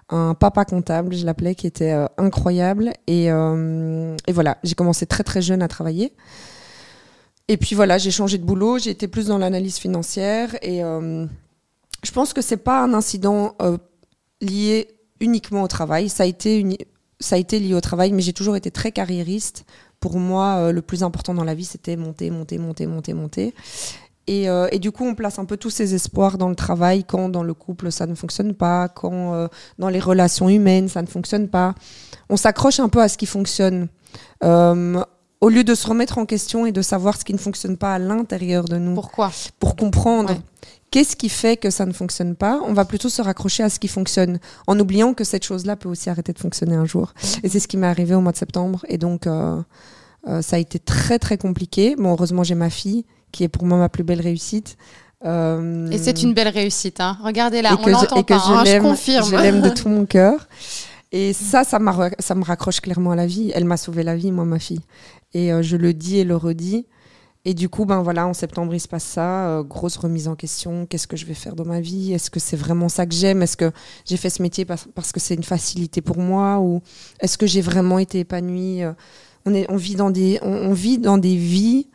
un 0.08 0.34
papa 0.34 0.64
comptable, 0.64 1.14
je 1.14 1.24
l'appelais, 1.24 1.54
qui 1.54 1.66
était 1.66 1.92
euh, 1.92 2.06
incroyable. 2.18 2.92
Et, 3.06 3.30
euh, 3.30 4.16
et, 4.26 4.32
voilà, 4.32 4.58
j'ai 4.62 4.74
commencé 4.74 5.06
très 5.06 5.24
très 5.24 5.42
jeune 5.42 5.62
à 5.62 5.68
travailler. 5.68 6.12
et 7.48 7.56
puis 7.56 7.74
voilà, 7.74 7.98
j'ai 7.98 8.10
changé 8.10 8.38
de 8.38 8.44
boulot, 8.44 8.78
j'ai 8.78 8.90
été 8.90 9.08
plus 9.08 9.26
dans 9.26 9.38
l'analyse 9.38 9.78
financière 9.78 10.54
et 10.62 10.82
euh, 10.82 11.26
je 12.02 12.12
pense 12.12 12.32
que 12.32 12.40
c'est 12.40 12.56
pas 12.58 12.82
un 12.82 12.94
incident 12.94 13.56
lié 14.40 14.88
uniquement 15.20 15.62
au 15.62 15.68
travail. 15.68 16.08
Ça 16.08 16.24
a 16.24 16.26
été 16.26 16.78
ça 17.20 17.36
a 17.36 17.38
été 17.38 17.58
lié 17.60 17.74
au 17.74 17.80
travail, 17.80 18.12
mais 18.12 18.22
j'ai 18.22 18.32
toujours 18.32 18.56
été 18.56 18.70
très 18.70 18.92
carriériste. 18.92 19.64
Pour 20.00 20.18
moi, 20.18 20.72
le 20.72 20.82
plus 20.82 21.02
important 21.02 21.32
dans 21.32 21.44
la 21.44 21.54
vie, 21.54 21.64
c'était 21.64 21.96
monter, 21.96 22.30
monter, 22.30 22.58
monter, 22.58 22.86
monter, 22.86 23.14
monter. 23.14 23.54
Et, 24.26 24.48
euh, 24.48 24.66
et 24.72 24.78
du 24.78 24.90
coup, 24.90 25.04
on 25.04 25.14
place 25.14 25.38
un 25.38 25.44
peu 25.44 25.56
tous 25.58 25.70
ses 25.70 25.94
espoirs 25.94 26.38
dans 26.38 26.48
le 26.48 26.54
travail 26.54 27.04
quand 27.04 27.28
dans 27.28 27.42
le 27.42 27.52
couple 27.52 27.92
ça 27.92 28.06
ne 28.06 28.14
fonctionne 28.14 28.54
pas, 28.54 28.88
quand 28.88 29.34
euh, 29.34 29.48
dans 29.78 29.88
les 29.90 30.00
relations 30.00 30.48
humaines 30.48 30.88
ça 30.88 31.02
ne 31.02 31.06
fonctionne 31.06 31.48
pas. 31.48 31.74
On 32.30 32.36
s'accroche 32.38 32.80
un 32.80 32.88
peu 32.88 33.02
à 33.02 33.08
ce 33.08 33.18
qui 33.18 33.26
fonctionne. 33.26 33.88
Euh, 34.42 35.02
au 35.40 35.50
lieu 35.50 35.62
de 35.62 35.74
se 35.74 35.86
remettre 35.86 36.16
en 36.16 36.24
question 36.24 36.64
et 36.64 36.72
de 36.72 36.80
savoir 36.80 37.18
ce 37.18 37.24
qui 37.24 37.34
ne 37.34 37.38
fonctionne 37.38 37.76
pas 37.76 37.94
à 37.94 37.98
l'intérieur 37.98 38.64
de 38.64 38.78
nous 38.78 38.94
Pourquoi? 38.94 39.30
pour 39.60 39.76
comprendre 39.76 40.30
Ouais. 40.30 40.40
qu'est-ce 40.90 41.16
qui 41.16 41.28
fait 41.28 41.58
que 41.58 41.68
ça 41.68 41.84
ne 41.84 41.92
fonctionne 41.92 42.34
pas, 42.34 42.60
on 42.66 42.72
va 42.72 42.86
plutôt 42.86 43.10
se 43.10 43.20
raccrocher 43.20 43.62
à 43.62 43.68
ce 43.68 43.78
qui 43.78 43.88
fonctionne, 43.88 44.38
en 44.66 44.78
oubliant 44.80 45.12
que 45.12 45.24
cette 45.24 45.44
chose-là 45.44 45.76
peut 45.76 45.88
aussi 45.90 46.08
arrêter 46.08 46.32
de 46.32 46.38
fonctionner 46.38 46.76
un 46.76 46.86
jour. 46.86 47.12
Et 47.42 47.50
c'est 47.50 47.60
ce 47.60 47.68
qui 47.68 47.76
m'est 47.76 47.86
arrivé 47.88 48.14
au 48.14 48.22
mois 48.22 48.32
de 48.32 48.38
septembre. 48.38 48.86
Et 48.88 48.96
donc, 48.96 49.24
ça 49.26 50.56
a 50.56 50.58
été 50.58 50.78
très, 50.78 51.18
très 51.18 51.36
compliqué. 51.36 51.94
Bon, 51.96 52.12
heureusement, 52.12 52.42
j'ai 52.44 52.54
ma 52.54 52.70
fille, 52.70 53.04
qui 53.34 53.44
est 53.44 53.48
pour 53.48 53.64
moi 53.64 53.76
ma 53.76 53.88
plus 53.88 54.04
belle 54.04 54.20
réussite. 54.20 54.76
Euh, 55.24 55.90
Et 55.90 55.98
c'est 55.98 56.22
une 56.22 56.34
belle 56.34 56.48
réussite. 56.48 57.00
Hein. 57.00 57.18
Regardez 57.22 57.62
là, 57.62 57.72
et 57.72 57.76
on 57.82 57.86
l'entend 57.86 58.22
pas. 58.22 58.38
je 58.38 58.52
hein, 58.52 58.62
je 58.64 58.72
l'aime, 58.72 58.82
confirme. 58.82 59.30
je 59.30 59.36
l'aime 59.36 59.60
de 59.60 59.70
tout 59.70 59.88
mon 59.88 60.06
cœur. 60.16 60.46
Et 61.12 61.32
ça, 61.32 61.64
ça, 61.64 61.78
ça 62.18 62.34
me 62.34 62.44
raccroche 62.44 62.80
clairement 62.80 63.12
à 63.12 63.16
la 63.16 63.26
vie. 63.26 63.50
Elle 63.54 63.64
m'a 63.64 63.76
sauvé 63.76 64.02
la 64.02 64.16
vie, 64.16 64.32
moi, 64.32 64.44
ma 64.44 64.58
fille. 64.58 64.80
Et 65.32 65.52
euh, 65.52 65.62
je 65.62 65.76
le 65.76 65.92
dis 65.92 66.18
et 66.18 66.24
le 66.24 66.36
redis. 66.36 66.86
Et 67.46 67.52
du 67.54 67.68
coup, 67.68 67.84
ben 67.84 68.02
voilà, 68.02 68.26
en 68.26 68.32
septembre, 68.32 68.74
il 68.74 68.80
se 68.80 68.88
passe 68.88 69.04
ça. 69.04 69.48
euh, 69.48 69.62
grosse 69.62 69.96
remise 69.96 70.28
en 70.28 70.34
question. 70.34 70.86
Qu'est-ce 70.86 71.06
que 71.06 71.16
je 71.16 71.26
vais 71.26 71.34
faire 71.34 71.54
dans 71.56 71.66
ma 71.66 71.80
vie? 71.80 72.12
Est-ce 72.12 72.30
que 72.30 72.40
c'est 72.40 72.56
vraiment 72.56 72.88
ça 72.88 73.06
que 73.06 73.14
j'aime? 73.14 73.42
Est-ce 73.42 73.56
que 73.56 73.70
j'ai 74.06 74.16
fait 74.16 74.30
ce 74.30 74.42
métier 74.42 74.64
parce, 74.64 75.12
que 75.12 75.20
c'est 75.20 75.34
une 75.34 75.42
facilité 75.42 76.00
pour 76.00 76.18
moi? 76.18 76.58
Ou 76.60 76.80
est-ce 77.20 77.36
que 77.38 77.46
j'ai 77.46 77.60
vraiment 77.60 77.98
été 77.98 78.20
épanouie? 78.20 78.82
On, 79.46 79.54
est, 79.54 79.66
on, 79.70 79.76
vit 79.76 79.94
dans 79.94 80.10
des, 80.10 80.38
on, 80.42 80.52
on 80.52 80.72
vit 80.72 80.98
dans 80.98 81.18
des 81.18 81.36
vies. 81.36 81.86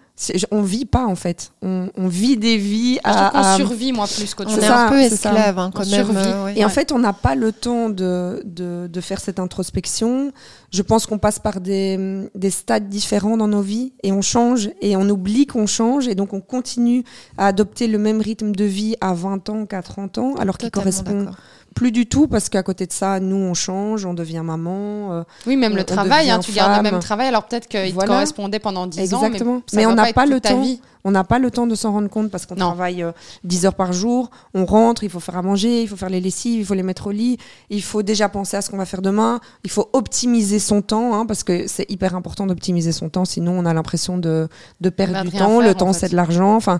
On 0.51 0.61
vit 0.63 0.85
pas, 0.85 1.05
en 1.05 1.15
fait. 1.15 1.51
On, 1.61 1.89
on 1.95 2.07
vit 2.09 2.35
des 2.35 2.57
vies 2.57 2.99
à. 3.05 3.53
à- 3.53 3.55
survit, 3.55 3.93
moi, 3.93 4.05
plus 4.05 4.33
qu'autre 4.33 4.49
On 4.51 4.55
C'est 4.55 4.59
est 4.59 4.67
chose. 4.67 4.75
ça, 4.75 4.87
un 4.87 4.89
peu 4.89 4.99
esclave 4.99 5.59
hein, 5.59 5.71
quand 5.73 5.83
On 5.85 5.89
même. 5.89 6.05
survit. 6.05 6.17
euh, 6.27 6.43
ouais. 6.45 6.53
Et 6.59 6.65
en 6.65 6.69
fait, 6.69 6.91
on 6.91 6.99
n'a 6.99 7.13
pas 7.13 7.35
le 7.35 7.51
temps 7.53 7.89
de, 7.89 8.41
de, 8.45 8.87
de 8.91 9.01
faire 9.01 9.21
cette 9.21 9.39
introspection. 9.39 10.31
Je 10.71 10.81
pense 10.81 11.05
qu'on 11.05 11.17
passe 11.19 11.39
par 11.39 11.61
des, 11.61 12.27
des 12.35 12.49
stades 12.49 12.89
différents 12.89 13.37
dans 13.37 13.47
nos 13.47 13.61
vies 13.61 13.93
et 14.03 14.11
on 14.11 14.21
change 14.21 14.69
et 14.81 14.95
on 14.97 15.07
oublie 15.09 15.45
qu'on 15.45 15.65
change 15.67 16.07
et 16.07 16.15
donc 16.15 16.33
on 16.33 16.41
continue 16.41 17.03
à 17.37 17.47
adopter 17.47 17.87
le 17.87 17.97
même 17.97 18.19
rythme 18.21 18.51
de 18.51 18.65
vie 18.65 18.95
à 19.01 19.13
20 19.13 19.49
ans 19.49 19.65
qu'à 19.65 19.81
30 19.81 20.17
ans 20.17 20.35
alors 20.35 20.57
qu'il 20.57 20.69
correspond. 20.69 21.27
Plus 21.75 21.91
du 21.91 22.07
tout 22.07 22.27
parce 22.27 22.49
qu'à 22.49 22.63
côté 22.63 22.85
de 22.85 22.91
ça, 22.93 23.19
nous, 23.19 23.35
on 23.37 23.53
change, 23.53 24.05
on 24.05 24.13
devient 24.13 24.41
maman. 24.43 25.13
euh, 25.13 25.23
Oui, 25.47 25.55
même 25.55 25.73
On- 25.73 25.75
le 25.75 25.83
travail, 25.83 26.29
hein, 26.29 26.39
tu 26.39 26.51
gardes 26.51 26.75
le 26.83 26.89
même 26.91 26.99
travail, 26.99 27.27
alors 27.27 27.45
peut-être 27.45 27.67
qu'il 27.67 27.93
Voilà. 27.93 28.07
te 28.07 28.13
correspondait 28.13 28.59
pendant 28.59 28.87
10 28.87 29.13
ans, 29.13 29.23
Exactement. 29.23 29.61
mais, 29.73 29.85
on 29.85 29.93
n'a 29.93 30.11
pas 30.13 30.25
le 30.25 30.39
temps. 30.41 30.61
vie. 30.61 30.81
On 31.05 31.11
n'a 31.11 31.23
pas 31.23 31.39
le 31.39 31.49
temps 31.49 31.65
de 31.65 31.75
s'en 31.75 31.93
rendre 31.93 32.09
compte 32.09 32.29
parce 32.29 32.45
qu'on 32.45 32.55
travaille 32.55 33.03
euh, 33.03 33.13
10 33.45 33.65
heures 33.65 33.73
par 33.75 33.93
jour, 33.93 34.29
on 34.53 34.65
rentre, 34.65 35.03
il 35.05 35.09
faut 35.09 35.21
faire 35.21 35.37
à 35.37 35.41
manger, 35.41 35.81
il 35.83 35.87
faut 35.87 35.95
faire 35.95 36.09
les 36.09 36.19
lessives, 36.19 36.59
il 36.59 36.65
faut 36.65 36.73
les 36.73 36.83
mettre 36.83 37.07
au 37.07 37.11
lit, 37.11 37.37
il 37.69 37.81
faut 37.81 38.03
déjà 38.03 38.27
penser 38.27 38.57
à 38.57 38.61
ce 38.61 38.69
qu'on 38.69 38.75
va 38.77 38.85
faire 38.85 39.01
demain, 39.01 39.39
il 39.63 39.69
faut 39.71 39.89
optimiser 39.93 40.59
son 40.59 40.81
temps 40.81 41.13
hein, 41.15 41.25
parce 41.25 41.43
que 41.43 41.67
c'est 41.67 41.89
hyper 41.89 42.15
important 42.15 42.45
d'optimiser 42.47 42.91
son 42.91 43.07
temps, 43.07 43.23
sinon 43.23 43.53
on 43.57 43.65
a 43.65 43.73
l'impression 43.73 44.17
de, 44.17 44.49
de 44.81 44.89
perdre 44.89 45.21
du 45.23 45.31
temps, 45.31 45.59
faire, 45.59 45.67
le 45.69 45.73
temps 45.73 45.93
fait. 45.93 45.99
c'est 45.99 46.09
de 46.09 46.17
l'argent, 46.17 46.53
enfin 46.55 46.79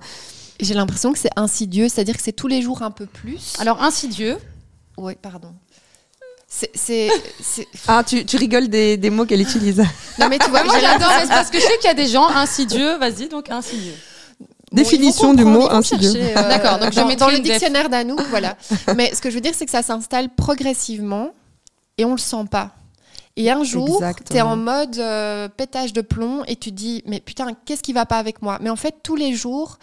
J'ai 0.60 0.74
l'impression 0.74 1.13
que 1.13 1.17
c'est 1.19 1.31
insidieux, 1.38 1.88
c'est-à-dire 1.88 2.17
que 2.17 2.22
c'est 2.24 2.34
tous 2.34 2.48
les 2.48 2.62
jours 2.62 2.81
un 2.81 2.91
peu 2.91 3.05
plus. 3.05 3.53
Alors, 3.60 3.81
insidieux, 3.81 4.36
oui, 5.00 5.15
pardon. 5.22 5.53
C'est, 6.48 6.72
c'est, 6.74 7.10
c'est- 7.41 7.68
ah 7.88 8.03
tu, 8.06 8.25
tu 8.25 8.38
rigoles 8.38 8.68
des, 8.70 8.98
des 8.98 9.10
mots 9.10 9.25
qu'elle 9.25 9.41
utilise. 9.41 9.84
Non 10.18 10.27
mais 10.29 10.39
tu 10.39 10.50
vois, 10.50 10.63
moi 10.63 10.75
j'adore, 10.79 11.12
parce 11.27 11.50
que 11.51 11.60
je 11.60 11.63
sais 11.63 11.77
qu'il 11.77 11.88
y 11.88 11.91
a 11.91 11.94
des 11.94 12.08
gens 12.08 12.27
insidieux, 12.27 12.98
vas-y, 12.98 13.27
donc 13.29 13.50
insidieux. 13.51 13.94
Bon, 14.39 14.48
Définition 14.72 15.34
du 15.34 15.46
mot 15.46 15.70
insidieux. 15.70 16.12
chercher, 16.13 16.38
euh, 16.38 16.50
D'accord, 16.50 16.77
donc 16.79 16.94
je 16.94 17.01
mettrai 17.01 17.15
dans 17.15 17.29
le 17.29 17.39
dictionnaire 17.39 17.89
d'Anouk, 17.89 18.22
voilà. 18.29 18.56
Mais 18.96 19.13
ce 19.15 19.22
que 19.22 19.29
je 19.29 19.36
veux 19.36 19.41
dire, 19.41 19.53
c'est 19.56 19.65
que 19.65 19.71
ça 19.71 19.82
s'installe 19.84 20.30
progressivement 20.36 21.32
et 21.97 22.06
on 22.06 22.12
le 22.12 22.17
sent 22.19 22.45
pas. 22.52 22.71
Et 23.36 23.50
un 23.50 23.63
jour, 23.63 24.02
tu 24.30 24.36
es 24.38 24.41
en 24.41 24.56
mode 24.58 24.97
euh, 24.97 25.47
pétage 25.50 25.93
de 25.93 26.02
plomb 26.02 26.43
et 26.45 26.56
tu 26.56 26.71
te 26.71 26.76
dis, 26.76 27.04
mais 27.06 27.19
putain, 27.19 27.47
qu'est-ce 27.65 27.82
qui 27.82 27.93
va 27.93 28.06
pas 28.06 28.17
avec 28.17 28.41
moi? 28.41 28.58
Mais 28.62 28.69
en 28.69 28.76
fait, 28.76 28.95
tous 29.02 29.15
les 29.15 29.34
jours, 29.34 29.78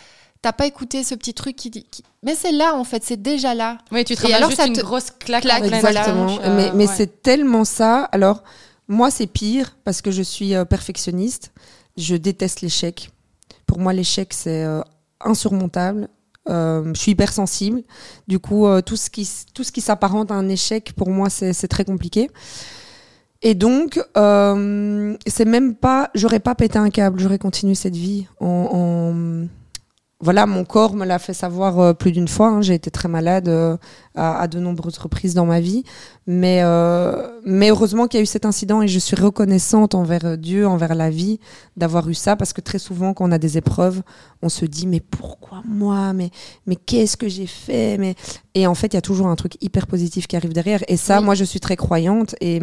t'as 0.47 0.53
pas 0.53 0.67
écouté 0.67 1.03
ce 1.03 1.17
petit 1.17 1.35
truc 1.35 1.57
qui 1.57 1.71
dit. 1.71 1.85
qui- 1.91 2.05
Mais 2.23 2.37
c'est 2.37 2.53
là, 2.53 2.77
en 2.77 2.85
fait, 2.85 3.03
c'est 3.03 3.21
déjà 3.21 3.53
là. 3.55 3.79
Oui, 3.91 4.05
tu 4.05 4.15
te 4.15 4.25
Et 4.29 4.33
alors, 4.33 4.49
juste 4.51 4.61
ça 4.61 4.69
une 4.69 4.75
te- 4.75 4.81
grosse 4.81 5.11
claque, 5.11 5.43
claque, 5.43 5.65
voilà. 5.65 5.89
Exactement. 5.89 6.39
euh, 6.41 6.57
mais 6.57 6.71
mais 6.73 6.87
ouais. 6.87 6.95
c'est 6.97 7.21
tellement 7.23 7.65
ça. 7.65 8.05
Alors, 8.13 8.45
moi, 8.87 9.11
c'est 9.11 9.27
pire 9.27 9.77
parce 9.83 10.03
que 10.03 10.13
je 10.13 10.23
suis 10.23 10.55
euh, 10.55 10.65
perfectionniste. 10.65 11.53
Je 11.97 12.15
déteste 12.15 12.61
l'échec. 12.61 13.11
Pour 13.67 13.81
moi, 13.81 13.93
l'échec, 13.93 14.33
c'est 14.33 14.63
euh, 14.63 14.83
insurmontable. 15.21 16.09
Euh, 16.49 16.93
je 16.95 17.01
suis 17.01 17.11
hypersensible. 17.13 17.83
Du 18.29 18.39
coup, 18.39 18.67
euh, 18.69 18.81
tout 18.83 18.95
ce 18.97 19.11
qui, 19.11 19.29
tout 19.53 19.65
ce 19.65 19.73
qui 19.73 19.81
s'apparente 19.81 20.31
à 20.31 20.35
un 20.35 20.49
échec, 20.49 20.93
pour 20.95 21.11
moi, 21.11 21.29
c'est 21.29 21.53
c'est 21.53 21.67
très 21.67 21.85
compliqué. 21.85 22.31
Et 23.43 23.55
donc, 23.55 24.01
euh, 24.17 25.17
c'est 25.27 25.45
même 25.45 25.75
pas, 25.75 26.11
j'aurais 26.15 26.39
pas 26.41 26.55
pété 26.55 26.79
un 26.79 26.91
câble, 26.91 27.19
j'aurais 27.21 27.39
continué 27.39 27.75
cette 27.75 27.97
vie 27.97 28.27
en, 28.41 28.47
en- 28.73 29.47
voilà, 30.27 30.45
mon 30.47 30.65
corps 30.65 30.95
me 30.95 31.05
l'a 31.07 31.21
fait 31.21 31.33
savoir 31.35 31.79
euh, 31.79 31.93
plus 31.93 32.11
d'une 32.11 32.27
fois. 32.27 32.49
hein. 32.49 32.61
J'ai 32.61 32.75
été 32.75 32.91
très 32.91 33.09
malade 33.09 33.49
euh, 33.49 33.77
à, 34.17 34.41
à 34.41 34.49
de 34.49 34.59
nombreuses 34.59 34.99
reprises 34.99 35.35
dans 35.35 35.47
ma 35.47 35.61
vie, 35.61 35.85
mais 36.27 36.61
euh, 36.65 37.29
mais 37.45 37.71
heureusement 37.71 38.09
qu'il 38.09 38.19
y 38.19 38.21
a 38.21 38.25
eu 38.25 38.27
cet 38.37 38.45
incident 38.45 38.83
et 38.83 38.89
je 38.89 38.99
suis 38.99 39.15
reconnaissante 39.15 39.95
envers 39.95 40.37
Dieu, 40.37 40.67
envers 40.67 40.95
la 40.97 41.11
vie, 41.11 41.39
d'avoir 41.77 42.09
eu 42.09 42.15
ça 42.15 42.35
parce 42.35 42.53
que 42.53 42.61
très 42.61 42.81
souvent 42.81 43.15
quand 43.15 43.25
on 43.29 43.31
a 43.33 43.39
des 43.39 43.57
épreuves, 43.57 44.03
on 44.43 44.49
se 44.49 44.65
dit 44.65 44.87
mais 44.89 45.01
pourquoi 45.01 45.63
moi, 45.65 46.13
mais 46.13 46.31
mais 46.67 46.75
qu'est-ce 46.77 47.17
que 47.17 47.29
j'ai 47.29 47.47
fait, 47.47 47.97
mais 47.99 48.17
et 48.55 48.67
en 48.67 48.75
fait 48.75 48.89
il 48.89 48.95
y 48.95 48.99
a 48.99 49.03
toujours 49.11 49.29
un 49.29 49.37
truc 49.37 49.55
hyper 49.63 49.87
positif 49.87 50.27
qui 50.27 50.35
arrive 50.37 50.53
derrière. 50.53 50.83
Et 50.89 50.97
ça, 50.97 51.19
Oui. 51.21 51.25
moi 51.27 51.35
je 51.37 51.45
suis 51.45 51.61
très 51.61 51.77
croyante 51.77 52.35
et 52.41 52.61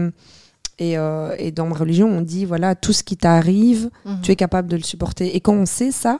et, 0.79 0.95
et 1.37 1.51
dans 1.51 1.67
ma 1.67 1.75
religion, 1.75 2.07
on 2.09 2.21
dit 2.21 2.45
voilà, 2.45 2.73
tout 2.75 2.93
ce 2.93 3.03
qui 3.03 3.15
t'arrive, 3.15 3.89
tu 4.23 4.31
es 4.31 4.35
capable 4.35 4.67
de 4.67 4.75
le 4.75 4.81
supporter. 4.83 5.35
Et 5.35 5.39
quand 5.39 5.53
on 5.53 5.67
sait 5.67 5.91
ça, 5.91 6.19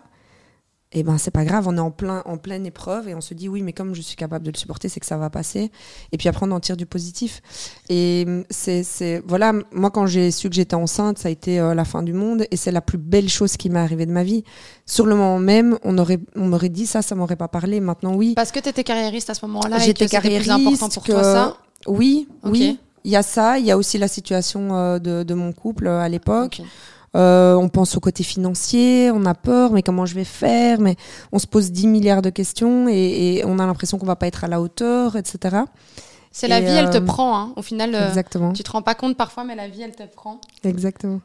eh 0.95 1.03
ben 1.03 1.17
c'est 1.17 1.32
pas 1.32 1.43
grave, 1.45 1.67
on 1.67 1.75
est 1.75 1.82
en 1.82 1.91
plein 1.91 2.21
en 2.25 2.38
pleine 2.38 2.65
épreuve 2.65 3.10
et 3.10 3.15
on 3.15 3.21
se 3.21 3.34
dit 3.34 3.49
oui, 3.49 3.62
mais 3.63 3.73
comme 3.73 3.95
je 3.95 4.01
suis 4.01 4.15
capable 4.15 4.45
de 4.45 4.51
le 4.51 4.58
supporter, 4.58 4.89
c'est 4.89 4.99
que 4.99 5.06
ça 5.06 5.17
va 5.17 5.29
passer. 5.29 5.71
Et 6.12 6.17
puis 6.17 6.29
après 6.29 6.45
on 6.45 6.51
en 6.51 6.60
tire 6.60 6.77
du 6.77 6.86
positif. 6.86 7.41
Et 7.89 8.23
hum, 8.27 8.43
c'est 8.49 8.84
c'est 8.84 9.21
voilà, 9.27 9.53
moi 9.71 9.89
quand 9.91 10.06
j'ai 10.06 10.32
su 10.32 10.49
que 10.49 10.56
j'étais 10.56 10.75
enceinte, 10.75 11.17
ça 11.17 11.27
a 11.29 11.32
été 11.32 11.60
euh, 11.60 11.73
la 11.73 11.86
fin 11.86 12.03
du 12.03 12.13
monde 12.13 12.45
et 12.51 12.58
c'est 12.58 12.71
la 12.71 12.82
plus 12.82 12.97
belle 12.97 13.29
chose 13.29 13.58
qui 13.58 13.69
m'est 13.69 13.79
arrivée 13.79 14.06
de 14.06 14.12
ma 14.12 14.23
vie. 14.23 14.43
Sur 14.86 15.06
le 15.06 15.15
moment 15.15 15.39
même, 15.39 15.77
on 15.84 15.97
aurait 15.97 16.19
on 16.36 16.47
m'aurait 16.47 16.69
dit 16.69 16.86
ça, 16.86 17.01
ça 17.01 17.15
m'aurait 17.15 17.36
pas 17.36 17.47
parlé. 17.47 17.79
Maintenant 17.79 18.13
oui, 18.15 18.34
Parce 18.36 18.51
que 18.51 18.60
tu 18.60 18.69
étais 18.69 18.84
carriériste 18.84 19.29
à 19.29 19.34
ce 19.34 19.45
moment-là 19.45 19.77
et 19.77 19.79
J'étais 19.82 20.08
c'était 20.08 20.19
plus 20.19 20.29
carriériste, 20.29 20.67
important 20.67 20.89
pour 20.89 21.03
que- 21.03 21.12
toi 21.12 21.23
ça? 21.23 21.58
Oui, 21.88 22.27
oui. 22.43 22.79
Il 23.06 23.12
y 23.12 23.17
a 23.17 23.23
ça, 23.23 23.60
il 23.60 23.65
y 23.65 23.71
a 23.71 23.77
aussi 23.77 23.97
la 23.97 24.08
situation 24.08 24.73
euh, 24.77 24.97
de, 24.97 25.23
de 25.23 25.34
mon 25.34 25.51
couple 25.51 25.88
euh, 25.88 25.99
à 25.99 26.08
l'époque. 26.08 26.62
Euh, 27.15 27.54
on 27.54 27.69
pense 27.69 27.95
au 27.95 27.99
côté 27.99 28.23
financier, 28.23 29.12
on 29.13 29.26
a 29.26 29.36
peur, 29.36 29.71
mais 29.71 29.84
comment 29.84 30.06
je 30.06 30.15
vais 30.15 30.23
faire? 30.23 30.80
Mais 30.80 30.95
on 31.32 31.39
se 31.39 31.45
pose 31.45 31.71
10 31.71 31.88
milliards 31.88 32.23
de 32.23 32.32
questions 32.32 32.88
et, 32.89 33.38
et 33.38 33.45
on 33.45 33.60
a 33.60 33.65
l'impression 33.67 33.99
qu'on 33.99 34.06
va 34.08 34.15
pas 34.15 34.28
être 34.28 34.43
à 34.43 34.47
la 34.47 34.60
hauteur, 34.60 35.15
etc. 35.15 35.58
C'est 36.32 36.47
la 36.47 36.60
vie, 36.60 36.71
elle 36.71 36.89
te 36.89 36.97
euh, 36.97 37.02
prend. 37.02 37.38
Hein. 37.38 37.54
Au 37.56 37.62
final, 37.62 37.93
euh, 37.93 38.08
Exactement, 38.08 38.54
tu 38.54 38.63
te 38.63 38.71
rends 38.71 38.82
pas 38.82 38.95
compte 38.95 39.15
parfois, 39.15 39.43
mais 39.43 39.56
la 39.56 39.67
vie, 39.67 39.84
elle 39.84 39.95
te 39.95 40.04
prend. 40.04 40.41
exactement. 40.63 41.21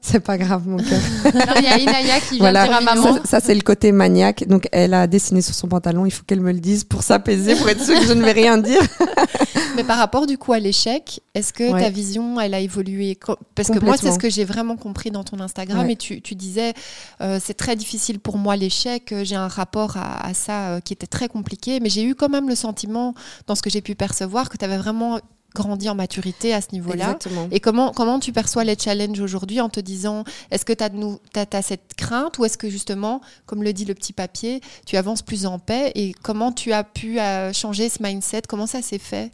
C'est 0.00 0.20
pas 0.20 0.38
grave, 0.38 0.68
mon 0.68 0.76
cœur. 0.76 1.00
Alors, 1.34 1.56
il 1.58 1.64
y 1.64 1.66
a 1.66 1.76
Inaya 1.76 2.20
qui 2.20 2.36
vient 2.36 2.38
voilà, 2.38 2.68
dire 2.68 2.76
à 2.76 2.80
maman. 2.80 3.14
ça, 3.16 3.20
ça, 3.24 3.40
c'est 3.40 3.54
le 3.54 3.62
côté 3.62 3.90
maniaque. 3.90 4.46
Donc 4.46 4.68
elle 4.70 4.94
a 4.94 5.08
dessiné 5.08 5.42
sur 5.42 5.54
son 5.54 5.66
pantalon. 5.66 6.06
Il 6.06 6.12
faut 6.12 6.22
qu'elle 6.24 6.40
me 6.40 6.52
le 6.52 6.60
dise 6.60 6.84
pour 6.84 7.02
s'apaiser, 7.02 7.56
pour 7.56 7.68
être 7.68 7.82
sûre 7.82 7.98
que 7.98 8.06
je 8.06 8.12
ne 8.12 8.22
vais 8.22 8.30
rien 8.30 8.58
dire. 8.58 8.80
Mais 9.78 9.84
par 9.84 9.96
rapport 9.98 10.26
du 10.26 10.36
coup 10.36 10.52
à 10.52 10.58
l'échec, 10.58 11.20
est-ce 11.34 11.52
que 11.52 11.72
Ouais. 11.72 11.80
ta 11.80 11.88
vision, 11.90 12.38
elle 12.40 12.52
a 12.54 12.60
évolué 12.60 13.18
Parce 13.54 13.68
que 13.70 13.78
moi, 13.84 13.96
c'est 13.96 14.12
ce 14.12 14.18
que 14.18 14.28
j'ai 14.28 14.44
vraiment 14.44 14.76
compris 14.76 15.10
dans 15.10 15.24
ton 15.24 15.40
Instagram. 15.40 15.86
Ouais. 15.86 15.92
Et 15.92 15.96
tu, 15.96 16.20
tu 16.20 16.34
disais, 16.34 16.74
euh, 17.20 17.38
c'est 17.42 17.54
très 17.54 17.76
difficile 17.76 18.18
pour 18.20 18.36
moi 18.38 18.56
l'échec. 18.56 19.12
euh, 19.12 19.24
J'ai 19.24 19.36
un 19.36 19.48
rapport 19.48 19.96
à, 19.96 20.26
à 20.26 20.34
ça 20.34 20.68
euh, 20.70 20.80
qui 20.80 20.92
était 20.92 21.06
très 21.06 21.28
compliqué. 21.28 21.80
Mais 21.80 21.88
j'ai 21.88 22.02
eu 22.04 22.14
quand 22.14 22.28
même 22.28 22.48
le 22.48 22.54
sentiment, 22.54 23.14
dans 23.46 23.54
ce 23.54 23.62
que 23.62 23.70
j'ai 23.70 23.80
pu 23.80 23.94
percevoir, 23.94 24.48
que 24.50 24.56
tu 24.56 24.64
avais 24.64 24.78
vraiment 24.78 25.20
grandi 25.54 25.88
en 25.88 25.94
maturité 25.94 26.52
à 26.52 26.60
ce 26.60 26.68
niveau-là. 26.72 27.04
Exactement. 27.16 27.48
Et 27.50 27.58
comment, 27.58 27.90
comment 27.92 28.20
tu 28.20 28.32
perçois 28.32 28.64
les 28.64 28.76
challenges 28.78 29.18
aujourd'hui 29.20 29.60
en 29.62 29.68
te 29.70 29.80
disant, 29.80 30.22
est-ce 30.50 30.64
que 30.64 30.74
tu 30.74 30.84
as, 30.84 31.46
as, 31.56 31.62
cette 31.62 31.94
crainte 31.96 32.38
ou 32.38 32.44
est-ce 32.44 32.58
que 32.58 32.68
justement, 32.68 33.22
comme 33.46 33.62
le 33.62 33.72
dit 33.72 33.86
le 33.86 33.94
petit 33.94 34.12
papier, 34.12 34.60
tu 34.86 34.96
avances 34.96 35.22
plus 35.22 35.46
en 35.46 35.58
paix 35.58 35.90
Et 35.94 36.12
comment 36.22 36.52
tu 36.52 36.72
as 36.72 36.84
pu 36.84 37.18
euh, 37.18 37.52
changer 37.54 37.88
ce 37.88 38.02
mindset? 38.02 38.42
Comment 38.48 38.66
ça 38.66 38.82
s'est 38.82 38.98
fait? 38.98 39.32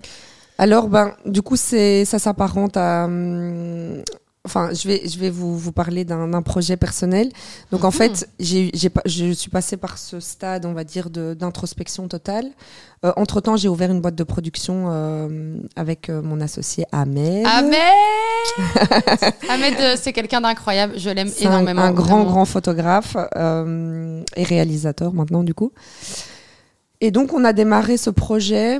Alors, 0.58 0.88
ben, 0.88 1.14
du 1.26 1.42
coup, 1.42 1.56
c'est, 1.56 2.04
ça 2.04 2.18
s'apparente 2.18 2.76
à, 2.76 3.04
hum, 3.06 4.02
enfin, 4.46 4.68
je 4.72 4.86
vais, 4.86 5.02
je 5.08 5.18
vais 5.18 5.30
vous, 5.30 5.58
vous 5.58 5.72
parler 5.72 6.04
d'un 6.04 6.42
projet 6.42 6.76
personnel. 6.76 7.30
Donc, 7.72 7.82
en 7.84 7.88
Mhm. 7.88 7.92
fait, 7.92 8.28
j'ai, 8.38 8.70
j'ai 8.74 8.88
pas, 8.90 9.00
je 9.04 9.32
suis 9.32 9.50
passée 9.50 9.76
par 9.76 9.98
ce 9.98 10.20
stade, 10.20 10.64
on 10.66 10.72
va 10.72 10.84
dire, 10.84 11.10
de- 11.10 11.34
d'introspection 11.34 12.06
totale. 12.08 12.46
Euh, 13.04 13.12
entre 13.16 13.40
temps, 13.40 13.56
j'ai 13.56 13.68
ouvert 13.68 13.90
une 13.90 14.00
boîte 14.00 14.14
de 14.14 14.22
production 14.24 14.86
euh, 14.90 15.56
avec 15.76 16.08
euh, 16.08 16.22
mon 16.22 16.40
associé 16.40 16.84
Ahmed. 16.92 17.44
Ahmed 17.46 17.74
Ahmed, 19.48 19.74
euh, 19.80 19.96
c'est 20.00 20.12
quelqu'un 20.12 20.40
d'incroyable. 20.40 20.94
Je 20.98 21.10
l'aime 21.10 21.28
un, 21.28 21.40
énormément. 21.46 21.82
un 21.82 21.90
grand, 21.92 22.04
vraiment. 22.18 22.24
grand 22.30 22.44
photographe 22.44 23.16
euh, 23.36 24.22
et 24.36 24.44
réalisateur 24.44 25.12
maintenant, 25.12 25.42
du 25.42 25.52
coup. 25.54 25.72
Et 27.00 27.10
donc, 27.10 27.32
on 27.32 27.44
a 27.44 27.52
démarré 27.52 27.96
ce 27.96 28.10
projet, 28.10 28.78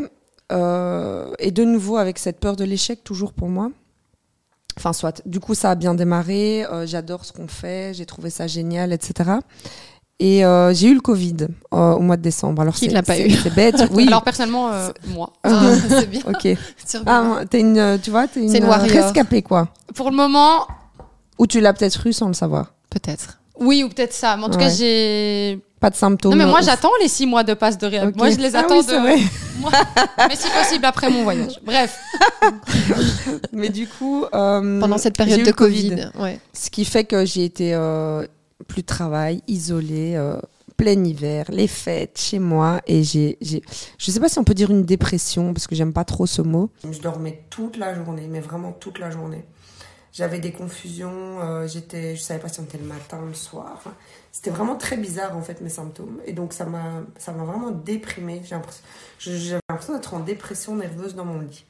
et 0.50 1.50
de 1.50 1.64
nouveau 1.64 1.96
avec 1.96 2.18
cette 2.18 2.38
peur 2.40 2.56
de 2.56 2.64
l'échec, 2.64 3.02
toujours 3.04 3.32
pour 3.32 3.48
moi. 3.48 3.70
Enfin, 4.76 4.92
soit. 4.92 5.22
Du 5.26 5.38
coup, 5.40 5.54
ça 5.54 5.70
a 5.70 5.74
bien 5.76 5.94
démarré. 5.94 6.64
euh, 6.66 6.84
J'adore 6.86 7.24
ce 7.24 7.32
qu'on 7.32 7.46
fait. 7.48 7.94
J'ai 7.94 8.06
trouvé 8.06 8.28
ça 8.30 8.46
génial, 8.48 8.92
etc. 8.92 9.30
Et 10.18 10.44
euh, 10.44 10.72
j'ai 10.74 10.88
eu 10.88 10.94
le 10.94 11.00
Covid 11.00 11.36
euh, 11.72 11.92
au 11.92 12.00
mois 12.00 12.16
de 12.16 12.22
décembre. 12.22 12.62
Alors, 12.62 12.74
Qui 12.74 12.86
c'est- 12.86 12.90
l'a 12.92 13.02
pas 13.02 13.18
eu 13.18 13.30
C'est 13.30 13.54
bête. 13.54 13.76
Oui. 13.92 14.06
Alors 14.08 14.22
personnellement, 14.24 14.72
euh, 14.72 14.90
moi. 15.08 15.32
Ah, 15.44 15.72
c'est 15.88 16.10
bien. 16.10 16.22
ok. 16.26 16.48
Ah, 17.06 17.40
t'es 17.48 17.60
une, 17.60 17.78
euh, 17.78 17.98
tu 18.02 18.10
vois, 18.10 18.26
t'es 18.28 18.40
une, 18.42 18.54
une 18.54 18.64
euh, 18.64 18.76
rescapée, 18.76 19.42
quoi. 19.42 19.68
Pour 19.94 20.10
le 20.10 20.16
moment, 20.16 20.66
Ou 21.38 21.46
tu 21.46 21.60
l'as 21.60 21.72
peut-être 21.72 22.06
eu 22.06 22.12
sans 22.12 22.26
le 22.28 22.34
savoir. 22.34 22.74
Peut-être. 22.90 23.38
Oui 23.58 23.82
ou 23.84 23.88
peut-être 23.88 24.12
ça. 24.12 24.36
Mais 24.36 24.44
en 24.44 24.50
tout 24.50 24.58
cas, 24.58 24.68
j'ai. 24.70 25.60
Pas 25.80 25.90
de 25.90 25.96
symptômes. 25.96 26.32
Non 26.32 26.38
mais 26.38 26.46
moi 26.46 26.60
euh, 26.60 26.64
j'attends 26.64 26.92
les 27.02 27.08
six 27.08 27.26
mois 27.26 27.44
de 27.44 27.52
passe 27.52 27.76
de 27.76 27.86
réhab. 27.86 28.16
Moi 28.16 28.30
je 28.30 28.36
les 28.38 28.56
Ah 28.56 28.60
attends 28.60 28.78
oui, 28.78 28.84
c'est 28.88 28.94
de. 28.96 29.00
vrai. 29.00 29.16
Moi- 29.60 29.70
Mais 30.28 30.34
si 30.34 30.48
possible 30.48 30.84
après 30.86 31.10
mon 31.10 31.24
voyage. 31.24 31.60
Bref. 31.62 31.98
Mais 33.52 33.68
du 33.68 33.86
coup, 33.86 34.24
euh, 34.34 34.80
Pendant 34.80 34.98
cette 34.98 35.16
période 35.16 35.40
eu 35.40 35.42
de 35.42 35.50
Covid. 35.52 36.10
Ouais. 36.18 36.38
Ce 36.52 36.70
qui 36.70 36.84
fait 36.84 37.04
que 37.04 37.24
j'ai 37.24 37.44
été 37.44 37.74
euh, 37.74 38.26
plus 38.66 38.82
de 38.82 38.86
travail, 38.86 39.42
isolée, 39.46 40.14
euh, 40.16 40.38
plein 40.76 41.02
hiver, 41.04 41.44
les 41.50 41.68
fêtes 41.68 42.18
chez 42.18 42.38
moi. 42.38 42.80
Et 42.86 43.04
j'ai, 43.04 43.36
j'ai, 43.40 43.62
je 43.98 44.10
sais 44.10 44.20
pas 44.20 44.28
si 44.28 44.38
on 44.38 44.44
peut 44.44 44.54
dire 44.54 44.70
une 44.70 44.84
dépression, 44.84 45.52
parce 45.52 45.66
que 45.66 45.74
j'aime 45.74 45.92
pas 45.92 46.04
trop 46.04 46.26
ce 46.26 46.42
mot. 46.42 46.70
Je 46.90 46.98
dormais 47.00 47.44
toute 47.50 47.76
la 47.76 47.94
journée, 47.94 48.26
mais 48.30 48.40
vraiment 48.40 48.72
toute 48.72 48.98
la 48.98 49.10
journée. 49.10 49.44
J'avais 50.16 50.38
des 50.38 50.52
confusions, 50.52 51.40
euh, 51.42 51.66
j'étais, 51.66 52.14
je 52.14 52.22
savais 52.22 52.38
pas 52.38 52.48
si 52.48 52.60
on 52.60 52.62
était 52.62 52.78
le 52.78 52.84
matin, 52.84 53.18
le 53.26 53.34
soir. 53.34 53.72
Enfin, 53.74 53.90
c'était 54.30 54.50
vraiment 54.50 54.76
très 54.76 54.96
bizarre 54.96 55.36
en 55.36 55.42
fait 55.42 55.60
mes 55.60 55.68
symptômes. 55.68 56.20
Et 56.24 56.32
donc 56.32 56.52
ça 56.52 56.64
m'a, 56.66 57.02
ça 57.18 57.32
m'a 57.32 57.42
vraiment 57.42 57.72
déprimée. 57.72 58.40
J'ai 58.44 58.54
l'impression, 58.54 58.82
je- 59.18 59.32
j'avais 59.36 59.60
l'impression 59.68 59.94
d'être 59.94 60.14
en 60.14 60.20
dépression 60.20 60.76
nerveuse 60.76 61.16
dans 61.16 61.24
mon 61.24 61.40
lit. 61.40 61.64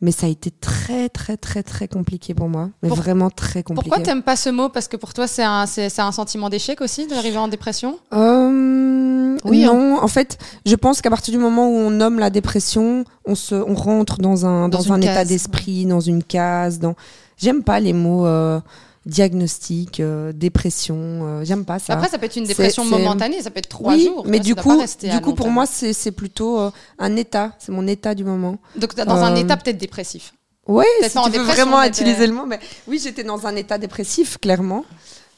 Mais 0.00 0.10
ça 0.12 0.24
a 0.24 0.30
été 0.30 0.50
très 0.50 1.10
très 1.10 1.36
très 1.36 1.62
très 1.62 1.86
compliqué 1.86 2.32
pour 2.32 2.48
moi, 2.48 2.70
mais 2.82 2.88
Pour- 2.88 2.96
vraiment 2.96 3.28
très 3.28 3.62
compliqué. 3.62 3.90
Pourquoi 3.90 4.02
t'aimes 4.02 4.22
pas 4.22 4.36
ce 4.36 4.48
mot? 4.48 4.70
Parce 4.70 4.88
que 4.88 4.96
pour 4.96 5.12
toi 5.12 5.26
c'est 5.26 5.42
un, 5.44 5.66
c'est, 5.66 5.90
c'est 5.90 6.00
un 6.00 6.12
sentiment 6.12 6.48
d'échec 6.48 6.80
aussi 6.80 7.06
d'arriver 7.06 7.36
en 7.36 7.48
dépression? 7.48 7.98
Euh, 8.14 9.36
Oui, 9.44 9.64
non, 9.64 9.98
en 10.02 10.08
fait, 10.08 10.38
je 10.64 10.74
pense 10.76 11.02
qu'à 11.02 11.10
partir 11.10 11.32
du 11.32 11.38
moment 11.38 11.68
où 11.68 11.74
on 11.74 11.90
nomme 11.90 12.18
la 12.18 12.30
dépression, 12.30 13.04
on 13.26 13.34
se, 13.34 13.54
on 13.54 13.74
rentre 13.74 14.16
dans 14.18 14.46
un, 14.46 14.70
Dans 14.70 14.90
un 14.92 15.00
état 15.02 15.14
case, 15.16 15.28
d'esprit, 15.28 15.84
dans 15.84 16.00
une 16.00 16.22
case. 16.22 16.78
Dans, 16.78 16.94
j'aime 17.40 17.62
pas 17.62 17.80
les 17.80 17.92
mots 17.92 18.26
euh, 18.26 18.60
diagnostic, 19.06 20.00
euh, 20.00 20.32
dépression. 20.32 20.96
euh, 20.96 21.44
j'aime 21.44 21.64
pas 21.64 21.78
ça. 21.78 21.94
Après 21.94 22.08
ça 22.08 22.18
peut 22.18 22.26
être 22.26 22.36
une 22.36 22.44
dépression 22.44 22.84
momentanée, 22.84 23.42
ça 23.42 23.50
peut 23.50 23.58
être 23.58 23.68
trois 23.68 23.94
oui, 23.94 24.04
jours. 24.04 24.24
mais 24.26 24.40
du 24.40 24.54
coup, 24.54 24.82
du 25.02 25.20
coup, 25.20 25.34
pour 25.34 25.46
terme. 25.46 25.54
moi, 25.54 25.66
c'est, 25.66 26.12
plutôt 26.12 26.60
euh, 26.60 26.70
un 26.98 27.16
état. 27.16 27.52
C'est 27.58 27.72
mon 27.72 27.86
état 27.86 28.14
du 28.14 28.24
moment. 28.24 28.58
Donc 28.76 28.94
dans 28.94 29.22
un 29.22 29.34
état 29.36 29.56
peut-être 29.56 29.78
dépressif. 29.78 30.34
Oui, 30.66 30.84
si 31.02 31.10
tu 31.10 31.38
veux 31.38 31.44
vraiment 31.44 31.82
utiliser 31.82 32.26
le 32.26 32.32
mot. 32.32 32.46
Mais 32.46 32.60
oui, 32.86 33.00
j'étais 33.02 33.24
dans 33.24 33.46
un 33.46 33.56
état 33.56 33.78
dépressif, 33.78 34.38
clairement. 34.38 34.84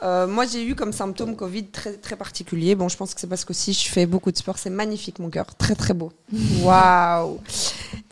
Euh, 0.03 0.27
moi, 0.27 0.47
j'ai 0.47 0.65
eu 0.67 0.75
comme 0.75 0.93
symptôme 0.93 1.37
Covid 1.37 1.67
très, 1.67 1.93
très 1.95 2.17
particulier. 2.17 2.75
Bon, 2.75 2.89
je 2.89 2.97
pense 2.97 3.15
que 3.15 3.21
c'est 3.21 3.27
parce 3.29 3.45
qu'aussi 3.45 3.73
je 3.73 3.89
fais 3.89 4.05
beaucoup 4.07 4.33
de 4.33 4.37
sport. 4.37 4.59
C'est 4.59 4.71
magnifique, 4.71 5.19
mon 5.21 5.31
cœur. 5.31 5.47
Très, 5.57 5.75
très 5.75 5.95
beau. 5.95 6.13
Waouh! 6.63 7.39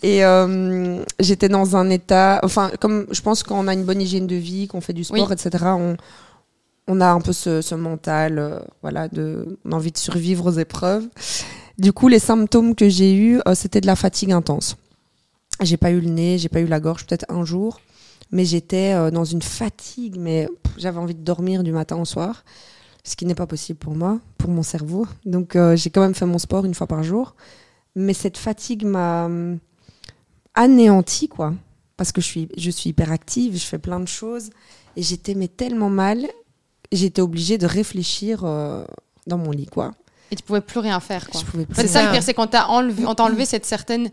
Et 0.03 0.25
euh, 0.25 1.03
j'étais 1.19 1.49
dans 1.49 1.77
un 1.77 1.91
état. 1.91 2.41
Enfin, 2.45 2.71
comme 2.81 3.07
je 3.11 3.21
pense 3.21 3.43
qu'on 3.43 3.67
a 3.67 3.75
une 3.75 3.85
bonne 3.85 4.01
hygiène 4.01 4.27
de 4.27 4.37
vie, 4.37 4.69
qu'on 4.69 4.81
fait 4.81 4.93
du 4.93 5.05
sport, 5.05 5.29
Oui. 5.29 5.33
etc., 5.33 5.65
on, 5.77 5.97
on 6.87 7.01
a 7.01 7.09
un 7.11 7.21
peu 7.21 7.33
ce, 7.33 7.61
ce 7.61 7.75
mental, 7.75 8.39
euh, 8.39 8.61
voilà, 8.83 9.09
de, 9.09 9.59
on 9.65 9.73
a 9.73 9.77
envie 9.77 9.93
de 9.93 9.99
survivre 9.99 10.47
aux 10.47 10.59
épreuves. 10.59 11.09
Du 11.79 11.93
coup, 11.93 12.09
les 12.09 12.19
symptômes 12.19 12.75
que 12.75 12.89
j'ai 12.89 13.15
eus, 13.15 13.41
c'était 13.55 13.81
de 13.81 13.87
la 13.87 13.97
fatigue 13.97 14.33
intense. 14.33 14.77
J'ai 15.63 15.77
pas 15.77 15.91
eu 15.91 16.01
le 16.01 16.09
nez, 16.11 16.39
j'ai 16.39 16.49
pas 16.49 16.61
eu 16.61 16.67
la 16.67 16.79
gorge, 16.81 17.07
peut-être 17.07 17.27
un 17.31 17.45
jour, 17.45 17.81
mais 18.33 18.45
j'étais 18.45 18.95
euh, 18.95 19.11
dans 19.11 19.25
une 19.25 19.43
fatigue, 19.43 20.17
mais 20.19 20.49
j'avais 20.77 20.99
envie 20.99 21.15
de 21.15 21.23
dormir 21.23 21.63
du 21.63 21.73
matin 21.73 21.97
au 21.97 22.05
soir, 22.05 22.45
ce 23.05 23.17
qui 23.17 23.27
n'est 23.27 23.35
pas 23.35 23.47
possible 23.47 23.79
pour 23.79 23.95
moi, 23.95 24.21
pour 24.39 24.51
mon 24.51 24.63
cerveau. 24.63 25.07
Donc 25.25 25.57
euh, 25.57 25.77
j'ai 25.77 25.91
quand 25.91 26.01
même 26.01 26.15
fait 26.15 26.27
mon 26.27 26.39
sport 26.39 26.65
une 26.65 26.75
fois 26.75 26.87
par 26.87 27.03
jour, 27.03 27.35
mais 27.97 28.15
cette 28.15 28.39
fatigue 28.39 28.85
m'a 28.85 29.25
hum, 29.27 29.59
anéanti 30.55 31.29
quoi, 31.29 31.55
parce 31.97 32.13
que 32.13 32.21
je 32.21 32.27
suis, 32.27 32.49
je 32.57 32.71
suis 32.71 32.91
hyper 32.91 33.11
active, 33.13 33.57
je 33.57 33.65
fais 33.65 33.79
plein 33.79 34.01
de 34.01 34.09
choses, 34.09 34.51
et 34.97 35.03
j'étais 35.03 35.35
mais 35.35 35.49
tellement 35.49 35.91
mal, 35.91 36.27
j'étais 36.93 37.23
obligée 37.23 37.59
de 37.59 37.67
réfléchir 37.67 38.45
euh, 38.45 38.85
dans 39.27 39.39
mon 39.39 39.51
lit 39.51 39.67
quoi. 39.67 39.93
Et 40.33 40.37
tu 40.37 40.45
pouvais 40.45 40.61
plus 40.61 40.79
rien 40.79 41.01
faire 41.01 41.29
quoi. 41.29 41.41
Je 41.41 41.45
pouvais 41.45 41.67
plus 41.67 41.75
C'est 41.75 41.89
ça 41.89 42.07
le 42.07 42.13
pire, 42.13 42.23
c'est 42.23 42.35
qu'on 42.35 42.47
t'a 42.47 42.69
enlevé, 42.69 43.05
on 43.05 43.17
t'a 43.17 43.25
enlevé 43.25 43.45
cette 43.45 43.67
certaine 43.67 44.11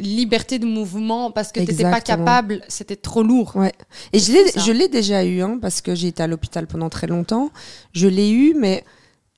liberté 0.00 0.58
de 0.58 0.66
mouvement 0.66 1.30
parce 1.30 1.52
que 1.52 1.60
t'étais 1.60 1.82
pas 1.82 1.98
Exactement. 1.98 2.24
capable, 2.24 2.60
c'était 2.68 2.96
trop 2.96 3.22
lourd. 3.22 3.52
Ouais. 3.56 3.72
Et 4.12 4.18
je 4.18 4.72
l'ai, 4.72 4.88
déjà 4.88 5.24
eu, 5.24 5.40
hein, 5.42 5.58
parce 5.60 5.80
que 5.80 5.94
j'ai 5.94 6.08
été 6.08 6.22
à 6.22 6.26
l'hôpital 6.26 6.66
pendant 6.66 6.88
très 6.88 7.06
longtemps. 7.06 7.50
Je 7.92 8.08
l'ai 8.08 8.30
eu, 8.30 8.54
mais 8.54 8.84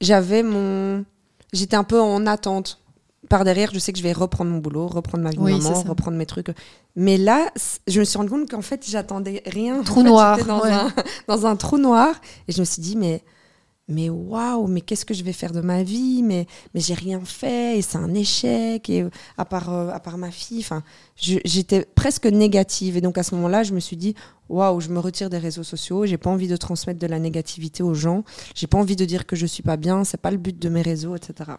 j'avais 0.01 0.43
mon, 0.43 1.05
j'étais 1.53 1.77
un 1.77 1.85
peu 1.85 2.01
en 2.01 2.27
attente. 2.27 2.79
Par 3.29 3.45
derrière, 3.45 3.71
je 3.73 3.79
sais 3.79 3.93
que 3.93 3.99
je 3.99 4.03
vais 4.03 4.13
reprendre 4.13 4.51
mon 4.51 4.59
boulot, 4.59 4.89
reprendre 4.89 5.23
ma 5.23 5.31
vie 5.31 5.37
de 5.37 5.43
maman, 5.43 5.83
reprendre 5.83 6.17
mes 6.17 6.27
trucs. 6.27 6.49
Mais 6.97 7.17
là, 7.17 7.51
je 7.87 8.01
me 8.01 8.05
suis 8.05 8.19
rendu 8.19 8.31
compte 8.31 8.51
qu'en 8.51 8.63
fait, 8.63 8.85
j'attendais 8.89 9.43
rien. 9.47 9.83
Trou 9.83 10.01
En 10.01 10.03
fait, 10.03 10.09
noir, 10.09 10.37
j'étais 10.37 10.49
Dans, 10.49 10.63
ouais. 10.63 10.73
un, 10.73 10.93
dans 11.29 11.47
un 11.47 11.55
trou 11.55 11.79
noir. 11.79 12.15
Et 12.49 12.53
je 12.53 12.61
me 12.61 12.65
suis 12.65 12.83
dit, 12.83 12.97
mais, 12.97 13.23
mais 13.91 14.09
waouh, 14.09 14.67
mais 14.69 14.81
qu'est-ce 14.81 15.05
que 15.05 15.15
je 15.15 15.25
vais 15.25 15.33
faire 15.33 15.53
de 15.53 15.61
ma 15.61 15.83
vie? 15.83 16.23
Mais, 16.23 16.47
mais 16.75 16.81
j'ai 16.81 16.95
rien 16.95 17.21
fait 17.25 17.79
et 17.79 17.83
c'est 17.83 17.99
un 17.99 18.15
échec. 18.15 18.89
Et 18.89 19.03
euh, 19.03 19.11
à 19.37 19.45
part, 19.45 19.73
euh, 19.73 19.91
à 19.91 20.01
part 20.01 20.17
ma 20.17 20.31
fille, 20.31 20.61
enfin, 20.61 20.83
j'étais 21.17 21.85
presque 21.95 22.27
négative. 22.27 22.97
Et 22.97 23.01
donc 23.01 23.19
à 23.19 23.23
ce 23.23 23.35
moment-là, 23.35 23.65
je 23.65 23.75
me 23.75 23.81
suis 23.81 23.97
dit, 23.97 24.15
waouh, 24.49 24.81
je 24.81 24.89
me 24.89 25.01
retire 25.01 25.29
des 25.29 25.39
réseaux 25.39 25.65
sociaux. 25.65 26.07
J'ai 26.07 26.19
pas 26.19 26.31
envie 26.31 26.49
de 26.49 26.57
transmettre 26.57 27.01
de 27.01 27.07
la 27.07 27.19
négativité 27.19 27.83
aux 27.83 27.95
gens. 27.95 28.25
J'ai 28.55 28.67
pas 28.69 28.79
envie 28.79 28.97
de 28.97 29.05
dire 29.05 29.27
que 29.27 29.37
je 29.37 29.47
suis 29.47 29.63
pas 29.63 29.77
bien. 29.77 30.05
C'est 30.05 30.21
pas 30.21 30.31
le 30.31 30.39
but 30.39 30.59
de 30.59 30.69
mes 30.69 30.83
réseaux, 30.83 31.17
etc. 31.17 31.53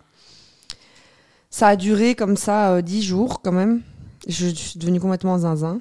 Ça 1.49 1.67
a 1.67 1.75
duré 1.75 2.15
comme 2.15 2.37
ça 2.37 2.71
euh, 2.71 2.81
dix 2.81 3.03
jours 3.03 3.41
quand 3.41 3.51
même. 3.51 3.81
Je 4.27 4.47
suis 4.47 4.79
devenue 4.79 4.99
complètement 4.99 5.37
zinzin. 5.39 5.79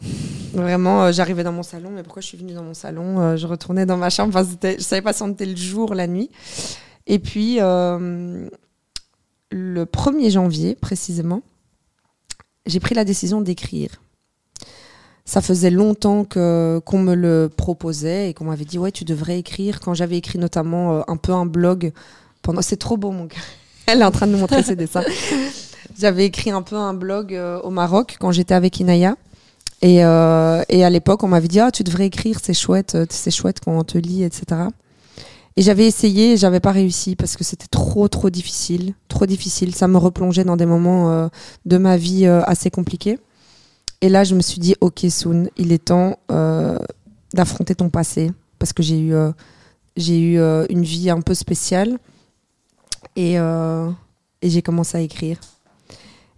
Vraiment, 0.54 1.04
euh, 1.04 1.12
j'arrivais 1.12 1.44
dans 1.44 1.52
mon 1.52 1.62
salon, 1.62 1.90
mais 1.94 2.02
pourquoi 2.02 2.22
je 2.22 2.26
suis 2.28 2.38
venue 2.38 2.54
dans 2.54 2.62
mon 2.62 2.74
salon 2.74 3.20
Euh, 3.20 3.36
Je 3.36 3.46
retournais 3.46 3.86
dans 3.86 3.96
ma 3.96 4.10
chambre, 4.10 4.34
enfin, 4.34 4.48
je 4.62 4.82
savais 4.82 5.02
pas 5.02 5.12
si 5.12 5.22
on 5.22 5.28
était 5.28 5.46
le 5.46 5.56
jour, 5.56 5.94
la 5.94 6.06
nuit. 6.06 6.30
Et 7.06 7.18
puis, 7.18 7.56
euh, 7.60 8.48
le 9.50 9.84
1er 9.84 10.30
janvier, 10.30 10.74
précisément, 10.74 11.42
j'ai 12.66 12.80
pris 12.80 12.94
la 12.94 13.04
décision 13.04 13.40
d'écrire. 13.40 14.00
Ça 15.24 15.40
faisait 15.40 15.70
longtemps 15.70 16.24
qu'on 16.24 16.98
me 16.98 17.14
le 17.14 17.50
proposait 17.54 18.30
et 18.30 18.34
qu'on 18.34 18.46
m'avait 18.46 18.64
dit 18.64 18.78
ouais 18.78 18.90
tu 18.90 19.04
devrais 19.04 19.38
écrire. 19.38 19.78
Quand 19.80 19.94
j'avais 19.94 20.16
écrit 20.16 20.38
notamment 20.38 21.08
un 21.08 21.16
peu 21.16 21.32
un 21.32 21.46
blog 21.46 21.92
pendant 22.42 22.62
c'est 22.62 22.76
trop 22.78 22.96
beau 22.96 23.12
mon 23.12 23.26
gars. 23.26 23.36
Elle 23.86 24.00
est 24.00 24.04
en 24.04 24.10
train 24.10 24.26
de 24.26 24.32
nous 24.32 24.38
montrer 24.38 24.62
ses 24.64 24.74
dessins. 24.76 25.04
J'avais 25.98 26.26
écrit 26.26 26.50
un 26.50 26.62
peu 26.62 26.76
un 26.76 26.94
blog 26.94 27.34
euh, 27.34 27.60
au 27.60 27.70
Maroc 27.70 28.16
quand 28.20 28.32
j'étais 28.32 28.54
avec 28.54 28.80
Inaya. 28.80 29.16
Et, 29.82 30.04
euh, 30.04 30.62
et 30.68 30.84
à 30.84 30.90
l'époque, 30.90 31.22
on 31.22 31.28
m'avait 31.28 31.48
dit 31.48 31.60
ah 31.60 31.70
tu 31.70 31.84
devrais 31.84 32.06
écrire, 32.06 32.38
c'est 32.42 32.54
chouette, 32.54 32.94
euh, 32.94 33.06
c'est 33.08 33.30
chouette 33.30 33.60
quand 33.64 33.76
on 33.76 33.84
te 33.84 33.96
lit, 33.96 34.24
etc. 34.24 34.62
Et 35.56 35.62
j'avais 35.62 35.86
essayé, 35.86 36.32
et 36.32 36.36
j'avais 36.36 36.60
pas 36.60 36.70
réussi 36.70 37.16
parce 37.16 37.36
que 37.36 37.44
c'était 37.44 37.66
trop 37.66 38.08
trop 38.08 38.30
difficile, 38.30 38.94
trop 39.08 39.26
difficile. 39.26 39.74
Ça 39.74 39.88
me 39.88 39.98
replongeait 39.98 40.44
dans 40.44 40.56
des 40.56 40.66
moments 40.66 41.28
de 41.66 41.76
ma 41.76 41.96
vie 41.96 42.24
assez 42.26 42.70
compliqués. 42.70 43.18
Et 44.00 44.08
là, 44.08 44.22
je 44.22 44.34
me 44.36 44.40
suis 44.40 44.60
dit 44.60 44.76
ok 44.80 45.06
Soon, 45.10 45.48
il 45.56 45.72
est 45.72 45.84
temps 45.84 46.18
d'affronter 47.34 47.74
ton 47.74 47.90
passé 47.90 48.30
parce 48.58 48.72
que 48.72 48.82
j'ai 48.82 49.00
eu 49.00 49.12
j'ai 49.96 50.20
eu 50.20 50.38
une 50.70 50.84
vie 50.84 51.10
un 51.10 51.20
peu 51.20 51.34
spéciale 51.34 51.98
et 53.16 53.36
j'ai 54.42 54.62
commencé 54.62 54.98
à 54.98 55.00
écrire. 55.00 55.38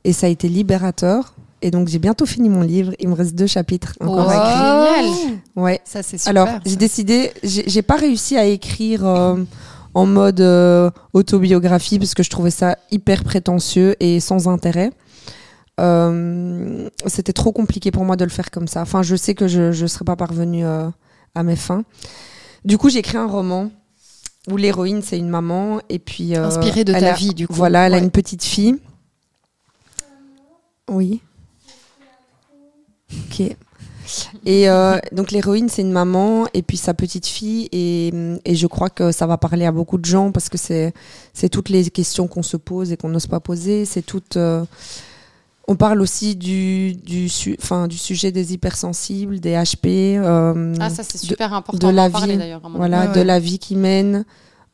Et 0.04 0.12
ça 0.12 0.26
a 0.26 0.30
été 0.30 0.48
libérateur. 0.48 1.34
Et 1.64 1.70
donc 1.70 1.86
j'ai 1.88 1.98
bientôt 2.00 2.26
fini 2.26 2.48
mon 2.48 2.62
livre. 2.62 2.92
Il 2.98 3.08
me 3.08 3.14
reste 3.14 3.34
deux 3.36 3.46
chapitres 3.46 3.94
encore 4.00 4.28
à 4.28 4.34
écrire. 4.34 5.04
Génial. 5.14 5.38
Ouais. 5.54 5.80
Ça, 5.84 6.02
c'est 6.02 6.18
super. 6.18 6.30
Alors, 6.30 6.48
j'ai 6.66 6.76
décidé, 6.76 7.30
j'ai 7.44 7.82
pas 7.82 7.96
réussi 7.96 8.36
à 8.36 8.44
écrire 8.46 9.06
euh, 9.06 9.36
en 9.94 10.06
mode 10.06 10.40
euh, 10.40 10.90
autobiographie 11.12 11.98
parce 12.00 12.14
que 12.14 12.22
je 12.24 12.30
trouvais 12.30 12.50
ça 12.50 12.78
hyper 12.90 13.22
prétentieux 13.22 13.94
et 14.00 14.18
sans 14.18 14.48
intérêt. 14.48 14.90
Euh, 15.80 16.88
C'était 17.06 17.32
trop 17.32 17.52
compliqué 17.52 17.90
pour 17.90 18.04
moi 18.04 18.16
de 18.16 18.24
le 18.24 18.30
faire 18.30 18.50
comme 18.50 18.68
ça. 18.68 18.82
Enfin, 18.82 19.02
je 19.02 19.16
sais 19.16 19.34
que 19.34 19.48
je 19.48 19.82
ne 19.82 19.86
serais 19.86 20.04
pas 20.04 20.16
parvenue 20.16 20.64
à 20.64 21.42
mes 21.44 21.56
fins. 21.56 21.84
Du 22.64 22.78
coup, 22.78 22.90
j'ai 22.90 22.98
écrit 22.98 23.18
un 23.18 23.26
roman 23.26 23.70
où 24.50 24.56
l'héroïne 24.56 25.02
c'est 25.02 25.18
une 25.18 25.28
maman 25.28 25.80
et 25.88 25.98
puis 26.00 26.34
Inspirée 26.36 26.84
de 26.84 26.92
ta 26.92 27.12
a- 27.12 27.14
vie, 27.14 27.34
du 27.34 27.46
coup. 27.46 27.54
Voilà, 27.54 27.86
elle 27.86 27.94
a 27.94 27.98
une 27.98 28.10
petite 28.10 28.42
fille. 28.44 28.76
Oui. 30.92 31.20
Ok. 33.30 33.40
Et 34.44 34.68
euh, 34.68 34.98
donc 35.12 35.30
l'héroïne 35.30 35.68
c'est 35.68 35.80
une 35.82 35.92
maman 35.92 36.46
et 36.54 36.62
puis 36.62 36.76
sa 36.76 36.92
petite 36.92 37.26
fille 37.26 37.68
et, 37.72 38.12
et 38.44 38.54
je 38.56 38.66
crois 38.66 38.90
que 38.90 39.12
ça 39.12 39.26
va 39.26 39.38
parler 39.38 39.64
à 39.64 39.72
beaucoup 39.72 39.96
de 39.96 40.04
gens 40.04 40.32
parce 40.32 40.48
que 40.48 40.58
c'est 40.58 40.92
toutes 41.50 41.68
les 41.68 41.88
questions 41.88 42.26
qu'on 42.26 42.42
se 42.42 42.56
pose 42.56 42.92
et 42.92 42.96
qu'on 42.96 43.08
n'ose 43.08 43.26
pas 43.26 43.40
poser. 43.40 43.84
C'est 43.84 44.02
toutes. 44.02 44.36
euh, 44.36 44.64
on 45.68 45.76
parle 45.76 46.00
aussi 46.02 46.34
du 46.34 46.94
du, 46.94 47.28
su- 47.28 47.56
enfin, 47.62 47.86
du 47.86 47.96
sujet 47.96 48.32
des 48.32 48.52
hypersensibles, 48.52 49.38
des 49.40 49.52
HP. 49.54 50.18
euh, 50.18 50.74
Ah, 50.80 50.90
ça, 50.90 51.04
c'est 51.04 51.20
de- 51.22 51.26
super 51.26 51.54
important 51.54 51.88
de 51.88 51.92
la 51.94 52.10
parler 52.10 52.36
vie, 52.36 52.54
voilà, 52.74 53.06
Ouais, 53.08 53.14
de 53.14 53.20
la 53.20 53.38
vie 53.38 53.58
qu'ils 53.60 53.78
mènent. 53.78 54.24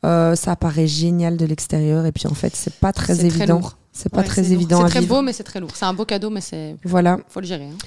Euh, 0.05 0.35
ça 0.35 0.55
paraît 0.55 0.87
génial 0.87 1.35
de 1.35 1.45
l'extérieur 1.45 2.05
et 2.05 2.11
puis 2.13 2.25
en 2.27 2.33
fait 2.33 2.55
c'est 2.55 2.73
pas 2.75 2.93
très 2.93 3.25
évident. 3.25 3.61
C'est 3.91 4.07
pas 4.09 4.19
Ouais, 4.19 4.23
très 4.23 4.53
évident 4.53 4.83
C'est 4.83 4.89
très 4.91 4.99
vivre. 5.01 5.15
beau, 5.15 5.21
mais 5.21 5.33
c'est 5.33 5.43
très 5.43 5.59
lourd. 5.59 5.71
C'est 5.73 5.83
un 5.85 5.93
beau 5.93 6.05
cadeau, 6.05 6.29
mais 6.29 6.39
c'est 6.41 6.77
Voilà. 6.85 7.19
faut 7.27 7.41
le 7.41 7.45
gérer. 7.47 7.65
hein. 7.65 7.77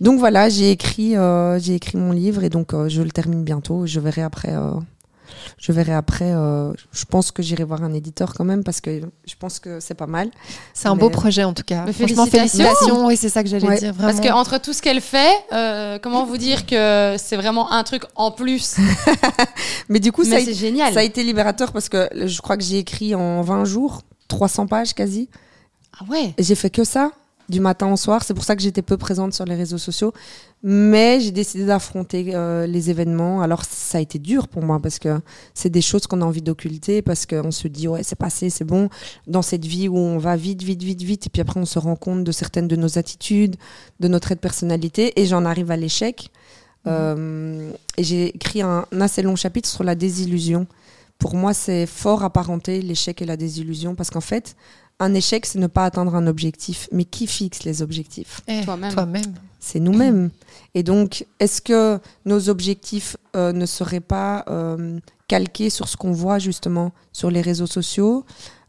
Donc 0.00 0.20
voilà, 0.20 0.48
j'ai 0.48 0.70
écrit, 0.70 1.16
euh, 1.16 1.58
j'ai 1.58 1.74
écrit 1.74 1.98
mon 1.98 2.12
livre 2.12 2.44
et 2.44 2.48
donc 2.48 2.72
euh, 2.74 2.88
je 2.88 3.02
le 3.02 3.10
termine 3.10 3.42
bientôt. 3.42 3.84
Je 3.86 3.98
verrai 3.98 4.22
après. 4.22 4.54
Je 5.58 5.72
verrai 5.72 5.92
après. 5.94 6.32
euh, 6.32 6.72
je 6.92 7.04
pense 7.04 7.30
que 7.30 7.42
j'irai 7.42 7.64
voir 7.64 7.82
un 7.82 7.92
éditeur 7.92 8.34
quand 8.34 8.44
même 8.44 8.64
parce 8.64 8.80
que 8.80 9.00
je 9.26 9.34
pense 9.38 9.58
que 9.58 9.80
c'est 9.80 9.94
pas 9.94 10.06
mal. 10.06 10.30
C'est 10.74 10.88
un 10.88 10.94
Mais- 10.94 11.00
beau 11.00 11.10
projet 11.10 11.44
en 11.44 11.52
tout 11.54 11.62
cas. 11.62 11.84
Mais 11.86 11.92
Franchement, 11.92 12.26
félicitations. 12.26 12.64
félicitations. 12.74 13.06
Oui, 13.06 13.16
c'est 13.16 13.28
ça 13.28 13.42
que 13.42 13.48
j'allais 13.48 13.66
Ouais. 13.68 13.78
dire. 13.78 13.92
Vraiment. 13.92 14.12
Parce 14.12 14.26
que 14.26 14.32
entre 14.32 14.58
tout 14.58 14.72
ce 14.72 14.82
qu'elle 14.82 15.00
fait, 15.00 15.32
euh, 15.52 15.98
comment 16.02 16.24
vous 16.26 16.36
dire 16.38 16.66
que 16.66 17.16
c'est 17.18 17.36
vraiment 17.36 17.70
un 17.72 17.82
truc 17.84 18.02
en 18.16 18.30
plus? 18.30 18.76
Mais 19.88 20.00
du 20.00 20.12
coup, 20.12 20.24
ça 20.24 20.36
a, 20.36 20.40
génial. 20.40 20.92
ça 20.92 21.00
a 21.00 21.02
été 21.02 21.22
libérateur 21.22 21.72
parce 21.72 21.88
que 21.88 22.08
je 22.26 22.40
crois 22.40 22.56
que 22.56 22.62
j'ai 22.64 22.78
écrit 22.78 23.14
en 23.14 23.42
20 23.42 23.64
jours, 23.64 24.02
300 24.28 24.66
pages 24.66 24.94
quasi. 24.94 25.28
Ah 26.00 26.04
ouais? 26.10 26.34
Et 26.36 26.42
J'ai 26.42 26.54
fait 26.54 26.70
que 26.70 26.84
ça 26.84 27.10
du 27.48 27.60
matin 27.60 27.90
au 27.90 27.96
soir. 27.96 28.22
C'est 28.24 28.34
pour 28.34 28.44
ça 28.44 28.54
que 28.56 28.62
j'étais 28.62 28.82
peu 28.82 28.96
présente 28.98 29.32
sur 29.32 29.44
les 29.46 29.54
réseaux 29.54 29.78
sociaux. 29.78 30.12
Mais 30.64 31.20
j'ai 31.20 31.30
décidé 31.30 31.66
d'affronter 31.66 32.34
euh, 32.34 32.66
les 32.66 32.90
événements. 32.90 33.42
Alors 33.42 33.64
ça 33.64 33.98
a 33.98 34.00
été 34.00 34.18
dur 34.18 34.48
pour 34.48 34.62
moi 34.62 34.80
parce 34.80 34.98
que 34.98 35.20
c'est 35.54 35.70
des 35.70 35.80
choses 35.80 36.06
qu'on 36.08 36.20
a 36.20 36.24
envie 36.24 36.42
d'occulter 36.42 37.00
parce 37.00 37.26
qu'on 37.26 37.52
se 37.52 37.68
dit 37.68 37.86
ouais 37.86 38.02
c'est 38.02 38.18
passé, 38.18 38.50
c'est 38.50 38.64
bon. 38.64 38.88
Dans 39.28 39.42
cette 39.42 39.64
vie 39.64 39.88
où 39.88 39.96
on 39.96 40.18
va 40.18 40.36
vite, 40.36 40.62
vite, 40.62 40.82
vite, 40.82 41.02
vite. 41.02 41.26
Et 41.26 41.30
puis 41.30 41.40
après 41.40 41.60
on 41.60 41.64
se 41.64 41.78
rend 41.78 41.94
compte 41.94 42.24
de 42.24 42.32
certaines 42.32 42.66
de 42.66 42.74
nos 42.74 42.98
attitudes, 42.98 43.56
de 44.00 44.08
notre 44.08 44.26
trait 44.26 44.34
de 44.34 44.40
personnalité. 44.40 45.20
Et 45.20 45.26
j'en 45.26 45.44
arrive 45.44 45.70
à 45.70 45.76
l'échec. 45.76 46.30
Euh, 46.86 47.70
et 47.96 48.02
j'ai 48.02 48.34
écrit 48.34 48.62
un, 48.62 48.86
un 48.90 49.00
assez 49.00 49.22
long 49.22 49.36
chapitre 49.36 49.68
sur 49.68 49.84
la 49.84 49.94
désillusion. 49.94 50.66
Pour 51.18 51.34
moi, 51.34 51.52
c'est 51.52 51.86
fort 51.86 52.24
apparenté 52.24 52.80
l'échec 52.80 53.20
et 53.22 53.26
la 53.26 53.36
désillusion 53.36 53.94
parce 53.94 54.10
qu'en 54.10 54.20
fait, 54.20 54.56
un 55.00 55.14
échec, 55.14 55.46
c'est 55.46 55.58
ne 55.58 55.66
pas 55.66 55.84
atteindre 55.84 56.14
un 56.14 56.26
objectif. 56.26 56.88
Mais 56.92 57.04
qui 57.04 57.26
fixe 57.26 57.62
les 57.64 57.82
objectifs? 57.82 58.40
Eh, 58.48 58.64
Toi-même. 58.64 58.92
Toi-même. 58.92 59.34
C'est 59.60 59.80
nous-mêmes. 59.80 60.30
Et 60.74 60.82
donc, 60.82 61.26
est-ce 61.40 61.60
que 61.60 61.98
nos 62.24 62.48
objectifs 62.48 63.16
euh, 63.36 63.52
ne 63.52 63.66
seraient 63.66 64.00
pas 64.00 64.44
euh, 64.48 64.98
calqués 65.26 65.70
sur 65.70 65.88
ce 65.88 65.96
qu'on 65.96 66.12
voit 66.12 66.38
justement 66.38 66.92
sur 67.12 67.30
les 67.30 67.40
réseaux 67.40 67.66
sociaux? 67.66 68.24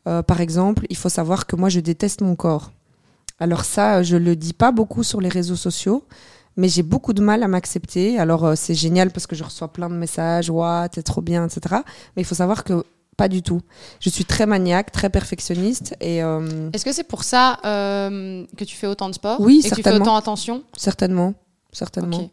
Euh, 0.08 0.24
Par 0.24 0.42
exemple, 0.42 0.86
il 0.90 0.98
faut 0.98 1.10
savoir 1.10 1.46
que 1.48 1.56
moi, 1.56 1.70
je 1.70 1.80
déteste 1.80 2.22
mon 2.22 2.36
corps. 2.36 2.72
Alors 3.40 3.64
ça, 3.64 4.04
je 4.04 4.18
le 4.18 4.36
dis 4.36 4.54
pas 4.54 4.72
beaucoup 4.72 5.04
sur 5.04 5.22
les 5.22 5.30
réseaux 5.30 5.56
sociaux, 5.56 6.04
mais 6.58 6.68
j'ai 6.68 6.84
beaucoup 6.84 7.14
de 7.14 7.22
mal 7.22 7.42
à 7.44 7.48
m'accepter. 7.48 8.20
Alors 8.20 8.44
euh, 8.46 8.56
c'est 8.56 8.76
génial 8.76 9.12
parce 9.12 9.28
que 9.28 9.36
je 9.36 9.44
reçois 9.46 9.70
plein 9.70 9.90
de 9.90 9.96
messages, 9.96 10.50
ouais, 10.50 10.90
t'es 10.90 11.02
trop 11.04 11.22
bien, 11.22 11.46
etc. 11.46 11.78
Mais 12.16 12.22
il 12.24 12.26
faut 12.26 12.36
savoir 12.36 12.64
que 12.66 12.84
pas 13.20 13.28
du 13.28 13.42
tout. 13.44 13.60
Je 14.00 14.10
suis 14.10 14.24
très 14.24 14.46
maniaque, 14.46 14.94
très 14.94 15.10
perfectionniste 15.10 15.94
et 16.00 16.24
euh, 16.24 16.70
Est-ce 16.72 16.86
que 16.86 16.94
c'est 16.94 17.04
pour 17.04 17.26
ça 17.26 17.60
euh, 17.66 18.46
que 18.56 18.64
tu 18.64 18.78
fais 18.78 18.88
autant 18.88 19.10
de 19.10 19.14
sport 19.14 19.42
Oui, 19.42 19.60
et 19.60 19.64
que 19.64 19.64
tu 19.64 19.76
fais 19.76 19.82
certainement. 19.84 20.06
autant 20.06 20.16
attention? 20.16 20.64
Certainement, 20.78 21.34
certainement. 21.74 22.30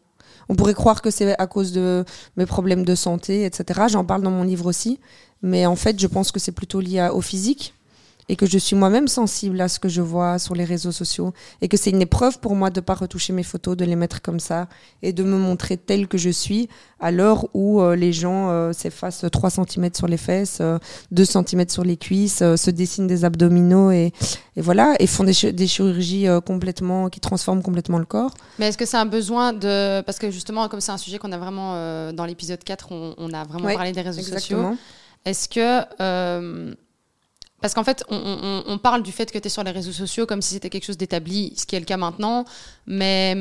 On 0.49 0.55
pourrait 0.55 0.75
croire 0.75 1.03
que 1.03 1.11
c'est 1.11 1.37
à 1.40 1.46
cause 1.49 1.72
de 1.72 2.05
mes 2.37 2.46
problèmes 2.46 2.85
de 2.85 2.94
santé, 2.94 3.44
etc. 3.44 3.81
J'en 3.88 4.05
parle 4.05 4.22
dans 4.22 4.31
mon 4.31 4.44
livre 4.44 4.66
aussi. 4.66 5.01
Mais 5.42 5.66
en 5.66 5.75
fait, 5.75 5.99
je 5.99 6.07
pense 6.07 6.31
que 6.31 6.38
c'est 6.38 6.53
plutôt 6.53 6.79
lié 6.79 7.09
au 7.12 7.20
physique 7.20 7.75
et 8.29 8.37
que 8.37 8.47
je 8.47 8.59
suis 8.59 8.75
moi-même 8.77 9.07
sensible 9.09 9.61
à 9.61 9.69
ce 9.69 9.79
que 9.79 9.89
je 9.89 10.03
vois 10.03 10.39
sur 10.39 10.55
les 10.55 10.65
réseaux 10.65 10.91
sociaux 10.93 11.33
et 11.61 11.69
que 11.69 11.77
c'est 11.77 11.91
une 11.91 12.03
épreuve 12.03 12.41
pour 12.41 12.57
moi 12.57 12.71
de 12.71 12.81
ne 12.81 12.85
pas 12.85 12.95
retoucher 12.95 13.33
mes 13.33 13.43
photos, 13.45 13.77
de 13.77 13.85
les 13.85 13.95
mettre 13.97 14.21
comme 14.23 14.41
ça 14.41 14.69
et 15.03 15.12
de 15.12 15.23
me 15.23 15.37
montrer 15.39 15.77
telle 15.77 16.09
que 16.09 16.19
je 16.19 16.31
suis 16.31 16.69
à 16.99 17.11
l'heure 17.12 17.47
où 17.55 17.81
euh, 17.81 17.95
les 17.95 18.12
gens 18.12 18.51
euh, 18.51 18.73
s'effacent 18.73 19.25
3 19.31 19.51
cm 19.51 19.91
sur 19.95 20.09
les 20.09 20.17
fesses, 20.17 20.59
euh, 20.61 20.79
2 21.12 21.25
cm 21.25 21.69
sur 21.69 21.85
les 21.85 21.97
cuisses, 21.97 22.43
euh, 22.43 22.57
se 22.57 22.71
dessinent 22.71 23.07
des 23.07 23.25
abdominaux 23.25 23.91
et, 23.93 24.12
et 24.57 24.61
voilà, 24.61 24.95
et 24.99 25.07
font 25.07 25.25
des, 25.25 25.33
chi- 25.35 25.53
des 25.53 25.67
chirurgies 25.67 26.27
complètement 26.45 27.09
qui 27.11 27.21
transforment 27.21 27.62
complètement 27.62 27.99
le 27.99 28.07
corps. 28.07 28.35
Mais 28.59 28.69
est-ce 28.69 28.79
que 28.79 28.87
c'est 28.87 28.97
un 28.97 29.07
besoin 29.07 29.53
de. 29.53 30.01
Parce 30.03 30.19
que 30.19 30.31
justement, 30.31 30.69
comme 30.69 30.81
c'est 30.81 30.93
un 30.93 30.97
sujet 30.99 31.19
qu'on 31.19 31.33
a 31.33 31.39
vraiment. 31.39 32.12
dans 32.12 32.25
l'épisode 32.25 32.65
4, 32.65 32.89
on, 32.91 33.15
on 33.19 33.33
a 33.33 33.45
vraiment 33.45 33.67
Ouais, 33.67 33.75
parlé 33.75 33.93
des 33.93 34.01
réseaux 34.01 34.23
sociaux. 34.23 34.35
Exactement. 34.59 34.77
Est-ce 35.27 35.49
que. 35.49 36.75
Parce 37.61 37.75
qu'en 37.75 37.85
fait, 37.85 38.05
on, 38.09 38.79
parle 38.83 39.03
du 39.03 39.12
fait 39.12 39.31
que 39.33 39.38
tu 39.38 39.47
es 39.47 39.51
sur 39.51 39.64
les 39.64 39.71
réseaux 39.71 39.92
sociaux 39.92 40.27
comme 40.27 40.42
si 40.42 40.55
c'était 40.55 40.71
quelque 40.71 40.85
chose 40.85 40.99
d'établi, 40.99 41.55
ce 41.57 41.64
qui 41.64 41.75
est 41.75 41.81
le 41.81 41.87
cas 41.87 41.97
maintenant. 41.97 42.45
Mais 42.87 43.37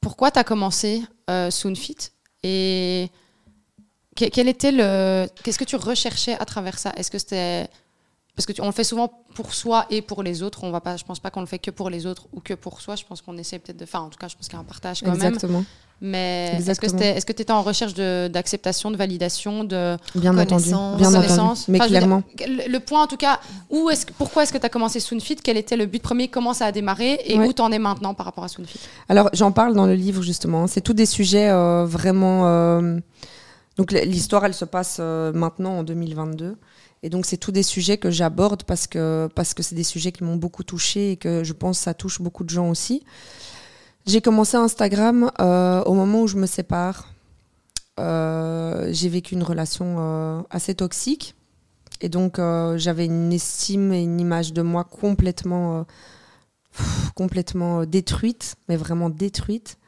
pourquoi 0.00 0.30
tu 0.30 0.38
as 0.38 0.44
commencé 0.44 1.02
euh, 1.28 1.50
Soonfit 1.50 1.96
Et 2.44 3.10
que- 4.14 4.26
quel 4.26 4.48
était 4.48 4.72
le. 4.72 5.26
Qu'est-ce 5.42 5.58
que 5.58 5.64
tu 5.64 5.76
recherchais 5.76 6.34
à 6.38 6.44
travers 6.44 6.78
ça? 6.78 6.92
Est-ce 6.96 7.10
que 7.10 7.18
c'était. 7.18 7.68
Parce 8.36 8.44
que 8.46 8.52
tu- 8.52 8.60
on 8.60 8.66
le 8.66 8.72
fait 8.72 8.84
souvent 8.84 9.10
pour 9.34 9.54
soi 9.54 9.86
et 9.88 10.02
pour 10.02 10.22
les 10.22 10.42
autres. 10.42 10.62
On 10.62 10.70
va 10.70 10.80
pas, 10.82 10.96
je 10.98 11.04
pense 11.04 11.20
pas 11.20 11.30
qu'on 11.30 11.40
le 11.40 11.46
fait 11.46 11.58
que 11.58 11.70
pour 11.70 11.88
les 11.88 12.04
autres 12.04 12.26
ou 12.34 12.40
que 12.40 12.52
pour 12.52 12.82
soi. 12.82 12.94
Je 12.94 13.04
pense 13.04 13.22
qu'on 13.22 13.36
essaie 13.38 13.58
peut-être 13.58 13.78
de. 13.78 13.84
Enfin, 13.84 14.00
en 14.00 14.08
tout 14.10 14.18
cas, 14.18 14.28
je 14.28 14.36
pense 14.36 14.46
qu'il 14.46 14.54
y 14.54 14.58
a 14.58 14.60
un 14.60 14.64
partage 14.64 15.00
quand 15.00 15.06
même. 15.16 15.16
Exactement. 15.16 15.64
Mais 16.02 16.48
est-ce 16.48 16.52
que 16.52 16.56
Exactement. 16.58 16.92
c'était- 16.92 17.16
est-ce 17.16 17.24
que 17.24 17.32
tu 17.32 17.40
étais 17.40 17.52
en 17.54 17.62
recherche 17.62 17.94
d'acceptation, 17.94 18.90
de, 18.90 18.98
validation, 18.98 19.64
de 19.64 19.96
Bien 20.14 20.36
entendu. 20.36 20.64
Bien 20.68 21.14
entendu. 21.14 21.60
Mais 21.68 21.78
Enfin, 21.78 21.88
clairement. 21.88 22.22
dire, 22.36 22.46
le, 22.48 22.70
le 22.70 22.80
point 22.80 23.02
en 23.02 23.06
tout 23.06 23.16
cas, 23.16 23.40
où 23.70 23.88
est-ce 23.88 24.04
que- 24.04 24.12
pourquoi 24.12 24.42
est-ce 24.42 24.52
que 24.52 24.58
tu 24.58 24.66
as 24.66 24.68
commencé 24.68 25.00
Soonfit? 25.00 25.36
Quel 25.36 25.56
était 25.56 25.78
le 25.78 25.86
but 25.86 26.02
premier? 26.02 26.28
Comment 26.28 26.52
ça 26.52 26.66
a 26.66 26.72
démarré? 26.72 27.18
Et 27.24 27.38
Ouais. 27.38 27.48
où 27.48 27.52
t'en 27.54 27.72
es 27.72 27.78
maintenant 27.78 28.12
par 28.12 28.26
rapport 28.26 28.44
à 28.44 28.48
Soonfit? 28.48 28.78
Alors, 29.08 29.30
j'en 29.32 29.52
parle 29.52 29.74
dans 29.74 29.86
le 29.86 29.94
livre, 29.94 30.20
justement. 30.22 30.66
C'est 30.66 30.82
tous 30.82 30.92
des 30.92 31.06
sujets 31.06 31.48
euh, 31.48 31.86
vraiment. 31.86 32.46
euh, 32.46 32.98
Donc, 33.78 33.92
l'histoire, 33.92 34.44
elle 34.46 34.54
se 34.54 34.64
passe 34.66 34.98
euh, 35.00 35.32
maintenant 35.34 35.78
en 35.78 35.82
2022. 35.82 36.56
Et 37.02 37.10
donc, 37.10 37.26
c'est 37.26 37.36
tous 37.36 37.52
des 37.52 37.62
sujets 37.62 37.98
que 37.98 38.10
j'aborde 38.10 38.64
parce 38.64 38.86
que 38.86 39.28
parce 39.34 39.54
que 39.54 39.62
c'est 39.62 39.74
des 39.74 39.84
sujets 39.84 40.12
qui 40.12 40.24
m'ont 40.24 40.36
beaucoup 40.36 40.64
touchée 40.64 41.12
et 41.12 41.16
que 41.16 41.44
je 41.44 41.52
pense 41.52 41.78
que 41.78 41.84
ça 41.84 41.94
touche 41.94 42.20
beaucoup 42.20 42.44
de 42.44 42.50
gens 42.50 42.68
aussi. 42.68 43.02
J'ai 44.06 44.20
commencé 44.20 44.56
Instagram 44.56 45.32
euh, 45.40 45.82
au 45.82 45.94
moment 45.94 46.22
où 46.22 46.26
je 46.28 46.36
me 46.36 46.46
sépare. 46.46 47.08
Euh, 47.98 48.88
j'ai 48.92 49.08
vécu 49.08 49.34
une 49.34 49.42
relation 49.42 49.96
euh, 49.98 50.42
assez 50.48 50.74
toxique. 50.76 51.34
Et 52.00 52.08
donc, 52.08 52.36
j'avais 52.76 53.06
une 53.06 53.32
estime 53.32 53.90
et 53.92 54.02
une 54.02 54.20
image 54.20 54.52
de 54.52 54.60
moi 54.60 54.84
complètement, 54.84 55.86
complètement 57.14 57.86
détruite, 57.86 58.56
mais 58.68 58.76
vraiment 58.76 59.08
détruite. 59.08 59.78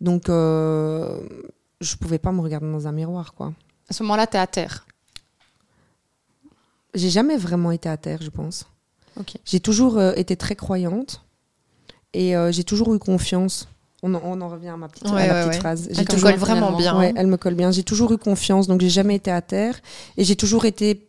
Donc, 0.00 0.28
je 0.28 1.96
pouvais 2.00 2.18
pas 2.18 2.32
me 2.32 2.40
regarder 2.40 2.72
dans 2.72 2.88
un 2.88 2.92
miroir, 2.92 3.34
quoi. 3.34 3.52
À 3.90 3.92
ce 3.92 4.02
moment-là, 4.02 4.26
tu 4.26 4.38
es 4.38 4.40
à 4.40 4.46
terre. 4.46 4.86
J'ai 6.94 7.10
jamais 7.10 7.36
vraiment 7.36 7.70
été 7.72 7.88
à 7.88 7.96
terre, 7.96 8.20
je 8.22 8.30
pense. 8.30 8.66
J'ai 9.44 9.60
toujours 9.60 9.98
euh, 9.98 10.12
été 10.16 10.36
très 10.36 10.56
croyante 10.56 11.22
et 12.14 12.34
euh, 12.36 12.50
j'ai 12.52 12.64
toujours 12.64 12.94
eu 12.94 12.98
confiance. 12.98 13.68
On 14.02 14.14
en, 14.14 14.20
on 14.24 14.40
en 14.40 14.48
revient 14.48 14.68
à 14.70 14.76
ma 14.76 14.88
petite, 14.88 15.06
à 15.06 15.12
Ouais, 15.14 15.26
la 15.26 15.32
ouais, 15.34 15.40
petite 15.40 15.52
ouais. 15.54 15.60
phrase. 15.60 15.88
Elle 15.90 16.04
te 16.06 16.12
toujours- 16.14 16.30
colle 16.30 16.38
vraiment 16.38 16.72
bien. 16.76 16.98
Hein. 16.98 17.12
elle 17.16 17.26
me 17.28 17.36
colle 17.36 17.54
bien. 17.54 17.70
J'ai 17.70 17.84
toujours 17.84 18.10
eu 18.12 18.18
confiance, 18.18 18.66
donc 18.66 18.80
j'ai 18.80 18.88
jamais 18.90 19.14
été 19.16 19.30
à 19.30 19.40
terre. 19.42 19.78
Et 20.16 20.24
j'ai 20.24 20.34
toujours 20.36 20.64
été 20.64 21.08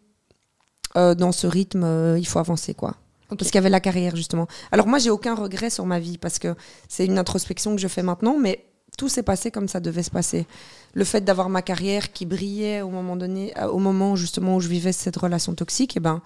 euh, 0.95 1.15
dans 1.15 1.31
ce 1.31 1.47
rythme, 1.47 2.15
il 2.17 2.27
faut 2.27 2.39
avancer, 2.39 2.73
quoi. 2.73 2.95
Parce 3.29 3.45
qu'il 3.49 3.55
y 3.55 3.57
avait 3.57 3.69
la 3.69 3.79
carrière, 3.79 4.15
justement. 4.15 4.47
Alors 4.71 4.85
moi, 4.85 4.99
j'ai 4.99 5.09
aucun 5.09 5.33
regret 5.33 5.71
sur 5.71 5.85
ma 5.87 5.99
vie, 5.99 6.17
parce 6.19 6.37
que 6.37 6.55
c'est 6.87 7.05
une 7.05 7.17
introspection 7.17 7.75
que 7.75 7.81
je 7.81 7.87
fais 7.87 8.03
maintenant, 8.03 8.37
mais 8.39 8.63
tout 8.97 9.09
s'est 9.09 9.23
passé 9.23 9.51
comme 9.51 9.67
ça 9.67 9.79
devait 9.79 10.03
se 10.03 10.11
passer. 10.11 10.45
Le 10.93 11.03
fait 11.03 11.21
d'avoir 11.21 11.49
ma 11.49 11.61
carrière 11.61 12.11
qui 12.11 12.25
brillait 12.25 12.81
au 12.81 12.89
moment 12.89 13.15
donné, 13.15 13.53
euh, 13.57 13.67
au 13.67 13.79
moment 13.79 14.15
justement 14.15 14.55
où 14.55 14.59
je 14.59 14.67
vivais 14.67 14.91
cette 14.91 15.17
relation 15.17 15.53
toxique, 15.53 15.97
et 15.97 15.99
ben 15.99 16.21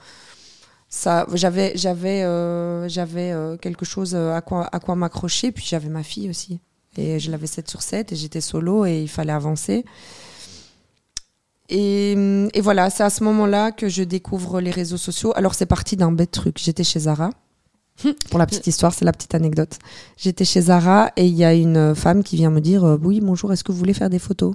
ça, 0.90 1.26
j'avais, 1.34 1.74
j'avais, 1.76 2.24
euh, 2.24 2.88
j'avais 2.88 3.32
euh, 3.32 3.58
quelque 3.58 3.86
chose 3.86 4.16
euh, 4.16 4.34
à 4.34 4.42
quoi, 4.42 4.70
à 4.72 4.80
quoi 4.80 4.96
m'accrocher. 4.96 5.52
Puis 5.52 5.66
j'avais 5.68 5.90
ma 5.90 6.04
fille 6.04 6.30
aussi, 6.30 6.60
et 6.98 7.20
je 7.20 7.30
l'avais 7.30 7.48
7 7.48 7.70
sur 7.70 7.82
7 7.82 8.12
et 8.12 8.16
j'étais 8.16 8.42
solo 8.42 8.86
et 8.86 9.02
il 9.02 9.10
fallait 9.10 9.34
avancer. 9.34 9.86
Et, 11.70 12.14
et 12.54 12.62
voilà, 12.62 12.90
c'est 12.90 13.04
à 13.04 13.10
ce 13.10 13.24
moment-là 13.26 13.72
que 13.72 13.90
je 13.90 14.04
découvre 14.04 14.62
les 14.62 14.72
réseaux 14.72 14.98
sociaux. 14.98 15.34
Alors 15.36 15.54
c'est 15.54 15.66
parti 15.66 15.98
d'un 15.98 16.14
bête 16.14 16.32
truc. 16.32 16.58
J'étais 16.58 16.86
chez 16.86 17.02
Zara 17.02 17.32
Pour 18.30 18.40
la 18.40 18.46
petite 18.46 18.68
histoire, 18.68 18.94
c'est 18.94 19.06
la 19.06 19.12
petite 19.12 19.34
anecdote. 19.36 19.78
J'étais 20.18 20.46
chez 20.46 20.62
Zara 20.62 21.12
et 21.16 21.26
il 21.26 21.34
y 21.36 21.44
a 21.44 21.54
une 21.54 21.96
femme 21.96 22.24
qui 22.24 22.36
vient 22.36 22.50
me 22.52 22.62
dire 22.62 22.84
euh, 22.84 22.98
Oui, 23.02 23.20
bonjour, 23.22 23.52
est-ce 23.54 23.64
que 23.64 23.72
vous 23.72 23.78
voulez 23.78 23.94
faire 23.94 24.10
des 24.10 24.20
photos? 24.20 24.54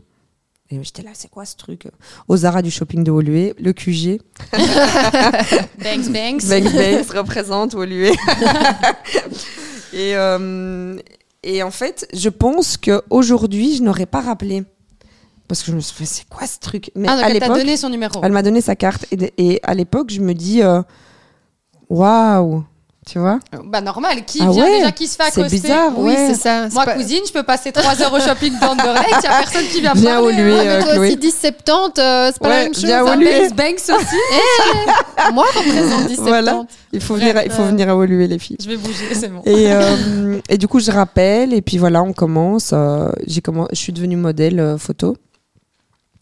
Et 0.71 0.83
j'étais 0.83 1.03
là, 1.03 1.11
c'est 1.13 1.29
quoi 1.29 1.45
ce 1.45 1.57
truc? 1.57 1.87
Au 2.29 2.37
Zara 2.37 2.63
du 2.63 2.71
shopping 2.71 3.05
de 3.05 3.11
Woluwe, 3.11 3.53
le 3.59 3.73
QG. 3.73 4.21
Banks, 4.53 6.09
banks. 6.11 6.45
Banks 6.47 6.73
Banks 6.73 7.11
représente 7.15 7.75
Woluwe. 7.75 8.13
et, 9.93 10.17
euh, 10.17 10.97
et 11.43 11.63
en 11.63 11.71
fait, 11.71 12.09
je 12.15 12.29
pense 12.31 12.77
qu'aujourd'hui, 12.79 13.77
je 13.77 13.83
n'aurais 13.83 14.07
pas 14.07 14.21
rappelé. 14.23 14.65
Parce 15.49 15.63
que 15.63 15.71
je 15.73 15.77
me 15.77 15.81
suis 15.81 15.95
fait, 15.97 16.07
c'est 16.07 16.29
quoi 16.29 16.47
ce 16.47 16.59
truc? 16.59 16.91
Mais 16.95 17.09
Ah, 17.11 17.17
donc 17.17 17.25
à 17.25 17.31
elle 17.31 17.39
t'a 17.41 17.49
donné 17.49 17.77
son 17.77 17.91
numéro. 17.91 18.21
elle 18.23 18.33
m'a 18.33 18.43
donné 18.43 18.63
sa 18.63 18.75
carte. 18.77 19.05
Et, 19.13 19.35
et 19.37 19.61
à 19.63 19.75
l'époque, 19.75 20.11
je 20.11 20.21
me 20.21 20.33
dis, 20.33 20.63
euh, 20.63 20.81
waouh, 21.91 22.65
tu 23.05 23.19
vois 23.19 23.41
Bah 23.65 23.81
normal, 23.81 24.25
qui 24.25 24.39
Ah 24.43 24.51
vient 24.51 24.65
ouais, 24.65 24.79
déjà, 24.79 24.93
qui 24.93 25.09
se 25.09 25.17
fait 25.17 25.25
C'est 25.33 25.41
accoster 25.41 25.61
bizarre, 25.61 25.91
Oui, 25.99 26.11
ouais. 26.13 26.27
c'est 26.29 26.35
ça. 26.41 26.69
c'est 26.69 26.75
Moi, 26.75 26.85
pas- 26.85 26.95
cousine, 26.95 27.21
je 27.27 27.33
peux 27.33 27.43
passer 27.43 27.73
3 27.73 28.01
heures 28.01 28.13
au 28.13 28.21
shopping 28.21 28.53
d'Anderlecht, 28.61 29.07
il 29.11 29.21
n'y 29.21 29.27
a 29.27 29.39
personne 29.41 29.65
qui 29.67 29.81
vient 29.81 29.95
me 29.95 30.01
Viens 30.01 30.21
parler. 30.21 30.27
au 30.29 30.31
Lué, 30.37 30.59
hein. 30.61 30.63
Euh, 30.65 30.83
toi 30.83 30.99
aussi 31.05 31.17
10 31.17 31.31
70, 31.33 31.99
euh, 31.99 32.31
c'est 32.33 32.39
pas 32.41 32.49
la 32.49 32.55
Ouais, 32.55 32.63
même 32.65 32.75
chose. 32.75 32.85
viens 32.85 33.03
au 33.05 33.09
hein. 33.09 33.17
Lué. 33.17 33.49
Banks, 33.49 33.57
Banks 33.57 33.97
aussi. 34.01 34.17
Moi, 35.35 35.45
je 35.53 35.59
représente 35.59 36.07
10 36.07 36.17
Voilà. 36.21 36.53
70. 36.53 36.75
Il 36.93 37.01
faut 37.01 37.15
venir, 37.15 37.37
à- 37.37 37.45
il 37.45 37.51
faut 37.51 37.65
venir 37.65 37.89
évoluer 37.89 38.27
les 38.29 38.39
filles. 38.39 38.57
Je 38.63 38.69
vais 38.69 38.77
bouger, 38.77 39.15
c'est 39.15 39.29
bon. 39.29 39.43
Et, 39.47 39.73
euh, 39.73 40.39
et 40.49 40.57
du 40.59 40.69
coup, 40.69 40.79
je 40.81 40.91
rappelle, 40.93 41.53
et 41.53 41.63
puis 41.63 41.79
voilà, 41.79 42.03
on 42.03 42.13
commence. 42.13 42.71
euh, 42.73 43.09
j'ai 43.27 43.41
je 43.73 43.77
suis 43.77 43.93
devenue 43.93 44.17
modèle 44.17 44.61
euh, 44.61 44.79
photo. 44.79 45.17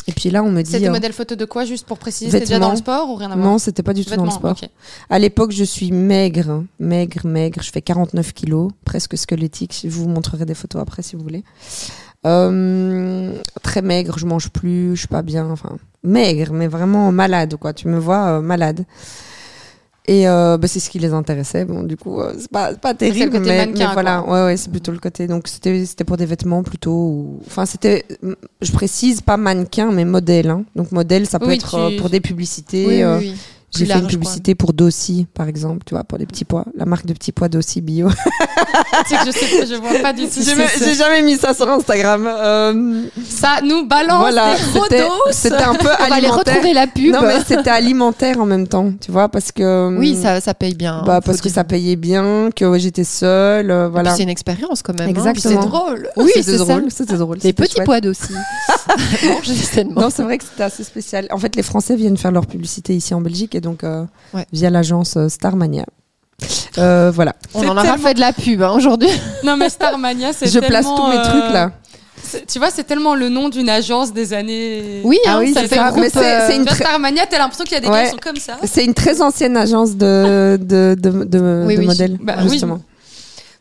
Et 0.07 0.13
puis 0.13 0.31
là, 0.31 0.43
on 0.43 0.51
me 0.51 0.63
dit. 0.63 0.71
C'était 0.71 0.89
euh, 0.89 0.93
modèle 0.93 1.13
photo 1.13 1.37
de 1.37 1.45
quoi, 1.45 1.65
juste 1.65 1.87
pour 1.87 1.99
préciser 1.99 2.31
C'était 2.31 2.47
déjà 2.47 2.59
dans 2.59 2.71
le 2.71 2.77
sport 2.77 3.11
ou 3.11 3.17
rien 3.17 3.31
à 3.31 3.37
voir 3.37 3.47
non, 3.47 3.59
c'était 3.59 3.83
pas 3.83 3.93
du 3.93 4.05
tout 4.05 4.15
dans 4.17 4.25
le 4.25 4.31
sport. 4.31 4.53
ok. 4.53 4.69
À 5.09 5.19
l'époque, 5.19 5.53
je 5.53 5.65
suis 5.65 5.93
maigre, 5.93 6.65
maigre, 6.79 7.27
maigre. 7.27 7.63
Je 7.63 7.71
fais 7.71 7.83
49 7.83 8.33
kilos, 8.33 8.71
presque 8.85 9.17
squelettique. 9.17 9.81
Je 9.85 9.89
vous 9.89 10.09
montrerai 10.09 10.45
des 10.47 10.55
photos 10.55 10.83
après 10.83 11.03
si 11.03 11.17
vous 11.17 11.23
voulez. 11.23 11.45
Euh, 12.27 13.33
très 13.63 13.83
maigre, 13.83 14.19
je 14.19 14.27
mange 14.27 14.51
plus, 14.51 14.95
je 14.95 15.01
suis 15.01 15.09
pas 15.09 15.23
bien. 15.23 15.49
Enfin, 15.51 15.77
maigre, 16.03 16.53
mais 16.53 16.67
vraiment 16.67 17.13
malade, 17.13 17.57
quoi. 17.57 17.73
Tu 17.73 17.89
me 17.89 17.99
vois 17.99 18.39
euh, 18.39 18.41
malade. 18.41 18.85
Et 20.12 20.27
euh, 20.29 20.59
bah, 20.59 20.66
c'est 20.66 20.81
ce 20.81 20.90
qui 20.90 20.99
les 20.99 21.12
intéressait. 21.12 21.64
Bon, 21.64 21.85
du 21.85 21.96
coup, 21.96 22.20
euh, 22.20 22.33
c'est 22.37 22.51
pas, 22.51 22.75
pas 22.75 22.90
le 22.90 22.99
terrible, 22.99 23.31
côté 23.31 23.51
mais, 23.51 23.59
mannequin, 23.59 23.87
mais 23.88 23.92
voilà, 23.92 24.23
ouais, 24.25 24.44
ouais, 24.46 24.57
c'est 24.57 24.68
plutôt 24.70 24.90
le 24.90 24.99
côté. 24.99 25.29
Donc, 25.29 25.46
c'était, 25.46 25.85
c'était 25.87 26.03
pour 26.03 26.16
des 26.16 26.27
vêtements 26.27 26.64
plutôt. 26.64 26.90
ou- 26.90 27.40
Enfin, 27.46 27.64
c'était, 27.64 28.05
je 28.61 28.73
précise, 28.73 29.20
pas 29.20 29.37
mannequin, 29.37 29.92
mais 29.92 30.05
modèle. 30.05 30.51
hein. 30.51 30.64
Donc, 30.75 30.90
modèle, 30.90 31.27
ça 31.29 31.38
peut 31.38 31.46
Oui, 31.46 31.55
être 31.55 31.70
tu- 31.70 31.77
euh, 31.94 31.96
pour 32.01 32.11
des 32.11 32.18
publicités. 32.20 32.87
Oui, 32.88 33.05
oui. 33.29 33.35
J'ai 33.76 33.87
fait 33.87 33.98
une 33.98 34.06
publicité 34.06 34.54
pour 34.54 34.72
Dossi, 34.72 35.26
par 35.35 35.48
exemple, 35.48 35.83
tu 35.87 35.94
vois, 35.94 36.04
pour 36.04 36.18
les 36.18 36.26
petits 36.26 36.44
pois. 36.44 36.64
La 36.76 36.85
marque 36.87 37.06
de 37.06 37.12
petits 37.12 37.33
pois 37.33 37.48
Dossi 37.48 37.80
Bio. 37.80 38.09
Que 39.09 39.16
je 39.26 39.30
sais, 39.30 39.66
je 39.66 39.74
vois 39.76 39.98
pas 40.00 40.12
du 40.12 40.22
tout. 40.28 40.40
J'ai 40.42 40.94
jamais 40.94 41.22
mis 41.22 41.37
ça 41.37 41.54
sur 41.54 41.68
Instagram. 41.68 42.26
Euh, 42.28 43.02
Ça 43.28 43.61
nous 43.64 43.87
balance 43.87 44.20
voilà, 44.20 44.54
des 44.54 45.04
c'était 45.33 45.54
un 45.54 45.74
peu 45.74 45.88
On 45.88 46.09
va 46.09 46.14
alimentaire. 46.14 46.54
retrouver 46.54 46.74
la 46.74 46.87
pub. 46.87 47.12
Non, 47.12 47.22
mais 47.22 47.38
c'était 47.46 47.70
alimentaire 47.70 48.40
en 48.40 48.46
même 48.46 48.68
temps, 48.68 48.92
tu 49.00 49.11
vois, 49.11 49.28
parce 49.28 49.52
que. 49.52 49.88
Oui, 50.00 50.16
ça, 50.20 50.40
ça 50.40 50.54
paye 50.54 50.74
bien. 50.74 51.02
Bah, 51.04 51.16
hein, 51.16 51.20
parce 51.24 51.40
que 51.40 51.48
ça 51.48 51.64
payait 51.64 51.96
bien, 51.96 52.50
que 52.54 52.78
j'étais 52.78 53.04
seule, 53.04 53.70
euh, 53.70 53.88
voilà. 53.88 54.14
C'est 54.14 54.22
une 54.22 54.28
expérience 54.28 54.83
quand 54.83 54.98
même. 54.98 55.09
hein. 55.09 55.11
Exactement. 55.11 55.62
C'est 55.62 55.68
drôle. 55.68 56.09
Oui, 56.16 56.30
c'était 56.35 56.42
c'est 56.52 56.59
drôle, 56.59 56.85
c'était 56.90 57.16
drôle. 57.16 57.38
Les 57.42 57.52
petits 57.52 57.74
chouette. 57.76 57.87
pois 57.87 58.00
sainement. 59.44 60.00
Non, 60.02 60.11
c'est 60.11 60.22
vrai 60.22 60.38
que 60.38 60.44
c'était 60.44 60.62
assez 60.64 60.85
spécial. 60.85 61.26
En 61.30 61.38
fait, 61.38 61.56
les 61.56 61.62
Français 61.62 61.96
viennent 61.96 62.16
faire 62.16 62.33
leur 62.33 62.46
publicité 62.46 62.94
ici 62.94 63.14
en 63.14 63.20
Belgique 63.20 63.54
et 63.61 63.62
donc 63.62 63.85
euh, 63.85 64.05
Ouais. 64.35 64.46
via 64.53 64.70
l'agence 64.70 65.16
euh, 65.16 65.29
Starmania. 65.29 65.85
Euh, 66.79 67.11
voilà. 67.14 67.35
On 67.55 67.61
en 67.68 67.73
aura 67.73 67.83
tellement- 67.83 67.99
fait 67.99 68.14
de 68.14 68.20
la 68.20 68.33
pub 68.33 68.62
hein, 68.62 68.73
aujourd'hui. 68.75 69.11
Non, 69.44 69.57
mais 69.57 69.68
Starmania, 69.68 70.33
c'est 70.33 70.46
Je 70.46 70.59
place 70.59 70.87
tous 70.87 71.07
mes 71.09 71.20
trucs 71.23 71.53
là. 71.53 71.73
Tu 72.46 72.59
vois, 72.59 72.70
c'est 72.70 72.85
tellement 72.85 73.14
le 73.14 73.29
nom 73.29 73.49
d'une 73.49 73.68
agence 73.68 74.12
des 74.12 74.33
années. 74.33 75.01
Oui, 75.05 75.18
Ah 75.27 75.33
hein, 75.35 75.38
oui, 75.40 75.53
ça 75.53 75.62
c'est 75.62 75.68
fait 75.68 75.77
ça. 75.77 75.92
Mais 75.96 76.07
euh, 76.16 76.46
c'est 76.46 76.57
une 76.57 76.64
très- 76.64 76.77
Starmania, 76.85 77.25
t'as 77.29 77.38
l'impression 77.38 77.64
qu'il 77.64 77.75
y 77.75 77.77
a 77.77 77.81
des 77.81 77.88
Ouais. 77.88 77.94
gars 77.94 78.05
qui 78.05 78.11
sont 78.11 78.16
comme 78.23 78.37
ça. 78.37 78.57
C'est 78.64 78.85
une 78.85 78.94
très 78.94 79.20
ancienne 79.20 79.57
agence 79.57 79.96
de, 79.96 80.57
de, 80.61 80.96
de, 80.99 81.25
de, 81.25 81.64
Oui, 81.66 81.75
de 81.75 81.81
oui. 81.81 81.87
modèles, 81.87 82.18
Bah 82.23 82.37
oui. 82.42 82.51
justement. 82.51 82.81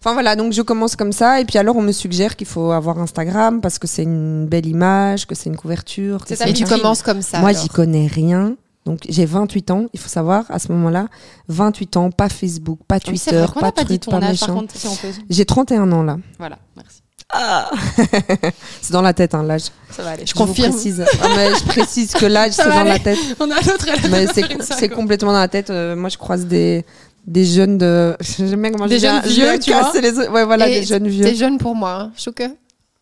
Enfin 0.01 0.13
voilà, 0.13 0.35
donc 0.37 0.53
je 0.53 0.61
commence 0.61 0.95
comme 0.95 1.11
ça, 1.11 1.41
et 1.41 1.45
puis 1.45 1.57
alors 1.57 1.75
on 1.75 1.81
me 1.81 1.91
suggère 1.91 2.37
qu'il 2.37 2.47
faut 2.47 2.71
avoir 2.71 2.99
Instagram 2.99 3.59
parce 3.59 3.79
que 3.79 3.87
c'est 3.87 4.03
une 4.03 4.45
belle 4.45 4.65
image, 4.65 5.25
que 5.25 5.35
c'est 5.35 5.49
une 5.49 5.57
couverture. 5.57 6.23
que 6.25 6.33
Et 6.47 6.53
tu 6.53 6.63
commences 6.65 7.01
comme 7.01 7.21
ça. 7.21 7.39
Moi, 7.39 7.51
j'y 7.51 7.67
connais 7.67 8.07
rien. 8.07 8.55
Donc 8.85 8.99
j'ai 9.07 9.25
28 9.25 9.71
ans, 9.71 9.85
il 9.93 9.99
faut 9.99 10.09
savoir, 10.09 10.45
à 10.49 10.57
ce 10.59 10.71
moment-là, 10.71 11.07
28 11.47 11.97
ans, 11.97 12.11
pas 12.11 12.29
Facebook, 12.29 12.79
pas 12.87 12.95
c'est 12.95 13.11
Twitter, 13.11 13.45
pas 13.53 13.71
pas 13.71 13.83
truc, 13.83 14.05
pas 14.05 14.17
âge, 14.17 14.41
méchant. 14.41 14.63
si 14.73 14.87
peut. 15.01 15.07
J'ai 15.29 15.45
31 15.45 15.91
ans 15.91 16.03
là. 16.03 16.17
Voilà, 16.39 16.57
merci. 16.75 17.01
C'est 18.81 18.91
dans 18.91 19.03
la 19.03 19.13
tête, 19.13 19.35
hein, 19.35 19.43
l'âge. 19.43 19.65
Ça 19.91 20.01
va 20.01 20.11
aller. 20.11 20.25
Je 20.25 20.33
confirme. 20.33 20.71
vous 20.71 20.77
précise. 20.77 21.05
Ah, 21.21 21.27
mais 21.35 21.49
je 21.53 21.63
précise 21.65 22.11
que 22.13 22.25
l'âge, 22.25 22.53
c'est 22.53 22.67
dans 22.67 22.83
la 22.83 22.97
tête. 22.97 23.19
On 23.39 23.51
a 23.51 23.55
l'autre, 23.61 23.87
a 23.87 24.07
Mais 24.07 24.25
c'est 24.61 24.89
complètement 24.89 25.31
dans 25.31 25.39
la 25.39 25.47
tête. 25.47 25.69
Euh, 25.69 25.95
moi, 25.95 26.09
je 26.09 26.17
croise 26.17 26.47
des, 26.47 26.83
des 27.27 27.45
jeunes 27.45 27.77
de. 27.77 28.15
J'aime 28.39 28.61
bien 28.61 28.71
comment 28.71 28.87
Des 28.87 28.97
je 28.97 29.01
jeunes 29.05 29.21
je 29.25 29.29
viens 29.29 29.51
vieux, 29.51 29.59
tu 29.59 29.69
casser 29.69 30.01
les... 30.01 30.11
Ouais, 30.27 30.43
voilà, 30.45 30.69
Et 30.69 30.79
des 30.79 30.85
jeunes 30.87 31.03
T'es 31.03 31.09
vieux. 31.09 31.35
jeune 31.35 31.57
pour 31.59 31.75
moi, 31.75 31.93
hein, 31.93 32.11
Chouke 32.17 32.41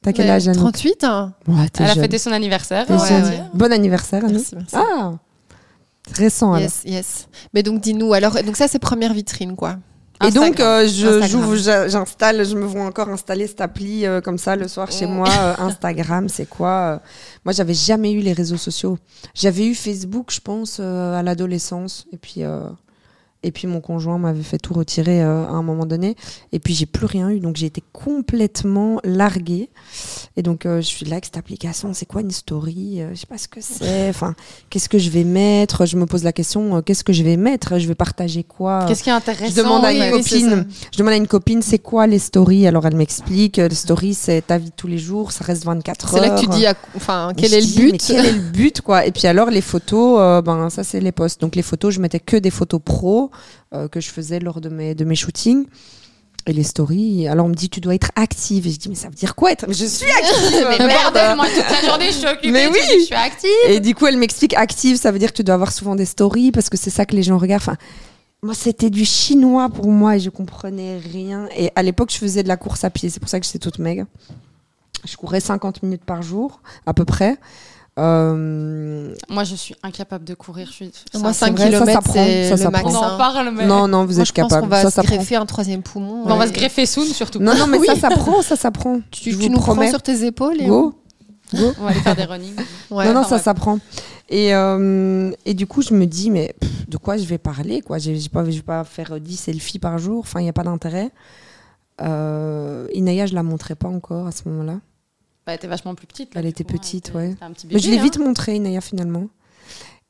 T'as 0.03 0.11
quel 0.11 0.25
Ouais, 0.25 0.31
âge, 0.31 0.47
Annick 0.47 0.59
38 0.59 1.03
hein. 1.05 1.33
Ouais, 1.47 1.69
t'es 1.69 1.83
Elle 1.83 1.89
a 1.89 1.93
jeune. 1.93 2.03
fêté 2.03 2.17
son 2.17 2.31
anniversaire. 2.31 2.85
Jeune. 2.87 3.29
dire. 3.29 3.45
Bon 3.53 3.71
anniversaire, 3.71 4.23
Annick. 4.25 4.51
Merci, 4.51 4.55
merci. 4.55 4.75
Ah 4.75 5.13
Récent, 6.15 6.53
alors. 6.53 6.61
Yes, 6.63 6.81
yes. 6.85 7.27
Mais 7.53 7.63
donc, 7.63 7.81
dis-nous, 7.81 8.13
alors, 8.13 8.41
donc 8.43 8.55
ça, 8.57 8.67
c'est 8.67 8.79
première 8.79 9.13
vitrine, 9.13 9.55
quoi. 9.55 9.77
Et 10.25 10.31
donc, 10.31 10.59
Instagram. 10.59 10.67
euh, 10.67 10.87
je, 10.87 11.89
j'installe, 11.89 12.43
je 12.43 12.55
me 12.55 12.65
vois 12.65 12.83
encore 12.85 13.09
installer 13.09 13.45
cette 13.45 13.61
appli 13.61 14.03
euh, 14.03 14.19
comme 14.19 14.39
ça 14.39 14.55
le 14.55 14.67
soir 14.67 14.91
chez 14.91 15.05
moi. 15.05 15.27
euh, 15.29 15.53
Instagram, 15.59 16.27
c'est 16.27 16.47
quoi 16.49 16.69
euh, 16.69 16.97
Moi, 17.45 17.53
j'avais 17.53 17.75
jamais 17.75 18.11
eu 18.11 18.21
les 18.21 18.33
réseaux 18.33 18.57
sociaux. 18.57 18.97
J'avais 19.35 19.67
eu 19.67 19.75
Facebook, 19.75 20.31
je 20.33 20.39
pense, 20.39 20.77
euh, 20.79 21.13
à 21.13 21.21
l'adolescence. 21.21 22.07
Et 22.11 22.17
puis, 22.17 22.43
euh, 22.43 22.61
et 23.43 23.51
puis 23.51 23.67
mon 23.67 23.81
conjoint 23.81 24.17
m'avait 24.17 24.41
fait 24.43 24.57
tout 24.57 24.73
retirer 24.73 25.21
euh, 25.23 25.45
à 25.45 25.51
un 25.51 25.61
moment 25.63 25.85
donné. 25.85 26.15
Et 26.51 26.59
puis, 26.59 26.73
j'ai 26.73 26.85
plus 26.85 27.05
rien 27.05 27.29
eu. 27.29 27.39
Donc, 27.39 27.55
j'ai 27.55 27.67
été 27.67 27.83
complètement 27.93 28.99
larguée. 29.03 29.69
Et 30.35 30.41
donc, 30.41 30.65
euh, 30.65 30.77
je 30.77 30.85
suis 30.87 31.05
là 31.05 31.13
avec 31.13 31.25
cette 31.25 31.37
application. 31.37 31.93
C'est 31.93 32.05
quoi 32.05 32.21
une 32.21 32.31
story 32.31 33.01
Euh, 33.01 33.11
Je 33.13 33.19
sais 33.19 33.25
pas 33.27 33.37
ce 33.37 33.47
que 33.47 33.61
c'est. 33.61 34.09
Enfin, 34.09 34.35
qu'est-ce 34.69 34.89
que 34.89 34.97
je 34.97 35.09
vais 35.09 35.23
mettre 35.23 35.85
Je 35.85 35.97
me 35.97 36.05
pose 36.05 36.23
la 36.23 36.33
question. 36.33 36.77
euh, 36.77 36.81
qu'est-ce 36.81 37.03
que 37.03 37.13
je 37.13 37.23
vais 37.23 37.37
mettre 37.37 37.77
Je 37.77 37.87
vais 37.87 37.95
partager 37.95 38.43
quoi 38.43 38.85
Qu'est-ce 38.87 39.03
qui 39.03 39.09
est 39.09 39.13
intéressant 39.13 39.51
je 39.55 39.55
demande 39.61 39.85
à 39.85 39.91
une 39.93 40.01
oui, 40.13 40.21
copine, 40.23 40.67
je 40.91 40.97
demande 40.97 41.13
à 41.13 41.17
une 41.17 41.27
copine, 41.27 41.61
c'est 41.61 41.79
quoi 41.79 42.07
les 42.07 42.19
stories? 42.19 42.67
Alors 42.67 42.85
elle 42.85 42.95
m'explique, 42.95 43.57
les 43.57 43.73
stories 43.75 44.13
c'est 44.13 44.45
ta 44.47 44.57
vie 44.57 44.69
de 44.69 44.75
tous 44.75 44.87
les 44.87 44.97
jours, 44.97 45.31
ça 45.31 45.43
reste 45.45 45.63
24 45.65 46.05
heures. 46.15 46.23
C'est 46.23 46.27
là 46.29 46.35
que 46.35 46.41
tu 46.41 46.47
dis, 46.47 46.65
à- 46.65 46.75
enfin, 46.95 47.31
quel 47.37 47.53
est 47.53 47.61
le 47.61 47.65
dis, 47.65 47.81
mais 47.83 47.91
but 47.91 48.03
Quel 48.07 48.25
est 48.25 48.31
le 48.31 48.39
but 48.39 48.81
quoi? 48.81 49.05
Et 49.05 49.11
puis 49.11 49.27
alors 49.27 49.49
les 49.49 49.61
photos, 49.61 50.43
ben 50.43 50.69
ça 50.69 50.83
c'est 50.83 50.99
les 50.99 51.11
posts. 51.11 51.39
Donc 51.41 51.55
les 51.55 51.61
photos, 51.61 51.93
je 51.93 51.99
mettais 52.01 52.19
que 52.19 52.37
des 52.37 52.49
photos 52.51 52.81
pro 52.83 53.26
euh, 53.73 53.87
que 53.87 53.99
je 53.99 54.09
faisais 54.09 54.39
lors 54.39 54.61
de 54.61 54.69
mes 54.69 54.95
de 54.95 55.05
mes 55.05 55.15
shootings. 55.15 55.65
Et 56.49 56.53
les 56.53 56.63
stories, 56.63 57.27
alors 57.27 57.45
on 57.45 57.49
me 57.49 57.53
dit 57.53 57.69
tu 57.69 57.81
dois 57.81 57.93
être 57.93 58.11
active 58.15 58.67
et 58.67 58.71
je 58.71 58.77
dis 58.77 58.87
mais 58.87 58.95
ça 58.95 59.09
veut 59.09 59.15
dire 59.15 59.35
quoi 59.35 59.51
être 59.51 59.65
Mais 59.67 59.73
je 59.73 59.85
suis 59.85 60.09
active 60.23 60.65
Mais 60.79 60.87
merde, 60.87 61.35
moi 61.35 61.45
toute 61.53 61.69
la 61.69 61.85
journée 61.89 62.05
je 62.07 62.17
suis 62.19 62.25
occupée, 62.27 62.51
Mais 62.51 62.67
oui. 62.67 62.79
dis 62.89 62.99
je 63.01 63.05
suis 63.05 63.15
active. 63.15 63.49
et 63.67 63.81
du 63.81 63.93
coup, 63.93 64.07
elle 64.07 64.15
m'explique 64.17 64.53
active, 64.55 64.95
ça 64.95 65.11
veut 65.11 65.19
dire 65.19 65.31
que 65.31 65.37
tu 65.37 65.43
dois 65.43 65.55
avoir 65.55 65.73
souvent 65.73 65.95
des 65.95 66.05
stories 66.05 66.53
parce 66.53 66.69
que 66.69 66.77
c'est 66.77 66.89
ça 66.89 67.05
que 67.05 67.15
les 67.17 67.23
gens 67.23 67.37
regardent. 67.37 67.63
Enfin, 67.63 67.75
moi, 68.43 68.53
c'était 68.53 68.89
du 68.89 69.03
chinois 69.03 69.67
pour 69.67 69.87
moi 69.87 70.15
et 70.15 70.19
je 70.21 70.29
comprenais 70.29 70.99
rien. 70.99 71.49
Et 71.57 71.69
à 71.75 71.83
l'époque, 71.83 72.11
je 72.13 72.17
faisais 72.17 72.43
de 72.43 72.47
la 72.47 72.55
course 72.55 72.85
à 72.85 72.91
pied. 72.91 73.09
C'est 73.09 73.19
pour 73.19 73.27
ça 73.29 73.39
que 73.41 73.45
j'étais 73.45 73.59
toute 73.59 73.79
maigre. 73.79 74.05
Je 75.05 75.17
courais 75.17 75.39
50 75.41 75.83
minutes 75.83 76.05
par 76.05 76.21
jour, 76.21 76.61
à 76.85 76.93
peu 76.93 77.03
près. 77.03 77.35
Euh, 77.97 79.13
Moi 79.29 79.43
je 79.43 79.55
suis 79.55 79.75
incapable 79.83 80.23
de 80.25 80.33
courir. 80.35 80.67
Je 80.67 80.73
suis... 80.73 80.91
Moi, 81.15 81.33
ça- 81.33 81.47
5 81.47 81.57
vrai, 81.57 81.71
ça 81.71 81.79
km, 81.85 82.13
ça 82.13 82.23
le 82.51 82.57
s'apprend. 82.57 82.69
max. 82.71 82.95
on 82.95 82.97
en 82.97 83.17
parle, 83.17 83.51
mais 83.55 83.65
Non, 83.65 83.87
non, 83.87 84.05
vous 84.05 84.13
Moi, 84.13 84.21
êtes 84.21 84.27
je 84.27 84.33
pense 84.33 84.43
qu'on 84.51 84.55
capable. 84.61 84.67
va 84.71 84.89
Ça 84.89 85.01
se 85.01 85.07
greffer 85.07 85.35
un 85.35 85.45
troisième 85.45 85.81
poumon. 85.81 86.23
on 86.25 86.35
va 86.35 86.47
se 86.47 86.53
greffer 86.53 86.85
soon 86.85 87.05
surtout. 87.05 87.39
Non, 87.39 87.55
non, 87.55 87.67
mais 87.67 87.77
Oui. 87.79 87.87
ça 87.87 87.95
s'apprend, 87.95 88.41
ça 88.41 88.55
s'apprend. 88.55 88.99
Tu, 89.11 89.31
Je 89.31 89.37
tu 89.37 89.43
vous 89.43 89.49
nous 89.49 89.57
promets. 89.59 89.81
prends 89.85 89.89
sur 89.91 90.01
tes 90.01 90.25
épaules 90.25 90.61
et 90.61 90.65
Go. 90.67 90.93
Go. 91.55 91.71
On 91.79 91.83
va 91.85 91.89
aller 91.91 91.99
faire 92.01 92.15
des 92.15 92.25
running. 92.25 92.53
Ouais. 92.91 93.05
non, 93.07 93.13
non, 93.13 93.19
enfin, 93.21 93.29
ça 93.29 93.35
ouais. 93.37 93.41
s'apprend. 93.41 93.79
Et, 94.29 94.53
euh, 94.53 95.31
et 95.45 95.53
du 95.53 95.65
coup, 95.65 95.81
je 95.81 95.93
me 95.93 96.05
dis, 96.05 96.29
mais 96.29 96.53
pff, 96.59 96.89
de 96.89 96.97
quoi 96.97 97.15
je 97.17 97.23
vais 97.25 97.37
parler 97.37 97.81
quoi? 97.81 97.97
J'ai, 97.97 98.15
j'ai 98.17 98.27
pas, 98.29 98.43
Je 98.45 98.51
vais 98.51 98.61
pas 98.61 98.83
faire 98.83 99.13
euh, 99.13 99.19
10 99.19 99.37
selfies 99.37 99.79
par 99.79 99.97
jour. 99.97 100.19
Enfin, 100.19 100.39
il 100.41 100.43
n'y 100.43 100.49
a 100.49 100.53
pas 100.53 100.63
d'intérêt. 100.63 101.09
Euh, 102.01 102.87
Inaya, 102.93 103.25
je 103.25 103.33
la 103.33 103.43
montrais 103.43 103.75
pas 103.75 103.87
encore 103.87 104.27
à 104.27 104.31
ce 104.31 104.47
moment-là. 104.49 104.79
Bah, 105.47 105.53
elle 105.53 105.57
était 105.59 105.67
vachement 105.67 105.95
plus 105.95 106.07
petite. 106.07 106.35
là, 106.35 106.41
Elle 106.41 106.47
était 106.47 106.65
coup, 106.65 106.73
hein, 106.73 106.77
petite, 106.77 107.05
c'était- 107.07 107.17
ouais. 107.17 107.35
Mais 107.71 107.79
je 107.79 107.85
l'ai 107.85 107.91
bébé, 107.95 108.03
vite 108.03 108.17
hein. 108.19 108.25
montré, 108.25 108.55
Inaya, 108.57 108.81
finalement. 108.81 109.29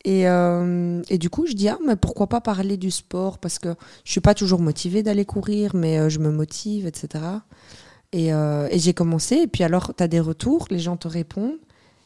Et, 0.04 0.28
euh, 0.28 1.02
et 1.10 1.18
du 1.20 1.30
coup, 1.30 1.46
je 1.46 1.54
dis, 1.54 1.70
ah, 1.70 1.78
mais 1.86 1.96
pourquoi 1.96 2.28
pas 2.28 2.42
parler 2.42 2.76
du 2.78 2.90
sport? 2.92 3.38
Parce 3.38 3.60
que 3.60 3.70
je 4.04 4.12
suis 4.12 4.20
pas 4.22 4.34
toujours 4.34 4.60
motivée 4.62 5.04
d'aller 5.04 5.26
courir, 5.26 5.76
mais 5.76 6.00
euh, 6.00 6.10
je 6.10 6.18
me 6.20 6.32
motive, 6.32 6.88
etc. 6.88 7.24
Et, 8.14 8.34
euh, 8.34 8.68
et 8.72 8.80
j'ai 8.80 8.94
commencé. 8.94 9.36
Et 9.36 9.48
puis 9.48 9.64
alors, 9.64 9.94
tu 9.96 10.02
as 10.04 10.08
des 10.08 10.20
retours, 10.20 10.66
les 10.72 10.80
gens 10.80 10.98
te 10.98 11.08
répondent. 11.08 11.58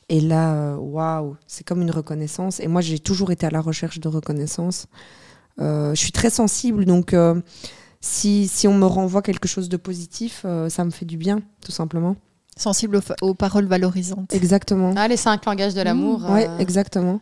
Et 0.09 0.19
là, 0.19 0.75
waouh, 0.77 1.37
c'est 1.47 1.65
comme 1.65 1.81
une 1.81 1.91
reconnaissance. 1.91 2.59
Et 2.59 2.67
moi, 2.67 2.81
j'ai 2.81 2.99
toujours 2.99 3.31
été 3.31 3.45
à 3.45 3.49
la 3.49 3.61
recherche 3.61 3.99
de 4.01 4.09
reconnaissance. 4.09 4.87
Euh, 5.61 5.95
je 5.95 5.99
suis 6.01 6.11
très 6.11 6.29
sensible, 6.29 6.83
donc 6.83 7.15
si, 8.01 8.47
si 8.49 8.67
on 8.67 8.73
me 8.73 8.85
renvoie 8.85 9.21
quelque 9.21 9.47
chose 9.47 9.69
de 9.69 9.77
positif, 9.77 10.45
ça 10.69 10.83
me 10.83 10.89
fait 10.91 11.05
du 11.05 11.15
bien, 11.17 11.39
tout 11.63 11.71
simplement. 11.71 12.17
Sensible 12.61 13.01
aux, 13.21 13.33
paroles 13.33 13.65
valorisantes. 13.65 14.33
Exactement. 14.33 14.93
Ah, 14.95 15.07
les 15.07 15.17
cinq 15.17 15.45
langages 15.45 15.73
de 15.73 15.81
l'amour. 15.81 16.21
Ouais, 16.29 16.47
euh, 16.47 16.57
exactement. 16.59 17.19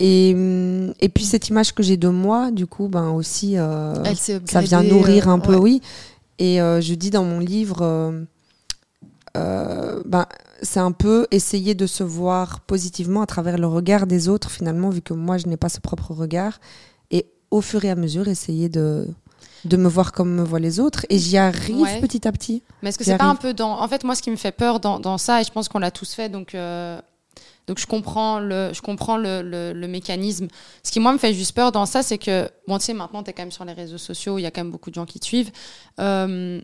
Et, 0.00 0.32
hum, 0.34 0.92
et 1.00 1.08
puis 1.08 1.24
cette 1.24 1.48
image 1.48 1.72
que 1.72 1.82
j'ai 1.82 1.96
de 1.96 2.08
moi, 2.08 2.50
du 2.50 2.66
coup, 2.66 2.88
ben 2.88 3.10
aussi, 3.10 3.56
euh, 3.56 3.94
Elle 4.04 4.16
ça 4.16 4.60
vient 4.60 4.82
nourrir 4.82 5.28
euh, 5.28 5.32
un 5.32 5.38
peu, 5.38 5.54
ouais. 5.54 5.80
oui. 5.80 5.82
Et 6.38 6.60
euh, 6.60 6.80
je 6.80 6.94
dis 6.94 7.10
dans 7.10 7.24
mon 7.24 7.38
livre, 7.38 7.82
euh, 7.82 8.24
euh, 9.36 10.02
ben, 10.04 10.26
c'est 10.62 10.80
un 10.80 10.92
peu 10.92 11.26
essayer 11.30 11.74
de 11.74 11.86
se 11.86 12.02
voir 12.02 12.60
positivement 12.60 13.22
à 13.22 13.26
travers 13.26 13.58
le 13.58 13.66
regard 13.66 14.06
des 14.06 14.28
autres, 14.28 14.50
finalement, 14.50 14.90
vu 14.90 15.00
que 15.00 15.14
moi, 15.14 15.38
je 15.38 15.46
n'ai 15.46 15.56
pas 15.56 15.68
ce 15.68 15.80
propre 15.80 16.12
regard. 16.12 16.60
Et 17.10 17.26
au 17.50 17.60
fur 17.60 17.84
et 17.84 17.90
à 17.90 17.94
mesure, 17.94 18.28
essayer 18.28 18.68
de, 18.68 19.08
de 19.64 19.76
me 19.76 19.88
voir 19.88 20.12
comme 20.12 20.30
me 20.34 20.42
voient 20.44 20.60
les 20.60 20.80
autres. 20.80 21.06
Et 21.10 21.18
j'y 21.18 21.36
arrive 21.38 21.80
Ouais. 21.80 22.00
petit 22.00 22.26
à 22.28 22.32
petit. 22.32 22.62
Mais 22.82 22.88
est-ce 22.90 22.98
que 22.98 23.04
c'est 23.04 23.16
pas 23.16 23.24
un 23.24 23.34
peu 23.36 23.54
dans. 23.54 23.80
En 23.80 23.88
fait, 23.88 24.04
moi, 24.04 24.14
ce 24.14 24.22
qui 24.22 24.30
me 24.30 24.36
fait 24.36 24.52
peur 24.52 24.80
dans, 24.80 24.98
dans 25.00 25.18
ça, 25.18 25.40
et 25.40 25.44
je 25.44 25.50
pense 25.50 25.68
qu'on 25.68 25.78
l'a 25.80 25.90
tous 25.90 26.12
fait, 26.14 26.28
donc. 26.28 26.54
euh, 26.54 27.00
Donc 27.66 27.78
je 27.78 27.86
comprends 27.86 28.40
le, 28.40 28.72
je 28.74 28.82
comprends 28.82 29.16
le, 29.16 29.40
le, 29.40 29.72
le 29.72 29.88
mécanisme. 29.88 30.48
Ce 30.82 30.92
qui 30.92 31.00
moi 31.00 31.12
me 31.14 31.18
fait 31.18 31.32
juste 31.32 31.52
peur 31.54 31.72
dans 31.72 31.86
ça, 31.86 32.02
c'est 32.02 32.18
que 32.18 32.50
bon, 32.68 32.76
tu 32.78 32.84
sais, 32.84 32.92
maintenant 32.92 33.22
tu 33.22 33.30
es 33.30 33.32
quand 33.32 33.40
même 33.42 33.50
sur 33.52 33.64
les 33.64 33.72
réseaux 33.72 33.96
sociaux, 33.98 34.38
il 34.38 34.42
y 34.42 34.46
a 34.46 34.50
quand 34.50 34.60
même 34.62 34.70
beaucoup 34.70 34.90
de 34.90 34.94
gens 34.96 35.06
qui 35.06 35.18
te 35.18 35.24
suivent. 35.24 35.50
Euh, 35.98 36.60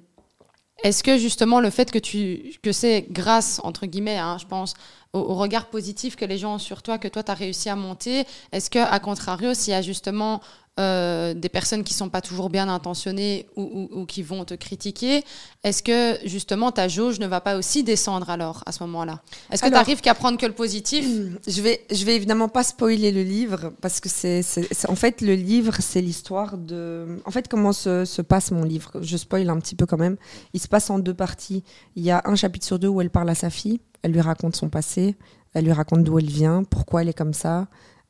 Est-ce 0.84 1.02
que 1.02 1.16
justement 1.16 1.60
le 1.60 1.70
fait 1.70 1.90
que 1.90 1.98
tu 1.98 2.52
que 2.62 2.72
c'est 2.72 3.06
grâce 3.10 3.60
entre 3.64 3.86
guillemets, 3.86 4.18
hein, 4.18 4.36
je 4.38 4.46
pense, 4.46 4.74
au, 5.14 5.20
au 5.20 5.34
regard 5.36 5.66
positif 5.70 6.16
que 6.16 6.26
les 6.26 6.36
gens 6.38 6.54
ont 6.56 6.58
sur 6.58 6.82
toi, 6.82 6.98
que 6.98 7.08
toi 7.08 7.22
tu 7.22 7.30
as 7.30 7.34
réussi 7.34 7.68
à 7.70 7.76
monter, 7.76 8.24
est-ce 8.52 8.68
que 8.70 8.78
à 8.78 8.98
contrario, 9.00 9.54
s'il 9.54 9.72
y 9.72 9.76
a 9.76 9.82
justement 9.82 10.40
euh, 10.80 11.34
des 11.34 11.48
personnes 11.48 11.84
qui 11.84 11.94
sont 11.94 12.08
pas 12.08 12.20
toujours 12.22 12.48
bien 12.50 12.68
intentionnées 12.68 13.46
ou, 13.56 13.62
ou- 13.92 14.00
ou 14.00 14.06
qui 14.06 14.22
vont 14.22 14.44
te 14.44 14.54
critiquer, 14.54 15.22
est-ce 15.62 15.82
que 15.82 16.18
justement 16.26 16.72
ta 16.72 16.88
jauge 16.88 17.18
ne 17.20 17.26
va 17.26 17.40
pas 17.40 17.56
aussi 17.58 17.84
descendre 17.84 18.30
alors 18.30 18.62
à 18.66 18.72
ce 18.72 18.82
moment-là? 18.84 19.20
Est-ce 19.52 19.62
que 19.62 19.68
tu 19.68 19.74
arrives 19.74 20.00
qu'à 20.00 20.14
prendre 20.14 20.38
que 20.38 20.46
le 20.46 20.52
positif? 20.54 21.04
Je 21.46 21.60
vais, 21.62 21.84
je 21.90 22.04
vais 22.04 22.16
évidemment 22.16 22.48
pas 22.48 22.62
spoiler 22.64 23.12
le 23.12 23.22
livre 23.22 23.72
parce 23.80 24.00
que 24.00 24.08
c'est- 24.08 24.42
en 24.88 24.94
fait 24.96 25.20
le 25.20 25.34
livre 25.34 25.76
c'est 25.80 26.00
l'histoire 26.00 26.56
de, 26.56 27.20
en 27.26 27.30
fait 27.30 27.46
comment 27.48 27.72
se, 27.72 28.04
se 28.04 28.22
passe 28.22 28.50
mon 28.50 28.64
livre. 28.64 28.92
Je 29.02 29.16
spoil 29.16 29.48
un 29.50 29.58
petit 29.60 29.74
peu 29.74 29.86
quand 29.86 29.98
même. 29.98 30.16
Il 30.54 30.60
se 30.60 30.68
passe 30.68 30.88
en 30.90 30.98
deux 30.98 31.14
parties. 31.14 31.62
Il 31.96 32.02
y 32.04 32.10
a 32.10 32.22
un 32.24 32.34
chapitre 32.36 32.64
sur 32.66 32.78
deux 32.78 32.88
où 32.88 33.00
elle 33.00 33.10
parle 33.10 33.28
à 33.30 33.34
sa 33.34 33.50
fille, 33.50 33.80
elle 34.02 34.12
lui 34.12 34.20
raconte 34.20 34.56
son 34.56 34.68
passé, 34.70 35.16
elle 35.54 35.64
lui 35.64 35.72
raconte 35.72 36.04
d'où 36.04 36.18
elle 36.18 36.26
vient, 36.30 36.64
pourquoi 36.64 37.02
elle 37.02 37.08
est 37.08 37.14
comme 37.18 37.34
ça. 37.34 37.66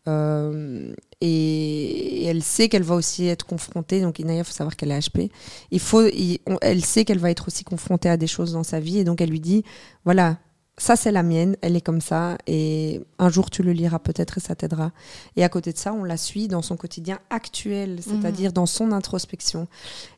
Euh, 0.08 0.92
et, 1.20 2.22
et 2.22 2.24
elle 2.26 2.42
sait 2.42 2.68
qu'elle 2.68 2.82
va 2.82 2.94
aussi 2.94 3.26
être 3.26 3.44
confrontée. 3.46 4.00
Donc 4.00 4.18
Inaya, 4.18 4.40
il 4.40 4.44
faut 4.44 4.52
savoir 4.52 4.76
qu'elle 4.76 4.90
est 4.90 4.98
HP. 4.98 5.30
Il 5.70 5.80
faut, 5.80 6.06
il- 6.06 6.40
on- 6.46 6.58
elle 6.62 6.84
sait 6.84 7.04
qu'elle 7.04 7.18
va 7.18 7.30
être 7.30 7.48
aussi 7.48 7.64
confrontée 7.64 8.08
à 8.08 8.16
des 8.16 8.26
choses 8.26 8.52
dans 8.52 8.62
sa 8.62 8.80
vie 8.80 8.98
et 8.98 9.04
donc 9.04 9.20
elle 9.20 9.30
lui 9.30 9.40
dit, 9.40 9.62
voilà, 10.04 10.38
ça 10.78 10.96
c'est 10.96 11.12
la 11.12 11.22
mienne, 11.22 11.56
elle 11.60 11.76
est 11.76 11.82
comme 11.82 12.00
ça 12.00 12.38
et 12.46 13.02
un 13.18 13.28
jour 13.28 13.50
tu 13.50 13.62
le 13.62 13.72
liras 13.72 13.98
peut-être 13.98 14.38
et 14.38 14.40
ça 14.40 14.54
t'aidera. 14.54 14.92
Et 15.36 15.44
à 15.44 15.50
côté 15.50 15.72
de 15.72 15.78
ça, 15.78 15.92
on 15.92 16.04
la 16.04 16.16
suit 16.16 16.48
dans 16.48 16.62
son 16.62 16.76
quotidien 16.78 17.18
actuel, 17.28 17.98
c'est-à-dire 18.02 18.52
dans 18.54 18.66
son 18.66 18.92
introspection. 18.92 19.68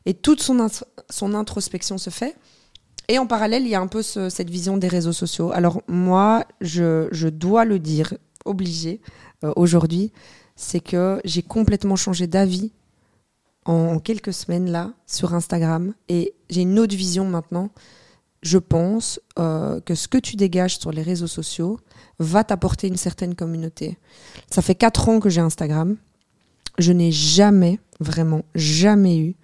Et 0.05 0.13
toute 0.13 0.41
son, 0.41 0.59
int- 0.65 0.83
son 1.09 1.33
introspection 1.33 1.97
se 1.97 2.09
fait. 2.09 2.35
Et 3.09 3.19
en 3.19 3.27
parallèle, 3.27 3.63
il 3.63 3.69
y 3.69 3.75
a 3.75 3.81
un 3.81 3.87
peu 3.87 4.01
ce- 4.01 4.29
cette 4.29 4.49
vision 4.49 4.77
des 4.77 4.87
réseaux 4.87 5.11
sociaux. 5.11 5.51
Alors 5.51 5.81
moi, 5.89 6.45
je, 6.61 7.09
je 7.11 7.27
dois 7.27 7.65
le 7.65 7.77
dire, 7.79 8.13
obligé, 8.45 9.01
aujourd'hui, 9.55 10.11
c'est 10.55 10.79
que 10.79 11.19
j'ai 11.25 11.41
complètement 11.41 11.95
changé 11.95 12.27
d'avis 12.27 12.71
en 13.65 13.99
quelques 13.99 14.33
semaines 14.33 14.69
là 14.69 14.93
sur 15.07 15.33
Instagram 15.33 15.93
et 16.09 16.33
j'ai 16.49 16.61
une 16.61 16.79
autre 16.79 16.95
vision 16.95 17.25
maintenant. 17.25 17.69
Je 18.41 18.57
pense 18.57 19.21
euh, 19.39 19.79
que 19.81 19.95
ce 19.95 20.09
que 20.09 20.17
tu 20.17 20.35
dégages 20.35 20.77
sur 20.77 20.91
les 20.91 21.01
réseaux 21.01 21.27
sociaux 21.27 21.79
va 22.19 22.43
t'apporter 22.43 22.87
une 22.87 22.97
certaine 22.97 23.35
communauté. 23.35 23.97
Ça 24.49 24.61
fait 24.61 24.75
quatre 24.75 25.07
ans 25.07 25.21
que 25.21 25.29
j'ai 25.29 25.39
Instagram. 25.39 25.95
Je 26.77 26.91
n'ai 26.91 27.11
jamais, 27.11 27.79
vraiment 28.01 28.43
jamais 28.53 29.17
eu 29.17 29.35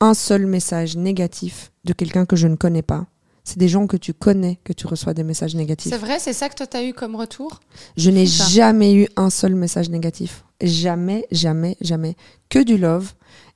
un 0.00 0.14
seul 0.14 0.46
message 0.46 0.96
négatif 0.96 1.72
de 1.84 1.92
quelqu'un 1.92 2.26
que 2.26 2.36
je 2.36 2.46
ne 2.46 2.54
connais 2.54 2.82
pas. 2.82 3.06
C'est 3.48 3.58
des 3.58 3.68
gens 3.68 3.86
que 3.86 3.96
tu 3.96 4.12
connais 4.12 4.58
que 4.62 4.74
tu 4.74 4.86
reçois 4.86 5.14
des 5.14 5.24
messages 5.24 5.54
négatifs. 5.54 5.90
C'est 5.90 5.98
vrai, 5.98 6.18
c'est 6.18 6.34
ça 6.34 6.50
que 6.50 6.54
toi 6.54 6.66
t'as 6.66 6.84
eu 6.84 6.92
comme 6.92 7.16
retour? 7.16 7.60
Je 7.96 8.10
n'ai 8.10 8.26
jamais 8.26 8.94
eu 8.94 9.08
un 9.16 9.30
seul 9.30 9.54
message 9.54 9.88
négatif. 9.88 10.44
Jamais, 10.60 11.26
jamais, 11.30 11.76
jamais. 11.80 12.14
Que 12.50 12.58
du 12.62 12.76
love. 12.76 13.14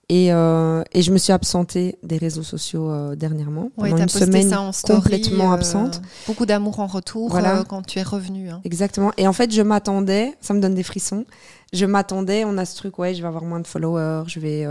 Et, 0.08 0.32
euh, 0.32 0.82
et 0.92 1.00
je 1.02 1.10
me 1.12 1.18
suis 1.18 1.32
absentée 1.32 1.96
des 2.02 2.16
réseaux 2.16 2.42
sociaux 2.42 2.90
euh, 2.90 3.14
dernièrement. 3.16 3.70
Oui, 3.76 3.90
pendant 3.90 4.02
une 4.02 4.08
semaine 4.08 4.48
ça 4.50 4.60
en 4.60 4.72
story, 4.72 5.00
complètement 5.02 5.52
euh, 5.52 5.54
absente. 5.54 6.00
Beaucoup 6.26 6.44
d'amour 6.46 6.80
en 6.80 6.86
retour 6.86 7.30
Voilà. 7.30 7.64
quand 7.68 7.82
tu 7.86 7.98
es 7.98 8.02
revenu. 8.02 8.48
hein. 8.50 8.60
Exactement. 8.64 9.12
Et 9.18 9.26
en 9.28 9.32
fait, 9.32 9.52
je 9.52 9.62
m'attendais, 9.62 10.34
ça 10.40 10.54
me 10.54 10.60
donne 10.60 10.74
des 10.74 10.82
frissons. 10.82 11.24
Je 11.72 11.86
m'attendais, 11.86 12.44
on 12.44 12.56
a 12.58 12.64
ce 12.64 12.76
truc, 12.76 12.98
ouais, 12.98 13.14
je 13.14 13.22
vais 13.22 13.28
avoir 13.28 13.44
moins 13.44 13.60
de 13.60 13.66
followers, 13.66 14.24
je 14.26 14.40
vais 14.40 14.66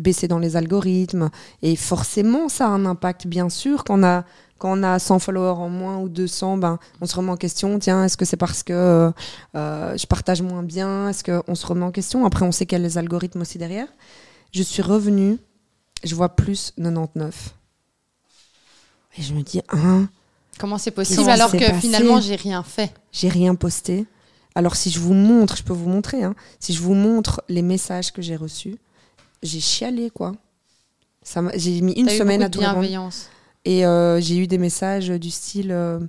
baisser 0.00 0.26
dans 0.28 0.38
les 0.38 0.56
algorithmes. 0.56 1.30
Et 1.62 1.76
forcément, 1.76 2.48
ça 2.48 2.66
a 2.66 2.70
un 2.70 2.86
impact, 2.86 3.26
bien 3.26 3.48
sûr. 3.48 3.84
Quand 3.84 4.00
on 4.00 4.02
a, 4.02 4.24
quand 4.58 4.78
on 4.78 4.82
a 4.82 4.98
100 4.98 5.18
followers 5.20 5.58
en 5.60 5.68
moins 5.68 5.98
ou 5.98 6.08
200, 6.08 6.56
ben, 6.56 6.78
on 7.00 7.06
se 7.06 7.14
remet 7.14 7.30
en 7.30 7.36
question. 7.36 7.78
Tiens, 7.78 8.04
est-ce 8.04 8.16
que 8.16 8.24
c'est 8.24 8.36
parce 8.36 8.62
que 8.62 8.72
euh, 8.72 9.10
euh, 9.54 9.96
je 9.96 10.06
partage 10.06 10.42
moins 10.42 10.62
bien? 10.62 11.08
Est-ce 11.08 11.22
qu'on 11.24 11.54
se 11.54 11.66
remet 11.66 11.84
en 11.84 11.92
question? 11.92 12.24
Après, 12.24 12.44
on 12.44 12.52
sait 12.52 12.66
qu'il 12.66 12.78
y 12.78 12.80
a 12.80 12.84
les 12.84 12.98
algorithmes 12.98 13.42
aussi 13.42 13.58
derrière. 13.58 13.88
Je 14.52 14.62
suis 14.62 14.82
revenue, 14.82 15.38
je 16.02 16.14
vois 16.14 16.30
plus 16.30 16.72
99. 16.76 17.54
Et 19.18 19.22
je 19.22 19.34
me 19.34 19.42
dis, 19.42 19.60
hein, 19.70 20.08
Comment 20.58 20.78
c'est 20.78 20.90
possible 20.90 21.20
Comment 21.20 21.32
alors 21.32 21.52
que 21.52 21.58
passé? 21.58 21.80
finalement 21.80 22.20
j'ai 22.20 22.36
rien 22.36 22.62
fait? 22.62 22.92
J'ai 23.12 23.28
rien 23.28 23.54
posté. 23.54 24.06
Alors 24.54 24.76
si 24.76 24.90
je 24.90 25.00
vous 25.00 25.14
montre, 25.14 25.56
je 25.56 25.62
peux 25.62 25.72
vous 25.72 25.88
montrer, 25.88 26.22
hein, 26.22 26.34
si 26.58 26.74
je 26.74 26.82
vous 26.82 26.94
montre 26.94 27.42
les 27.48 27.62
messages 27.62 28.12
que 28.12 28.20
j'ai 28.20 28.36
reçus, 28.36 28.76
j'ai 29.42 29.60
chialé 29.60 30.10
quoi. 30.10 30.32
Ça 31.22 31.42
j'ai 31.54 31.80
mis 31.80 31.92
une 31.92 32.08
eu 32.08 32.10
semaine 32.10 32.42
à 32.42 32.48
tout 32.48 32.60
bienveillance. 32.60 33.28
Et 33.64 33.84
euh, 33.84 34.20
j'ai 34.20 34.38
eu 34.38 34.46
des 34.46 34.58
messages 34.58 35.08
du 35.08 35.30
style 35.30 35.70
euh, 35.70 36.00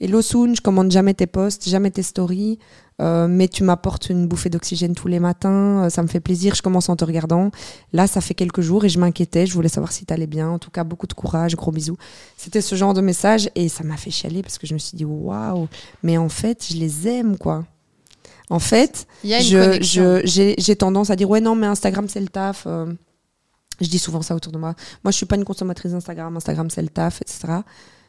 Hello 0.00 0.20
Soon, 0.22 0.54
je 0.54 0.60
commande 0.60 0.90
jamais 0.90 1.14
tes 1.14 1.26
posts, 1.26 1.68
jamais 1.68 1.90
tes 1.90 2.02
stories, 2.02 2.58
euh, 3.00 3.26
mais 3.26 3.48
tu 3.48 3.64
m'apportes 3.64 4.10
une 4.10 4.26
bouffée 4.26 4.50
d'oxygène 4.50 4.94
tous 4.94 5.08
les 5.08 5.18
matins, 5.18 5.88
ça 5.88 6.02
me 6.02 6.08
fait 6.08 6.20
plaisir, 6.20 6.54
je 6.54 6.62
commence 6.62 6.88
en 6.90 6.96
te 6.96 7.04
regardant. 7.04 7.50
Là, 7.92 8.06
ça 8.06 8.20
fait 8.20 8.34
quelques 8.34 8.60
jours 8.60 8.84
et 8.84 8.90
je 8.90 8.98
m'inquiétais, 8.98 9.46
je 9.46 9.54
voulais 9.54 9.68
savoir 9.68 9.92
si 9.92 10.04
t'allais 10.04 10.26
bien. 10.26 10.50
En 10.50 10.58
tout 10.58 10.70
cas, 10.70 10.84
beaucoup 10.84 11.06
de 11.06 11.14
courage, 11.14 11.56
gros 11.56 11.72
bisous. 11.72 11.96
C'était 12.36 12.60
ce 12.60 12.74
genre 12.74 12.92
de 12.92 13.00
message 13.00 13.50
et 13.54 13.68
ça 13.68 13.84
m'a 13.84 13.96
fait 13.96 14.10
chialer 14.10 14.42
parce 14.42 14.58
que 14.58 14.66
je 14.66 14.74
me 14.74 14.78
suis 14.78 14.96
dit 14.96 15.04
waouh, 15.04 15.68
mais 16.02 16.18
en 16.18 16.28
fait, 16.28 16.66
je 16.70 16.76
les 16.76 17.08
aime 17.08 17.38
quoi. 17.38 17.64
En 18.50 18.58
fait, 18.58 19.06
j'ai, 19.24 20.76
tendance 20.76 21.10
à 21.10 21.16
dire 21.16 21.30
ouais 21.30 21.40
non 21.40 21.54
mais 21.54 21.66
Instagram 21.66 22.08
c'est 22.08 22.20
le 22.20 22.28
taf. 22.28 22.64
euh. 22.66 22.92
je 23.80 23.88
dis 23.88 23.98
souvent 23.98 24.22
ça 24.22 24.34
autour 24.34 24.52
de 24.52 24.58
moi. 24.58 24.74
Moi 25.04 25.12
je 25.12 25.16
suis 25.16 25.26
pas 25.26 25.36
une 25.36 25.44
consommatrice 25.44 25.92
d'Instagram. 25.92 26.36
Instagram 26.36 26.68
c'est 26.68 26.82
le 26.82 26.88
taf, 26.88 27.22
etc. 27.22 27.60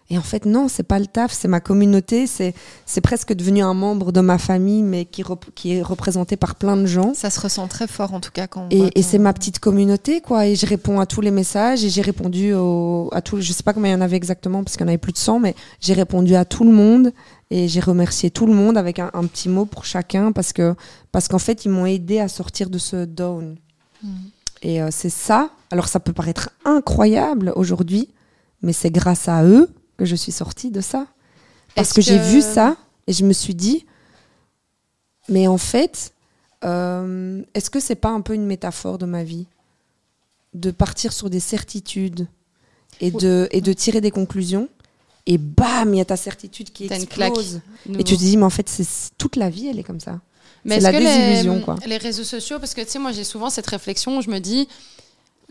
Et 0.09 0.17
en 0.17 0.21
fait 0.21 0.45
non 0.45 0.67
c'est 0.67 0.83
pas 0.83 0.99
le 0.99 1.05
taf, 1.05 1.31
c'est 1.31 1.47
ma 1.47 1.61
communauté, 1.61 2.27
c'est 2.27 2.53
presque 3.01 3.31
devenu 3.33 3.61
un 3.61 3.73
membre 3.73 4.11
de 4.11 4.19
ma 4.19 4.37
famille 4.37 4.83
mais 4.83 5.05
qui 5.05 5.23
rep- 5.23 5.51
qui 5.55 5.73
est 5.75 5.81
représenté 5.81 6.35
par 6.35 6.55
plein 6.55 6.75
de 6.75 6.85
gens. 6.85 7.13
Ça 7.13 7.29
se 7.29 7.39
ressent 7.39 7.67
très 7.69 7.87
fort 7.87 8.13
en 8.13 8.19
tout 8.19 8.31
cas 8.31 8.47
quand 8.47 8.63
on 8.63 8.69
Et, 8.71 8.91
et 8.99 9.01
c'est 9.03 9.19
ma 9.19 9.31
petite 9.31 9.59
communauté, 9.59 10.19
quoi. 10.19 10.47
Et 10.47 10.55
je 10.57 10.65
réponds 10.65 10.99
à 10.99 11.05
tous 11.05 11.21
les 11.21 11.31
messages 11.31 11.85
et 11.85 11.89
j'ai 11.89 12.01
répondu 12.01 12.53
au- 12.53 13.07
à 13.13 13.21
tous. 13.21 13.39
Je 13.39 13.53
sais 13.53 13.63
pas 13.63 13.71
combien 13.73 13.91
il 13.91 13.93
y 13.93 13.97
en 13.97 14.01
avait 14.01 14.17
exactement 14.17 14.63
parce 14.65 14.75
qu'il 14.75 14.81
y 14.81 14.85
en 14.85 14.89
avait 14.89 14.97
plus 14.97 15.13
de 15.13 15.17
100, 15.17 15.39
mais 15.39 15.55
j'ai 15.79 15.93
répondu 15.93 16.35
à 16.35 16.43
tout 16.43 16.65
le 16.65 16.71
monde 16.73 17.13
et 17.49 17.69
j'ai 17.69 17.79
remercié 17.79 18.31
tout 18.31 18.45
le 18.45 18.53
monde 18.53 18.77
avec 18.77 18.99
un, 18.99 19.11
un 19.13 19.25
petit 19.27 19.47
mot 19.47 19.65
pour 19.65 19.85
chacun 19.85 20.33
parce 20.33 20.51
que 20.51 20.75
parce 21.13 21.29
qu'en 21.29 21.39
fait 21.39 21.63
ils 21.63 21.69
m'ont 21.69 21.85
aidé 21.85 22.19
à 22.19 22.27
sortir 22.27 22.69
de 22.69 22.77
ce 22.79 23.05
down. 23.05 23.55
Et 24.61 24.81
euh, 24.81 24.89
c'est 24.91 25.09
ça. 25.09 25.51
Alors 25.71 25.87
ça 25.87 25.99
peut 26.01 26.13
paraître 26.13 26.49
incroyable 26.65 27.53
aujourd'hui, 27.55 28.09
mais 28.61 28.73
c'est 28.73 28.91
grâce 28.91 29.27
à 29.29 29.43
eux 29.45 29.69
que 30.01 30.05
je 30.05 30.15
suis 30.15 30.31
sortie 30.31 30.71
de 30.71 30.81
ça. 30.81 31.05
Parce 31.75 31.89
Est-ce 31.89 31.93
que, 31.95 32.01
j'ai 32.01 32.17
que- 32.17 32.23
vu 32.31 32.41
ça 32.41 32.75
et 33.07 33.13
je 33.13 33.23
me 33.23 33.33
suis 33.33 33.53
dit, 33.53 33.85
mais 35.29 35.47
en 35.47 35.57
fait, 35.59 36.13
euh, 36.63 37.43
est-ce 37.53 37.69
que 37.69 37.79
c'est 37.79 37.95
pas 37.95 38.09
un 38.09 38.21
peu 38.21 38.33
une 38.33 38.45
métaphore 38.45 38.97
de 38.97 39.05
ma 39.05 39.23
vie? 39.23 39.45
De 40.53 40.71
partir 40.71 41.13
sur 41.13 41.29
des 41.29 41.39
certitudes 41.39 42.27
et 42.99 43.11
de, 43.11 43.47
et 43.51 43.61
de 43.61 43.73
tirer 43.73 44.01
des 44.01 44.11
conclusions 44.11 44.67
et 45.27 45.37
bam, 45.37 45.93
il 45.93 45.97
y 45.97 46.01
a 46.01 46.05
ta 46.05 46.17
certitude 46.17 46.71
qui 46.73 46.87
T'as 46.87 46.97
une 46.99 47.05
claque. 47.07 47.29
explose. 47.29 47.61
Et 47.85 47.89
Nouveau. 47.89 48.03
tu 48.03 48.15
te 48.17 48.19
dis, 48.19 48.37
mais 48.37 48.43
en 48.43 48.49
fait, 48.49 48.67
c'est 48.67 48.85
toute 49.19 49.35
la 49.35 49.49
vie, 49.51 49.67
elle 49.67 49.77
est 49.79 49.83
comme 49.83 49.99
ça. 49.99 50.19
Mais 50.65 50.79
C'est 50.79 50.87
est-ce 50.87 50.91
la 50.91 50.99
que 50.99 51.03
désillusion, 51.03 51.55
les, 51.57 51.61
quoi. 51.61 51.75
les 51.85 51.97
réseaux 51.97 52.23
sociaux, 52.23 52.57
parce 52.59 52.73
que 52.73 52.81
tu 52.81 52.89
sais, 52.89 52.99
moi 52.99 53.11
j'ai 53.11 53.23
souvent 53.23 53.49
cette 53.51 53.67
réflexion 53.67 54.17
où 54.17 54.21
je 54.21 54.29
me 54.29 54.39
dis, 54.39 54.67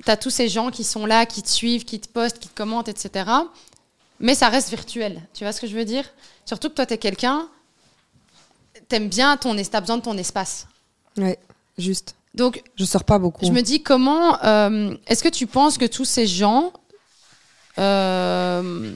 tu 0.04 0.10
as 0.10 0.16
tous 0.16 0.30
ces 0.30 0.48
gens 0.48 0.70
qui 0.70 0.84
sont 0.84 1.06
là, 1.06 1.24
qui 1.24 1.42
te 1.42 1.48
suivent, 1.48 1.84
qui 1.84 1.98
te 2.00 2.08
postent, 2.08 2.38
qui 2.40 2.48
te 2.48 2.54
commentent, 2.56 2.88
etc. 2.88 3.24
Mais 4.20 4.34
ça 4.34 4.48
reste 4.48 4.68
virtuel. 4.70 5.20
Tu 5.34 5.44
vois 5.44 5.52
ce 5.52 5.60
que 5.60 5.66
je 5.66 5.74
veux 5.74 5.84
dire? 5.84 6.04
Surtout 6.44 6.68
que 6.68 6.74
toi, 6.74 6.86
tu 6.86 6.94
es 6.94 6.98
quelqu'un, 6.98 7.48
t'aimes 8.88 9.08
bien 9.08 9.36
ton 9.36 9.56
t'as 9.56 9.80
besoin 9.80 9.96
de 9.96 10.02
ton 10.02 10.16
espace. 10.18 10.66
Ouais, 11.16 11.38
juste. 11.78 12.14
Donc, 12.34 12.62
Je 12.76 12.84
sors 12.84 13.02
pas 13.04 13.18
beaucoup. 13.18 13.44
je 13.44 13.50
me 13.50 13.62
dis 13.62 13.82
comment. 13.82 14.40
euh, 14.44 14.94
Est-ce 15.06 15.22
que 15.24 15.28
tu 15.28 15.46
penses 15.46 15.78
que 15.78 15.86
tous 15.86 16.04
ces 16.04 16.26
gens. 16.26 16.72
euh, 17.78 18.92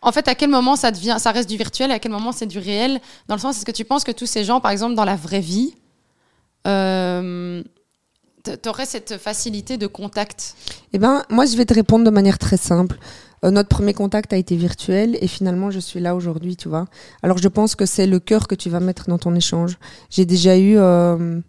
en 0.00 0.10
fait, 0.10 0.26
à 0.26 0.34
quel 0.34 0.50
moment 0.50 0.74
ça 0.74 0.90
devient, 0.90 1.16
ça 1.18 1.30
reste 1.30 1.48
du 1.48 1.56
virtuel 1.56 1.90
et 1.90 1.94
à 1.94 1.98
quel 1.98 2.10
moment 2.12 2.32
c'est 2.32 2.46
du 2.46 2.58
réel? 2.58 3.00
Dans 3.28 3.34
le 3.36 3.40
sens, 3.40 3.56
est-ce 3.56 3.64
que 3.64 3.70
tu 3.72 3.84
penses 3.84 4.04
que 4.04 4.10
tous 4.12 4.26
ces 4.26 4.44
gens, 4.44 4.60
par 4.60 4.70
exemple, 4.72 4.94
dans 4.94 5.04
la 5.04 5.14
vraie 5.16 5.40
vie, 5.40 5.74
euh, 6.66 7.62
t'aurais 8.62 8.86
cette 8.86 9.18
facilité 9.18 9.76
de 9.76 9.86
contact? 9.86 10.54
Eh 10.92 10.98
ben, 10.98 11.24
moi, 11.30 11.46
je 11.46 11.56
vais 11.56 11.64
te 11.66 11.74
répondre 11.74 12.04
de 12.04 12.10
manière 12.10 12.38
très 12.38 12.56
simple. 12.56 12.98
Euh, 13.44 13.50
notre 13.50 13.68
premier 13.68 13.94
contact 13.94 14.32
a 14.32 14.36
été 14.36 14.56
virtuel 14.56 15.18
et 15.20 15.26
finalement, 15.26 15.70
je 15.70 15.80
suis 15.80 16.00
là 16.00 16.14
aujourd'hui, 16.14 16.56
tu 16.56 16.68
vois. 16.68 16.86
Alors, 17.22 17.38
je 17.38 17.48
pense 17.48 17.74
que 17.74 17.86
c'est 17.86 18.06
le 18.06 18.20
cœur 18.20 18.46
que 18.46 18.54
tu 18.54 18.70
vas 18.70 18.80
mettre 18.80 19.08
dans 19.08 19.18
ton 19.18 19.34
échange. 19.34 19.78
J'ai 20.10 20.24
déjà 20.24 20.56
eu, 20.56 20.76
euh, 20.78 21.40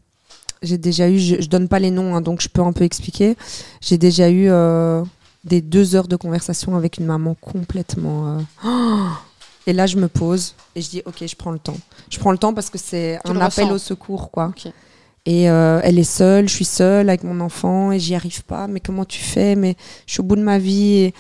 j'ai 0.62 0.78
déjà 0.78 1.10
eu, 1.10 1.20
je, 1.20 1.42
je 1.42 1.48
donne 1.50 1.68
pas 1.68 1.80
les 1.80 1.92
noms, 1.92 2.16
hein, 2.16 2.22
donc 2.22 2.42
je 2.42 2.50
peux 2.50 2.62
un 2.62 2.74
peu 2.74 2.84
expliquer. 2.84 3.36
J'ai 3.82 3.98
déjà 3.98 4.30
eu 4.30 4.50
euh, 4.50 5.04
des 5.44 5.62
deux 5.62 5.96
heures 5.96 6.08
de 6.08 6.16
conversation 6.16 6.76
avec 6.76 6.98
une 6.98 7.06
maman 7.06 7.36
complètement. 7.40 8.40
Et 9.66 9.74
là, 9.74 9.86
je 9.86 9.98
me 9.98 10.08
pose 10.08 10.56
et 10.76 10.82
je 10.82 10.90
dis, 10.90 11.02
ok, 11.06 11.26
je 11.26 11.36
prends 11.36 11.52
le 11.52 11.60
temps. 11.60 11.78
Je 12.10 12.20
prends 12.20 12.32
le 12.32 12.38
temps 12.38 12.54
parce 12.54 12.70
que 12.70 12.78
c'est 12.78 13.18
un 13.24 13.40
appel 13.40 13.66
ressens. 13.66 13.72
au 13.72 13.78
secours, 13.78 14.30
quoi. 14.30 14.52
Et 15.26 15.50
euh, 15.50 15.80
elle 15.84 15.98
est 16.00 16.04
seule, 16.04 16.50
je 16.50 16.54
suis 16.54 16.66
seule 16.66 17.08
avec 17.08 17.24
mon 17.24 17.40
enfant 17.40 17.94
et 17.94 18.00
j'y 18.00 18.14
arrive 18.14 18.44
pas. 18.44 18.68
Mais 18.68 18.82
comment 18.82 19.06
tu 19.06 19.22
fais? 19.22 19.56
Mais 19.56 19.78
je 20.06 20.14
suis 20.14 20.22
au 20.22 20.24
bout 20.24 20.36
de 20.36 20.42
ma 20.42 20.60
vie. 20.60 20.96
Et, 20.96 21.14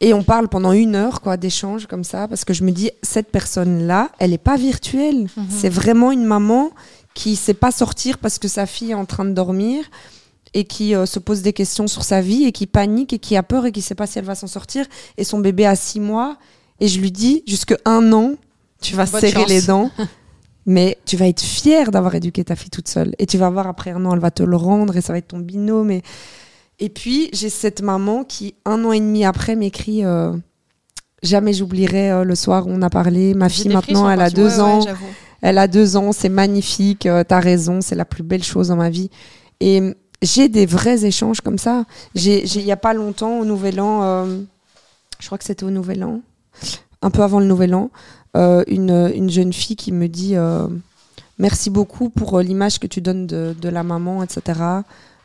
et 0.00 0.14
on 0.14 0.22
parle 0.22 0.48
pendant 0.48 0.72
une 0.72 0.94
heure 0.94 1.20
quoi 1.20 1.36
d'échange 1.36 1.86
comme 1.86 2.04
ça 2.04 2.26
parce 2.26 2.44
que 2.44 2.54
je 2.54 2.64
me 2.64 2.70
dis 2.72 2.90
cette 3.02 3.30
personne 3.30 3.86
là, 3.86 4.10
elle 4.18 4.32
est 4.32 4.38
pas 4.38 4.56
virtuelle. 4.56 5.28
C'est 5.50 5.68
vraiment 5.68 6.10
une 6.10 6.24
maman 6.24 6.70
qui 7.14 7.36
sait 7.36 7.54
pas 7.54 7.70
sortir 7.70 8.18
parce 8.18 8.38
que 8.38 8.48
sa 8.48 8.66
fille 8.66 8.92
est 8.92 8.94
en 8.94 9.04
train 9.04 9.24
de 9.24 9.32
dormir 9.32 9.84
et 10.54 10.64
qui 10.64 10.94
euh, 10.94 11.06
se 11.06 11.18
pose 11.18 11.42
des 11.42 11.52
questions 11.52 11.86
sur 11.86 12.02
sa 12.02 12.20
vie 12.20 12.44
et 12.44 12.52
qui 12.52 12.66
panique 12.66 13.12
et 13.12 13.18
qui 13.18 13.36
a 13.36 13.42
peur 13.42 13.66
et 13.66 13.72
qui 13.72 13.82
sait 13.82 13.94
pas 13.94 14.06
si 14.06 14.18
elle 14.18 14.24
va 14.24 14.34
s'en 14.34 14.46
sortir. 14.46 14.86
Et 15.16 15.24
son 15.24 15.38
bébé 15.38 15.66
a 15.66 15.76
six 15.76 16.00
mois 16.00 16.38
et 16.80 16.88
je 16.88 16.98
lui 16.98 17.12
dis 17.12 17.42
jusque 17.46 17.74
un 17.84 18.12
an, 18.12 18.34
tu 18.80 18.96
vas 18.96 19.04
Bonne 19.04 19.20
serrer 19.20 19.32
chance. 19.32 19.48
les 19.48 19.62
dents. 19.62 19.90
Mais 20.66 20.98
tu 21.04 21.16
vas 21.16 21.26
être 21.26 21.40
fière 21.40 21.90
d'avoir 21.90 22.14
éduqué 22.14 22.44
ta 22.44 22.54
fille 22.54 22.70
toute 22.70 22.88
seule. 22.88 23.14
Et 23.18 23.26
tu 23.26 23.38
vas 23.38 23.50
voir 23.50 23.66
après 23.66 23.90
un 23.90 24.04
an, 24.04 24.12
elle 24.14 24.20
va 24.20 24.30
te 24.30 24.42
le 24.42 24.56
rendre 24.56 24.96
et 24.96 25.00
ça 25.00 25.12
va 25.12 25.18
être 25.18 25.28
ton 25.28 25.38
binôme. 25.38 25.90
Et, 25.90 26.02
et 26.80 26.88
puis, 26.88 27.30
j'ai 27.32 27.50
cette 27.50 27.82
maman 27.82 28.24
qui, 28.24 28.54
un 28.64 28.84
an 28.84 28.92
et 28.92 29.00
demi 29.00 29.24
après, 29.24 29.54
m'écrit 29.56 30.04
euh, 30.04 30.32
Jamais 31.22 31.52
j'oublierai 31.52 32.10
euh, 32.10 32.24
le 32.24 32.34
soir 32.34 32.66
où 32.66 32.70
on 32.70 32.80
a 32.80 32.88
parlé. 32.88 33.34
Ma 33.34 33.50
fille, 33.50 33.68
maintenant, 33.68 34.08
elle 34.10 34.22
a 34.22 34.30
deux 34.30 34.58
ans. 34.58 34.80
Elle 35.42 35.58
a 35.58 35.68
deux 35.68 35.96
ans, 35.96 36.12
c'est 36.12 36.28
magnifique, 36.28 37.06
euh, 37.06 37.24
t'as 37.26 37.40
raison, 37.40 37.80
c'est 37.80 37.94
la 37.94 38.04
plus 38.04 38.22
belle 38.22 38.42
chose 38.42 38.68
dans 38.68 38.76
ma 38.76 38.90
vie. 38.90 39.10
Et 39.60 39.80
euh, 39.80 39.94
j'ai 40.22 40.48
des 40.48 40.66
vrais 40.66 41.04
échanges 41.04 41.40
comme 41.40 41.58
ça. 41.58 41.84
J'ai, 42.14 42.44
il 42.44 42.64
y 42.64 42.72
a 42.72 42.76
pas 42.76 42.92
longtemps, 42.92 43.38
au 43.38 43.44
Nouvel 43.44 43.80
An, 43.80 44.02
euh, 44.02 44.40
je 45.18 45.26
crois 45.26 45.38
que 45.38 45.44
c'était 45.44 45.64
au 45.64 45.70
Nouvel 45.70 46.04
An, 46.04 46.20
un 47.00 47.10
peu 47.10 47.22
avant 47.22 47.40
le 47.40 47.46
Nouvel 47.46 47.74
An, 47.74 47.90
une, 48.34 49.10
une 49.14 49.30
jeune 49.30 49.52
fille 49.52 49.76
qui 49.76 49.92
me 49.92 50.08
dit 50.08 50.36
merci 51.38 51.70
beaucoup 51.70 52.10
pour 52.10 52.38
l'image 52.40 52.78
que 52.78 52.86
tu 52.86 53.00
donnes 53.00 53.26
de, 53.26 53.56
de 53.60 53.68
la 53.68 53.82
maman, 53.82 54.22
etc. 54.22 54.60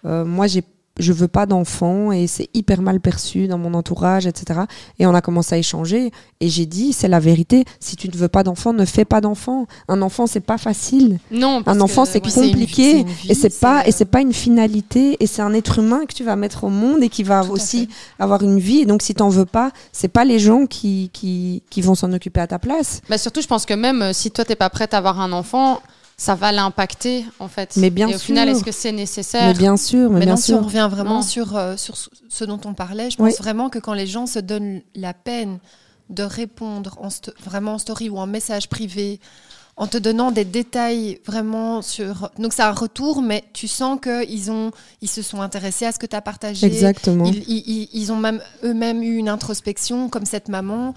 Moi, 0.03 0.47
j'ai 0.47 0.63
je 0.99 1.11
veux 1.13 1.27
pas 1.27 1.45
d'enfant 1.45 2.11
et 2.11 2.27
c'est 2.27 2.49
hyper 2.53 2.81
mal 2.81 2.99
perçu 2.99 3.47
dans 3.47 3.57
mon 3.57 3.73
entourage, 3.73 4.25
etc. 4.25 4.61
Et 4.99 5.05
on 5.05 5.13
a 5.13 5.21
commencé 5.21 5.55
à 5.55 5.57
échanger 5.57 6.11
et 6.39 6.49
j'ai 6.49 6.65
dit 6.65 6.93
c'est 6.93 7.07
la 7.07 7.19
vérité. 7.19 7.65
Si 7.79 7.95
tu 7.95 8.07
ne 8.09 8.15
veux 8.15 8.27
pas 8.27 8.43
d'enfant, 8.43 8.73
ne 8.73 8.85
fais 8.85 9.05
pas 9.05 9.21
d'enfant. 9.21 9.67
Un 9.87 10.01
enfant 10.01 10.27
c'est 10.27 10.39
pas 10.39 10.57
facile. 10.57 11.19
Non, 11.31 11.63
parce 11.63 11.77
Un 11.77 11.81
enfant 11.81 12.05
c'est 12.05 12.21
compliqué 12.21 12.91
c'est 12.91 12.99
une 13.01 13.07
vie, 13.07 13.31
et 13.31 13.33
c'est 13.35 13.59
pas 13.59 13.81
c'est- 13.83 13.89
et 13.89 13.91
c'est 13.91 14.05
pas 14.05 14.21
une 14.21 14.33
finalité 14.33 15.17
et 15.19 15.27
c'est 15.27 15.41
un 15.41 15.53
être 15.53 15.79
humain 15.79 16.05
que 16.07 16.13
tu 16.13 16.23
vas 16.23 16.35
mettre 16.35 16.63
au 16.63 16.69
monde 16.69 17.03
et 17.03 17.09
qui 17.09 17.23
va 17.23 17.43
Tout 17.43 17.51
aussi 17.51 17.89
avoir 18.19 18.41
une 18.43 18.59
vie. 18.59 18.79
Et 18.79 18.85
donc 18.85 19.01
si 19.01 19.13
t'en 19.13 19.29
veux 19.29 19.45
pas, 19.45 19.71
c'est 19.91 20.07
pas 20.07 20.25
les 20.25 20.39
gens 20.39 20.65
qui 20.65 21.09
qui, 21.13 21.61
qui 21.69 21.81
vont 21.81 21.95
s'en 21.95 22.11
occuper 22.13 22.39
à 22.39 22.47
ta 22.47 22.59
place. 22.59 23.01
Bah 23.09 23.17
surtout, 23.17 23.41
je 23.41 23.47
pense 23.47 23.65
que 23.65 23.73
même 23.73 24.01
euh, 24.01 24.13
si 24.13 24.31
toi 24.31 24.45
t'es 24.45 24.55
pas 24.55 24.69
prête 24.69 24.93
à 24.93 24.97
avoir 24.99 25.19
un 25.19 25.31
enfant, 25.33 25.81
ça 26.17 26.35
va 26.35 26.51
l'impacter 26.51 27.25
en 27.39 27.47
fait. 27.47 27.75
Mais 27.77 27.89
bien 27.89 28.07
Et 28.07 28.15
au 28.15 28.17
final, 28.19 28.47
est-ce 28.49 28.63
que 28.63 28.71
c'est 28.71 28.91
nécessaire 28.91 29.47
Mais 29.47 29.53
bien 29.53 29.75
sûr, 29.77 30.09
mais 30.09 30.19
Maintenant, 30.19 30.25
bien 30.25 30.35
si 30.37 30.43
sûr. 30.47 30.57
on 30.59 30.61
revient 30.63 30.87
vraiment 30.89 31.15
Non. 31.15 31.21
sur, 31.21 31.55
euh, 31.57 31.75
sur 31.77 31.95
ce- 31.97 32.45
dont 32.45 32.59
on 32.65 32.73
parlait, 32.73 33.09
je 33.11 33.17
pense 33.17 33.27
Oui. 33.27 33.35
vraiment 33.39 33.69
que 33.69 33.79
quand 33.79 33.93
les 33.93 34.07
gens 34.07 34.25
se 34.25 34.39
donnent 34.39 34.81
la 34.95 35.13
peine 35.13 35.59
de 36.09 36.23
répondre 36.23 36.97
en 37.01 37.09
vraiment 37.43 37.73
en 37.73 37.77
story 37.79 38.09
ou 38.09 38.17
en 38.17 38.27
message 38.27 38.69
privé, 38.69 39.19
en 39.77 39.87
te 39.87 39.97
donnant 39.97 40.31
des 40.31 40.45
détails 40.45 41.19
vraiment 41.25 41.81
sur... 41.81 42.29
Donc 42.39 42.53
c'est 42.53 42.61
un 42.61 42.71
retour, 42.71 43.21
mais 43.21 43.43
tu 43.51 43.67
sens 43.67 43.99
qu'ils 44.01 44.49
ont, 44.51 44.71
ils 45.01 45.09
se 45.09 45.21
sont 45.21 45.41
intéressés 45.41 45.85
à 45.85 45.91
ce 45.91 45.99
que 45.99 46.05
tu 46.05 46.15
as 46.15 46.21
partagé. 46.21 46.65
Exactement. 46.65 47.25
Ils- 47.25 47.89
ils 47.91 48.11
ont 48.13 48.15
même 48.15 48.39
eux-mêmes 48.63 49.03
eu 49.03 49.17
une 49.17 49.27
introspection, 49.27 50.07
comme 50.07 50.25
cette 50.25 50.47
maman. 50.47 50.93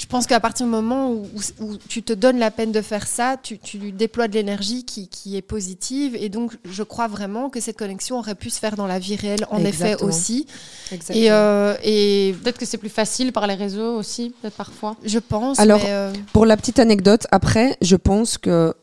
Je 0.00 0.06
pense 0.06 0.28
qu'à 0.28 0.38
partir 0.38 0.64
du 0.64 0.70
moment 0.70 1.10
où, 1.10 1.26
où- 1.34 1.64
où 1.64 1.76
tu 1.88 2.04
te 2.04 2.12
donnes 2.12 2.38
la 2.38 2.52
peine 2.52 2.70
de 2.70 2.80
faire 2.82 3.06
ça, 3.06 3.36
tu, 3.42 3.58
déploies 3.92 4.28
de 4.28 4.34
l'énergie 4.34 4.84
qui, 4.84 5.08
qui 5.08 5.36
est 5.36 5.42
positive. 5.42 6.14
Et 6.14 6.28
donc, 6.28 6.56
je 6.64 6.82
crois 6.84 7.08
vraiment 7.08 7.50
que 7.50 7.58
cette 7.60 7.76
connexion 7.76 8.16
aurait 8.18 8.36
pu 8.36 8.48
se 8.48 8.60
faire 8.60 8.76
dans 8.76 8.86
la 8.86 9.00
vie 9.00 9.16
réelle, 9.16 9.44
en 9.50 9.58
effet 9.64 10.00
aussi. 10.02 10.46
Exactement. 10.92 11.18
Et, 11.24 11.30
euh, 11.32 11.74
et 11.82 12.34
Peut-être 12.42 12.58
que 12.58 12.64
c'est 12.66 12.78
plus 12.78 12.88
facile 12.88 13.32
par 13.32 13.46
les 13.48 13.54
réseaux 13.54 13.96
aussi, 13.96 14.32
peut-être 14.40 14.54
parfois. 14.56 14.96
je 15.04 15.18
pense. 15.18 15.58
Alors, 15.58 15.80
mais, 15.82 15.90
euh, 15.90 16.12
Pour 16.32 16.46
la 16.46 16.56
petite 16.56 16.78
anecdote, 16.78 17.26
après, 17.32 17.76
je 17.82 17.96
pense 17.96 18.38
que. 18.38 18.74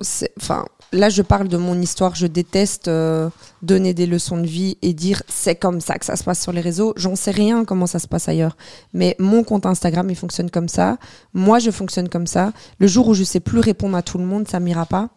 c'est- 0.00 0.32
Enfin, 0.40 0.64
là, 0.92 1.08
je 1.08 1.22
parle 1.22 1.48
de 1.48 1.56
mon 1.56 1.80
histoire. 1.80 2.14
Je 2.14 2.26
déteste 2.26 2.88
euh, 2.88 3.28
donner 3.62 3.94
des 3.94 4.06
leçons 4.06 4.38
de 4.38 4.46
vie 4.46 4.78
et 4.82 4.92
dire 4.92 5.22
c'est 5.28 5.56
comme 5.56 5.80
ça 5.80 5.98
que 5.98 6.04
ça 6.04 6.16
se 6.16 6.24
passe 6.24 6.40
sur 6.40 6.52
les 6.52 6.60
réseaux. 6.60 6.92
J'en 6.96 7.16
sais 7.16 7.30
rien 7.30 7.64
comment 7.64 7.86
ça 7.86 7.98
se 7.98 8.08
passe 8.08 8.28
ailleurs. 8.28 8.56
Mais 8.92 9.16
mon 9.18 9.44
compte 9.44 9.66
Instagram, 9.66 10.08
il 10.10 10.16
fonctionne 10.16 10.50
comme 10.50 10.68
ça. 10.68 10.98
Moi, 11.32 11.58
je 11.58 11.70
fonctionne 11.70 12.08
comme 12.08 12.26
ça. 12.26 12.52
Le 12.78 12.86
jour 12.86 13.08
où 13.08 13.14
je 13.14 13.24
sais 13.24 13.40
plus 13.40 13.60
répondre 13.60 13.96
à 13.96 14.02
tout 14.02 14.18
le 14.18 14.24
monde, 14.24 14.48
ça 14.48 14.60
m'ira 14.60 14.86
pas. 14.86 15.10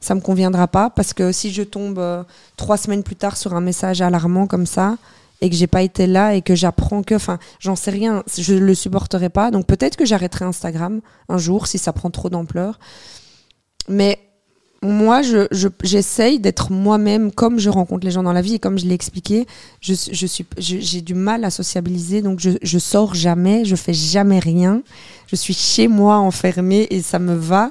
Ça 0.00 0.14
me 0.14 0.20
conviendra 0.20 0.68
pas 0.68 0.90
parce 0.90 1.12
que 1.12 1.32
si 1.32 1.52
je 1.52 1.62
tombe 1.62 1.98
euh, 1.98 2.22
trois 2.56 2.76
semaines 2.76 3.02
plus 3.02 3.16
tard 3.16 3.36
sur 3.36 3.54
un 3.54 3.60
message 3.60 4.00
alarmant 4.00 4.46
comme 4.46 4.66
ça 4.66 4.96
et 5.40 5.50
que 5.50 5.56
j'ai 5.56 5.66
pas 5.66 5.82
été 5.82 6.06
là 6.06 6.34
et 6.34 6.42
que 6.42 6.54
j'apprends 6.54 7.02
que, 7.02 7.14
enfin, 7.14 7.38
j'en 7.58 7.76
sais 7.76 7.90
rien, 7.90 8.22
je 8.36 8.54
le 8.54 8.74
supporterai 8.74 9.28
pas. 9.28 9.50
Donc 9.50 9.66
peut-être 9.66 9.96
que 9.96 10.04
j'arrêterai 10.04 10.44
Instagram 10.44 11.00
un 11.28 11.38
jour 11.38 11.66
si 11.66 11.78
ça 11.78 11.92
prend 11.92 12.10
trop 12.10 12.28
d'ampleur. 12.28 12.78
Mais 13.88 14.18
moi, 14.82 15.22
je, 15.22 15.48
je- 15.50 15.68
j'essaye 15.82 16.38
d'être 16.38 16.70
moi-même 16.70 17.32
comme 17.32 17.58
je 17.58 17.68
rencontre 17.68 18.04
les 18.04 18.12
gens 18.12 18.22
dans 18.22 18.32
la 18.32 18.42
vie 18.42 18.54
et 18.54 18.58
comme 18.60 18.78
je 18.78 18.86
l'ai 18.86 18.94
expliqué, 18.94 19.46
je, 19.80 19.92
je 20.12 20.26
suis, 20.26 20.46
je- 20.56 20.78
j'ai 20.78 21.00
du 21.00 21.14
mal 21.14 21.44
à 21.44 21.50
sociabiliser, 21.50 22.22
donc 22.22 22.38
je, 22.38 22.50
je 22.62 22.78
sors 22.78 23.14
jamais, 23.14 23.64
je 23.64 23.74
fais 23.74 23.92
jamais 23.94 24.38
rien. 24.38 24.82
Je 25.26 25.36
suis 25.36 25.54
chez 25.54 25.88
moi 25.88 26.18
enfermée 26.18 26.86
et 26.90 27.02
ça 27.02 27.18
me 27.18 27.34
va. 27.34 27.70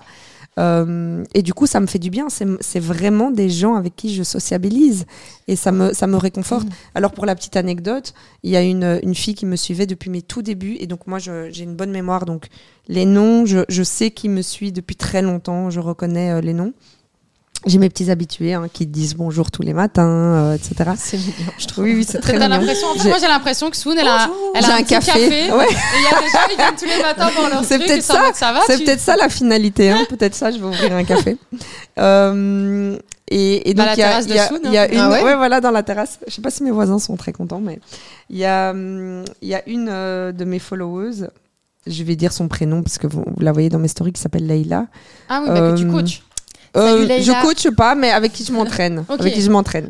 Euh, 0.59 1.23
et 1.35 1.43
du 1.43 1.53
coup, 1.53 1.67
ça 1.67 1.79
me 1.79 1.85
fait 1.87 1.99
du 1.99 2.09
bien. 2.09 2.27
C'est, 2.29 2.79
vraiment 2.79 3.29
des 3.31 3.49
gens 3.49 3.75
avec 3.75 3.95
qui 3.95 4.13
je 4.13 4.23
sociabilise 4.23 5.05
et 5.47 5.55
ça 5.55 5.71
me, 5.71 5.93
ça 5.93 6.07
me 6.07 6.17
réconforte. 6.17 6.65
Mhm. 6.65 6.73
Alors 6.95 7.11
pour 7.11 7.25
la 7.25 7.35
petite 7.35 7.55
anecdote, 7.55 8.13
il 8.43 8.51
y 8.51 8.55
a 8.57 8.63
une, 8.63 8.99
une 9.03 9.15
fille 9.15 9.35
qui 9.35 9.45
me 9.45 9.55
suivait 9.55 9.85
depuis 9.85 10.09
mes 10.09 10.21
tout 10.23 10.41
débuts 10.41 10.75
et 10.79 10.87
donc 10.87 11.05
moi 11.07 11.19
j'ai 11.19 11.63
une 11.63 11.75
bonne 11.75 11.91
mémoire 11.91 12.25
donc 12.25 12.47
les 12.87 13.05
noms, 13.05 13.45
je, 13.45 13.59
je 13.69 13.83
sais 13.83 14.11
qui 14.11 14.29
me 14.29 14.41
suit 14.41 14.71
depuis 14.71 14.95
très 14.95 15.21
longtemps, 15.21 15.69
je 15.69 15.79
reconnais 15.79 16.31
euh, 16.31 16.41
les 16.41 16.53
noms. 16.53 16.73
J'ai 17.65 17.79
mes 17.79 17.89
petits 17.89 18.09
habitués 18.11 18.53
hein, 18.53 18.67
qui 18.71 18.85
disent 18.85 19.15
bonjour 19.15 19.51
tous 19.51 19.61
les 19.61 19.73
matins, 19.73 20.05
euh, 20.07 20.53
etc. 20.55 20.91
c'est 20.95 21.17
mignon, 21.17 21.33
je 21.57 21.65
trouve. 21.65 21.83
Oui, 21.83 21.95
oui, 21.95 22.05
c'est 22.07 22.19
très 22.19 22.33
mignon. 22.33 22.47
l'impression, 22.49 22.87
en 22.87 22.93
fait, 22.93 22.99
J'ai- 23.03 23.09
moi 23.09 23.17
j'ai 23.19 23.27
l'impression 23.27 23.69
que 23.69 23.75
Soon, 23.75 23.97
elle 23.97 24.07
a, 24.07 24.29
elle 24.55 24.63
a 24.63 24.67
J'ai 24.67 24.71
un, 24.73 24.75
un 24.75 24.79
petit 24.83 24.93
café. 24.93 25.11
café. 25.11 25.51
Ouais. 25.51 25.65
Et 25.65 25.97
il 25.97 26.03
y 26.03 26.07
a 26.07 26.19
des 26.21 26.29
gens, 26.31 26.37
ils 26.51 26.55
viennent 26.55 26.75
tous 26.79 26.85
les 26.85 27.01
matins 27.03 27.29
pour 27.35 27.49
leur 27.49 27.65
C'est 27.65 27.79
peut-être 27.79 28.03
ça. 28.03 28.31
ça 28.33 28.53
va, 28.53 28.61
C'est 28.67 28.77
tu- 28.77 28.83
peut-être 28.85 29.01
ça 29.01 29.15
la 29.17 29.27
finalité, 29.27 29.89
hein. 29.89 30.05
peut-être 30.09 30.35
ça, 30.35 30.51
je 30.51 30.59
vais 30.59 30.65
ouvrir 30.65 30.93
un 30.95 31.03
café. 31.03 31.37
Euh, 31.99 32.95
et, 33.27 33.69
et 33.69 33.73
Dans 33.73 33.83
donc 33.83 33.87
la 33.87 33.95
il 33.95 33.99
y 33.99 34.03
a, 34.03 34.07
terrasse 34.07 34.27
de 34.27 34.31
il 34.33 34.35
y 34.35 34.39
a- 34.39 34.47
Soun, 34.47 34.59
il 34.65 34.71
y 34.71 34.77
a 34.77 34.83
hein. 34.83 34.87
une, 34.91 34.99
Ah 34.99 35.09
ouais 35.09 35.23
ouais, 35.23 35.35
voilà, 35.35 35.59
dans 35.61 35.71
la 35.71 35.81
terrasse. 35.81 36.19
Je 36.27 36.33
sais 36.35 36.41
pas 36.43 36.51
si 36.51 36.61
mes 36.63 36.69
voisins 36.71 36.99
sont 36.99 37.15
très 37.17 37.33
contents, 37.33 37.59
mais 37.59 37.79
il 38.29 38.37
y 38.37 38.45
a, 38.45 38.69
hum, 38.69 39.25
il 39.41 39.47
y 39.47 39.55
a 39.55 39.67
une 39.67 39.87
euh, 39.89 40.31
de 40.31 40.45
mes 40.45 40.59
followers. 40.59 41.27
Je 41.87 42.03
vais 42.03 42.15
dire 42.15 42.33
son 42.33 42.47
prénom 42.47 42.83
parce 42.83 42.97
que 42.99 43.07
vous, 43.07 43.23
vous 43.25 43.41
la 43.43 43.51
voyez 43.51 43.69
dans 43.69 43.79
mes 43.79 43.87
stories 43.87 44.13
qui 44.13 44.21
s'appelle 44.21 44.45
Leïla. 44.45 44.85
Ah 45.29 45.39
oui, 45.41 45.47
bah, 45.49 45.71
que 45.71 45.77
tu 45.77 45.85
Euh, 45.87 45.91
coaches. 45.91 46.21
Euh, 46.77 47.07
je 47.21 47.41
coach 47.41 47.67
pas, 47.75 47.95
mais 47.95 48.11
avec 48.11 48.33
qui 48.33 48.43
je 48.43 48.51
m'entraîne. 48.51 49.05
Avec 49.09 49.33
qui 49.33 49.41
je 49.41 49.49
m'entraîne. 49.49 49.89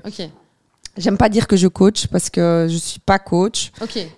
J'aime 0.97 1.17
pas 1.17 1.29
dire 1.29 1.45
que 1.45 1.55
je 1.55 1.67
coach 1.67 2.07
parce 2.07 2.31
que 2.31 2.65
je 2.67 2.75
suis 2.75 2.99
pas 2.99 3.19
coach. 3.19 3.71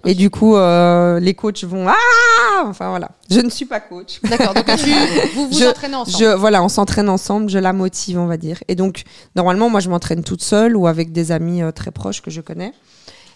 Et 0.06 0.16
du 0.16 0.30
coup, 0.30 0.56
euh, 0.56 1.20
les 1.20 1.34
coachs 1.34 1.66
vont 1.66 1.86
ah, 1.90 2.64
enfin 2.66 2.90
voilà. 2.90 3.10
Je 3.30 3.42
ne 3.42 3.50
suis 3.50 3.66
pas 3.66 3.82
coach. 3.82 4.22
D'accord, 4.24 4.54
donc 4.54 4.66
tu, 4.78 4.90
vous 5.36 5.50
vous 5.50 5.60
Je- 5.60 5.66
entraînez 5.66 5.96
ensemble. 5.96 6.18
Je, 6.18 6.36
voilà, 6.36 6.64
on 6.64 6.70
s'entraîne 6.70 7.10
ensemble, 7.10 7.50
je 7.50 7.58
la 7.60 7.74
motive, 7.74 8.18
on 8.18 8.28
va 8.28 8.38
dire. 8.38 8.60
Et 8.70 8.76
donc, 8.76 9.04
normalement, 9.36 9.70
moi, 9.70 9.82
je 9.82 9.90
m'entraîne 9.90 10.24
toute 10.24 10.42
seule 10.42 10.78
ou 10.78 10.88
avec 10.88 11.12
des 11.12 11.34
amis 11.34 11.62
euh, 11.62 11.72
très 11.72 11.92
proches 11.92 12.22
que 12.22 12.32
je 12.32 12.40
connais. 12.40 12.72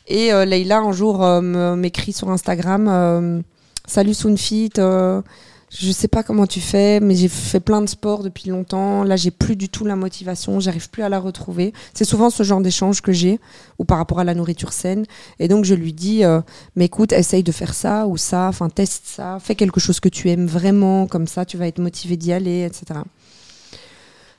Et 0.07 0.31
euh, 0.31 0.45
Leïla, 0.45 0.77
un 0.79 0.93
jour, 0.93 1.19
m'écrit 1.41 2.13
sur 2.13 2.29
Instagram 2.29 3.43
Salut 3.85 4.13
Soonfit, 4.13 4.71
euh, 4.77 5.21
je 5.75 5.91
sais 5.91 6.07
pas 6.07 6.21
comment 6.21 6.45
tu 6.45 6.61
fais, 6.61 6.99
mais 6.99 7.15
j'ai 7.15 7.27
fait 7.27 7.59
plein 7.59 7.81
de 7.81 7.87
sports 7.87 8.21
depuis 8.23 8.49
longtemps. 8.49 9.03
Là, 9.03 9.15
j'ai 9.15 9.31
plus 9.31 9.55
du 9.55 9.69
tout 9.69 9.85
la 9.85 9.95
motivation, 9.95 10.59
j'arrive 10.59 10.89
plus 10.89 11.01
à 11.01 11.09
la 11.09 11.19
retrouver. 11.19 11.73
C'est 11.93 12.05
souvent 12.05 12.29
ce 12.29 12.43
genre 12.43 12.61
d'échange 12.61 13.01
que 13.01 13.11
j'ai, 13.11 13.39
ou 13.79 13.85
par 13.85 13.97
rapport 13.97 14.19
à 14.19 14.23
la 14.23 14.35
nourriture 14.35 14.71
saine. 14.71 15.05
Et 15.39 15.47
donc, 15.47 15.65
je 15.65 15.73
lui 15.73 15.91
dis, 15.93 16.23
euh, 16.23 16.41
mais 16.75 16.85
écoute, 16.85 17.11
essaye 17.11 17.41
de 17.43 17.51
faire 17.51 17.73
ça 17.73 18.05
ou 18.05 18.17
ça, 18.17 18.47
enfin, 18.49 18.69
teste 18.69 19.03
ça, 19.05 19.39
fais 19.41 19.55
quelque 19.55 19.79
chose 19.79 19.99
que 19.99 20.09
tu 20.09 20.29
aimes 20.29 20.45
vraiment, 20.45 21.07
comme 21.07 21.25
ça, 21.25 21.43
tu 21.43 21.57
vas 21.57 21.67
être 21.67 21.79
motivé 21.79 22.17
d'y 22.17 22.33
aller, 22.33 22.65
etc. 22.65 22.99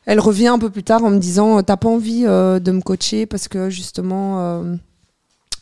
Elle 0.06 0.20
revient 0.20 0.48
un 0.48 0.58
peu 0.58 0.70
plus 0.70 0.84
tard 0.84 1.02
en 1.02 1.10
me 1.10 1.18
disant, 1.18 1.62
t'as 1.62 1.76
pas 1.76 1.88
envie 1.88 2.24
euh, 2.26 2.60
de 2.60 2.70
me 2.70 2.80
coacher 2.80 3.26
parce 3.26 3.48
que 3.48 3.70
justement. 3.70 4.40
euh, 4.40 4.76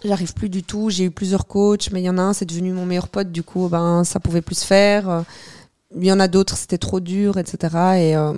J'arrive 0.05 0.35
plus 0.35 0.49
du 0.49 0.65
tout. 0.65 0.91
J'ai 0.91 1.05
eu 1.05 1.11
plusieurs 1.13 1.47
coachs, 1.47 1.91
mais 1.93 2.01
il 2.03 2.05
y 2.05 2.11
en 2.11 2.19
a 2.19 2.23
un, 2.23 2.33
c'est 2.33 2.45
devenu 2.45 2.73
mon 2.73 2.85
meilleur 2.85 3.07
pote. 3.07 3.31
Du 3.31 3.45
coup, 3.45 3.69
ben, 3.69 4.03
ça 4.03 4.19
pouvait 4.19 4.43
plus 4.43 4.59
se 4.59 4.67
faire. 4.67 5.25
Il 5.97 6.05
y 6.07 6.13
en 6.13 6.21
a 6.21 6.29
d'autres, 6.29 6.57
c'était 6.57 6.79
trop 6.79 7.01
dur, 7.01 7.39
etc. 7.39 7.59
Et, 7.97 8.17
euh, 8.17 8.33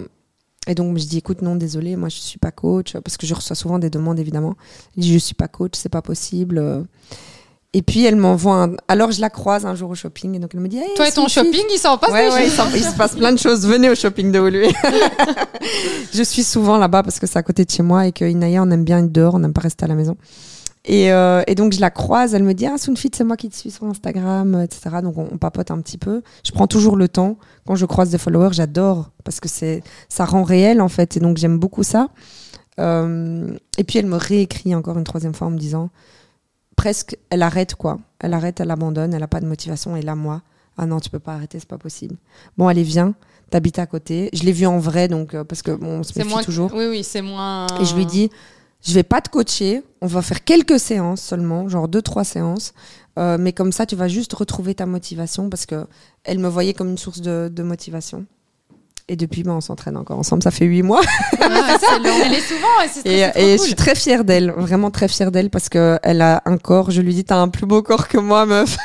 et 0.66 0.74
donc, 0.74 0.98
je 0.98 1.04
dis, 1.04 1.18
écoute, 1.18 1.42
non, 1.42 1.56
désolé, 1.56 1.96
moi, 1.96 2.08
je 2.08 2.16
suis 2.16 2.38
pas 2.38 2.50
coach, 2.50 2.94
parce 3.04 3.16
que 3.16 3.26
je 3.26 3.34
reçois 3.34 3.56
souvent 3.56 3.78
des 3.78 3.90
demandes, 3.90 4.18
évidemment. 4.18 4.54
Je 4.96 5.02
dis, 5.02 5.12
je 5.12 5.18
suis 5.18 5.34
pas 5.34 5.48
coach, 5.48 5.72
c'est 5.74 5.88
pas 5.88 6.02
possible. 6.02 6.86
Et 7.76 7.82
puis, 7.82 8.04
elle 8.04 8.14
m'envoie 8.14 8.62
un... 8.62 8.76
Alors, 8.86 9.10
je 9.10 9.20
la 9.20 9.30
croise 9.30 9.66
un 9.66 9.74
jour 9.74 9.90
au 9.90 9.96
shopping, 9.96 10.36
et 10.36 10.38
donc 10.38 10.52
elle 10.54 10.60
me 10.60 10.68
dit, 10.68 10.78
Hey, 10.78 10.94
Toi 10.94 11.08
et 11.08 11.12
ton 11.12 11.26
shopping, 11.26 11.64
il 11.72 11.78
s'en 11.78 11.98
passe 11.98 12.12
Ouais, 12.12 12.30
ouais, 12.32 12.46
il, 12.46 12.76
il 12.76 12.84
se 12.84 12.94
passe 12.96 13.16
plein 13.16 13.32
de 13.32 13.38
choses. 13.38 13.66
Venez 13.66 13.90
au 13.90 13.96
shopping 13.96 14.30
de 14.30 14.38
Woluwe. 14.38 14.72
je 16.14 16.22
suis 16.22 16.44
souvent 16.44 16.78
là-bas 16.78 17.02
parce 17.02 17.18
que 17.18 17.26
c'est 17.26 17.36
à 17.38 17.42
côté 17.42 17.64
de 17.64 17.70
chez 17.70 17.82
moi 17.82 18.06
et 18.06 18.12
que 18.12 18.24
Inaya, 18.24 18.62
on 18.62 18.70
aime 18.70 18.84
bien 18.84 19.00
être 19.00 19.10
dehors, 19.10 19.34
on 19.34 19.40
n'aime 19.40 19.52
pas 19.52 19.62
rester 19.62 19.84
à 19.84 19.88
la 19.88 19.96
maison. 19.96 20.16
Et, 20.86 21.10
euh, 21.12 21.42
et 21.46 21.54
donc 21.54 21.72
je 21.72 21.80
la 21.80 21.90
croise, 21.90 22.34
elle 22.34 22.42
me 22.42 22.52
dit 22.52 22.66
Ah, 22.66 22.76
Sounfit, 22.76 23.10
c'est 23.14 23.24
moi 23.24 23.36
qui 23.38 23.48
te 23.48 23.56
suis 23.56 23.70
sur 23.70 23.84
Instagram, 23.84 24.54
euh, 24.54 24.62
etc. 24.64 24.96
Donc 25.02 25.16
on, 25.16 25.28
on 25.32 25.38
papote 25.38 25.70
un 25.70 25.80
petit 25.80 25.96
peu. 25.98 26.22
Je 26.44 26.52
prends 26.52 26.66
toujours 26.66 26.96
le 26.96 27.08
temps. 27.08 27.38
Quand 27.66 27.74
je 27.74 27.86
croise 27.86 28.10
des 28.10 28.18
followers, 28.18 28.52
j'adore 28.52 29.10
parce 29.24 29.40
que 29.40 29.48
c'est 29.48 29.82
ça 30.10 30.24
rend 30.26 30.42
réel 30.42 30.80
en 30.82 30.88
fait. 30.88 31.16
Et 31.16 31.20
donc 31.20 31.38
j'aime 31.38 31.58
beaucoup 31.58 31.82
ça. 31.84 32.08
Euh, 32.80 33.56
et 33.78 33.84
puis 33.84 33.98
elle 33.98 34.06
me 34.06 34.16
réécrit 34.16 34.74
encore 34.74 34.98
une 34.98 35.04
troisième 35.04 35.32
fois 35.32 35.46
en 35.46 35.50
me 35.50 35.58
disant 35.58 35.90
Presque, 36.76 37.16
elle 37.30 37.42
arrête 37.42 37.76
quoi. 37.76 37.98
Elle 38.18 38.34
arrête, 38.34 38.60
elle 38.60 38.70
abandonne, 38.70 39.14
elle 39.14 39.20
n'a 39.20 39.28
pas 39.28 39.40
de 39.40 39.46
motivation. 39.46 39.96
Et 39.96 40.02
là, 40.02 40.14
moi, 40.16 40.42
ah 40.76 40.86
non, 40.86 40.98
tu 41.00 41.08
peux 41.08 41.20
pas 41.20 41.34
arrêter, 41.34 41.58
c'est 41.60 41.68
pas 41.68 41.78
possible. 41.78 42.16
Bon, 42.58 42.66
allez, 42.66 42.82
viens, 42.82 43.14
t'habites 43.48 43.78
à 43.78 43.86
côté. 43.86 44.28
Je 44.32 44.42
l'ai 44.42 44.50
vu 44.52 44.66
en 44.66 44.78
vrai, 44.80 45.06
donc, 45.06 45.34
euh, 45.34 45.44
parce 45.44 45.62
que 45.62 45.70
bon, 45.70 46.00
on 46.00 46.02
se 46.02 46.12
C'est 46.12 46.20
méfie 46.24 46.30
moins. 46.34 46.42
toujours. 46.42 46.72
Oui, 46.74 46.86
oui, 46.90 47.04
c'est 47.04 47.22
moins. 47.22 47.68
Et 47.80 47.84
je 47.84 47.94
lui 47.94 48.06
dis, 48.06 48.28
je 48.86 48.92
vais 48.92 49.02
pas 49.02 49.20
te 49.20 49.28
coacher, 49.30 49.82
on 50.00 50.06
va 50.06 50.22
faire 50.22 50.44
quelques 50.44 50.78
séances 50.78 51.20
seulement, 51.22 51.68
genre 51.68 51.88
deux, 51.88 52.02
trois 52.02 52.24
séances. 52.24 52.72
Euh, 53.18 53.36
mais 53.38 53.52
comme 53.52 53.70
ça, 53.72 53.86
tu 53.86 53.94
vas 53.96 54.08
juste 54.08 54.32
retrouver 54.32 54.74
ta 54.74 54.86
motivation 54.86 55.48
parce 55.48 55.66
que 55.66 55.86
elle 56.24 56.38
me 56.38 56.48
voyait 56.48 56.74
comme 56.74 56.90
une 56.90 56.98
source 56.98 57.20
de, 57.20 57.48
de 57.52 57.62
motivation. 57.62 58.26
Et 59.06 59.16
depuis, 59.16 59.42
ben, 59.42 59.52
on 59.52 59.60
s'entraîne 59.60 59.98
encore 59.98 60.18
ensemble. 60.18 60.42
Ça 60.42 60.50
fait 60.50 60.64
huit 60.64 60.82
mois. 60.82 61.02
C'est 61.32 61.38
ça. 61.38 61.98
Elle 62.24 62.32
est 62.32 62.40
souvent. 62.40 62.80
Et, 62.82 62.88
c'est- 62.88 63.06
Et, 63.06 63.18
c'est 63.20 63.30
trop 63.32 63.40
et 63.40 63.58
je 63.58 63.62
suis 63.62 63.74
très 63.74 63.94
fière 63.94 64.24
d'elle, 64.24 64.50
vraiment 64.56 64.90
très 64.90 65.08
fière 65.08 65.30
d'elle 65.30 65.50
parce 65.50 65.68
que 65.68 65.98
elle 66.02 66.22
a 66.22 66.40
un 66.46 66.56
corps. 66.56 66.90
Je 66.90 67.02
lui 67.02 67.12
dis, 67.14 67.22
t'as 67.22 67.36
un 67.36 67.48
plus 67.48 67.66
beau 67.66 67.82
corps 67.82 68.08
que 68.08 68.16
moi, 68.16 68.46
meuf. 68.46 68.78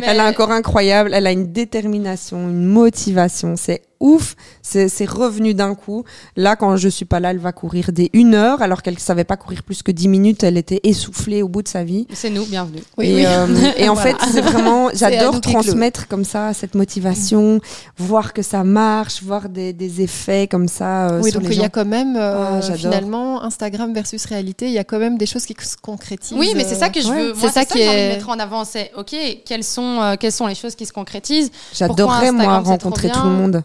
Mais- 0.00 0.06
Elle 0.06 0.20
a 0.20 0.26
un 0.26 0.32
corps 0.32 0.50
incroyable. 0.50 1.12
Elle 1.12 1.26
a 1.26 1.32
une 1.32 1.52
détermination, 1.52 2.48
une 2.48 2.64
motivation. 2.64 3.54
C'est 3.56 3.82
ouf. 4.00 4.34
C'est 4.62 4.88
revenu 5.08 5.54
d'un 5.54 5.74
coup. 5.74 6.04
Là, 6.36 6.56
quand 6.56 6.76
je 6.76 6.88
suis 6.88 7.04
pas 7.04 7.20
là, 7.20 7.30
elle 7.30 7.38
va 7.38 7.52
courir 7.52 7.92
des 7.92 8.10
une 8.12 8.34
heure 8.34 8.62
alors 8.62 8.82
qu'elle 8.82 8.98
savait 8.98 9.24
pas 9.24 9.36
courir 9.36 9.62
plus 9.62 9.82
que 9.82 9.92
10 9.92 10.08
minutes. 10.08 10.42
Elle 10.44 10.56
était 10.56 10.80
essoufflée 10.84 11.42
au 11.42 11.48
bout 11.48 11.62
de 11.62 11.68
sa 11.68 11.84
vie. 11.84 12.06
C'est 12.12 12.30
nous, 12.30 12.44
bienvenue. 12.46 12.80
et, 13.00 13.26
euh, 13.26 13.46
et 13.76 13.88
en 13.88 13.94
Voilà. 13.94 14.16
fait, 14.18 14.26
c'est 14.32 14.40
vraiment, 14.40 14.88
j'adore 14.94 15.40
transmettre 15.40 16.08
comme 16.08 16.24
ça 16.24 16.52
cette 16.54 16.74
motivation, 16.74 17.60
voir 17.98 18.32
que 18.32 18.42
ça 18.42 18.64
marche, 18.64 19.22
voir 19.22 19.48
des, 19.48 19.72
des 19.72 20.02
effets 20.02 20.48
comme 20.50 20.68
ça 20.68 21.08
euh, 21.10 21.20
Oui, 21.22 21.30
sur 21.30 21.40
donc 21.40 21.50
il 21.52 21.58
y 21.60 21.64
a 21.64 21.68
quand 21.68 21.84
même, 21.84 22.16
euh, 22.16 22.60
Ah, 22.62 22.74
finalement, 22.76 23.42
Instagram 23.42 23.92
versus 23.92 24.24
réalité, 24.26 24.66
il 24.66 24.72
y 24.72 24.78
a 24.78 24.84
quand 24.84 24.98
même 24.98 25.18
des 25.18 25.26
choses 25.26 25.44
qui 25.46 25.54
se 25.60 25.76
concrétisent. 25.76 26.36
Oui, 26.38 26.52
mais 26.56 26.64
c'est 26.64 26.74
ça 26.74 26.88
que 26.88 27.00
je 27.00 27.08
Ouais. 27.08 27.22
veux. 27.28 27.34
C'est 27.38 27.48
ça 27.50 27.64
qui 27.64 27.74
que 27.74 27.78
est- 27.78 28.08
mettre 28.14 28.28
en 28.28 28.38
avant. 28.38 28.64
C'est 28.64 28.90
OK. 28.96 29.14
Quelles 29.44 29.64
sont 29.64 30.00
euh, 30.00 30.14
quelles 30.18 30.32
sont 30.32 30.46
les 30.46 30.54
choses 30.54 30.74
qui 30.74 30.86
se 30.86 30.92
concrétisent? 30.92 31.50
J'adorerais, 31.74 32.32
moi, 32.32 32.58
rencontrer 32.60 33.10
tout 33.10 33.22
le 33.24 33.30
monde. 33.30 33.62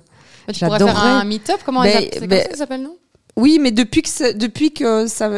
Mais 0.48 0.54
Tu 0.54 0.66
pourrais 0.66 0.80
faire 0.80 0.98
un 0.98 1.24
meet-up. 1.26 1.60
Comment 1.66 1.84
c'est 1.84 2.20
comme 2.20 2.28
ben, 2.28 2.48
ça 2.52 2.58
s'appelle, 2.58 2.82
non? 2.82 2.96
Oui, 3.36 3.58
mais 3.62 3.72
depuis 3.72 4.02
que, 4.02 4.10
ça- 4.10 4.34
depuis 4.34 4.72
que 4.74 5.08
ça, 5.08 5.30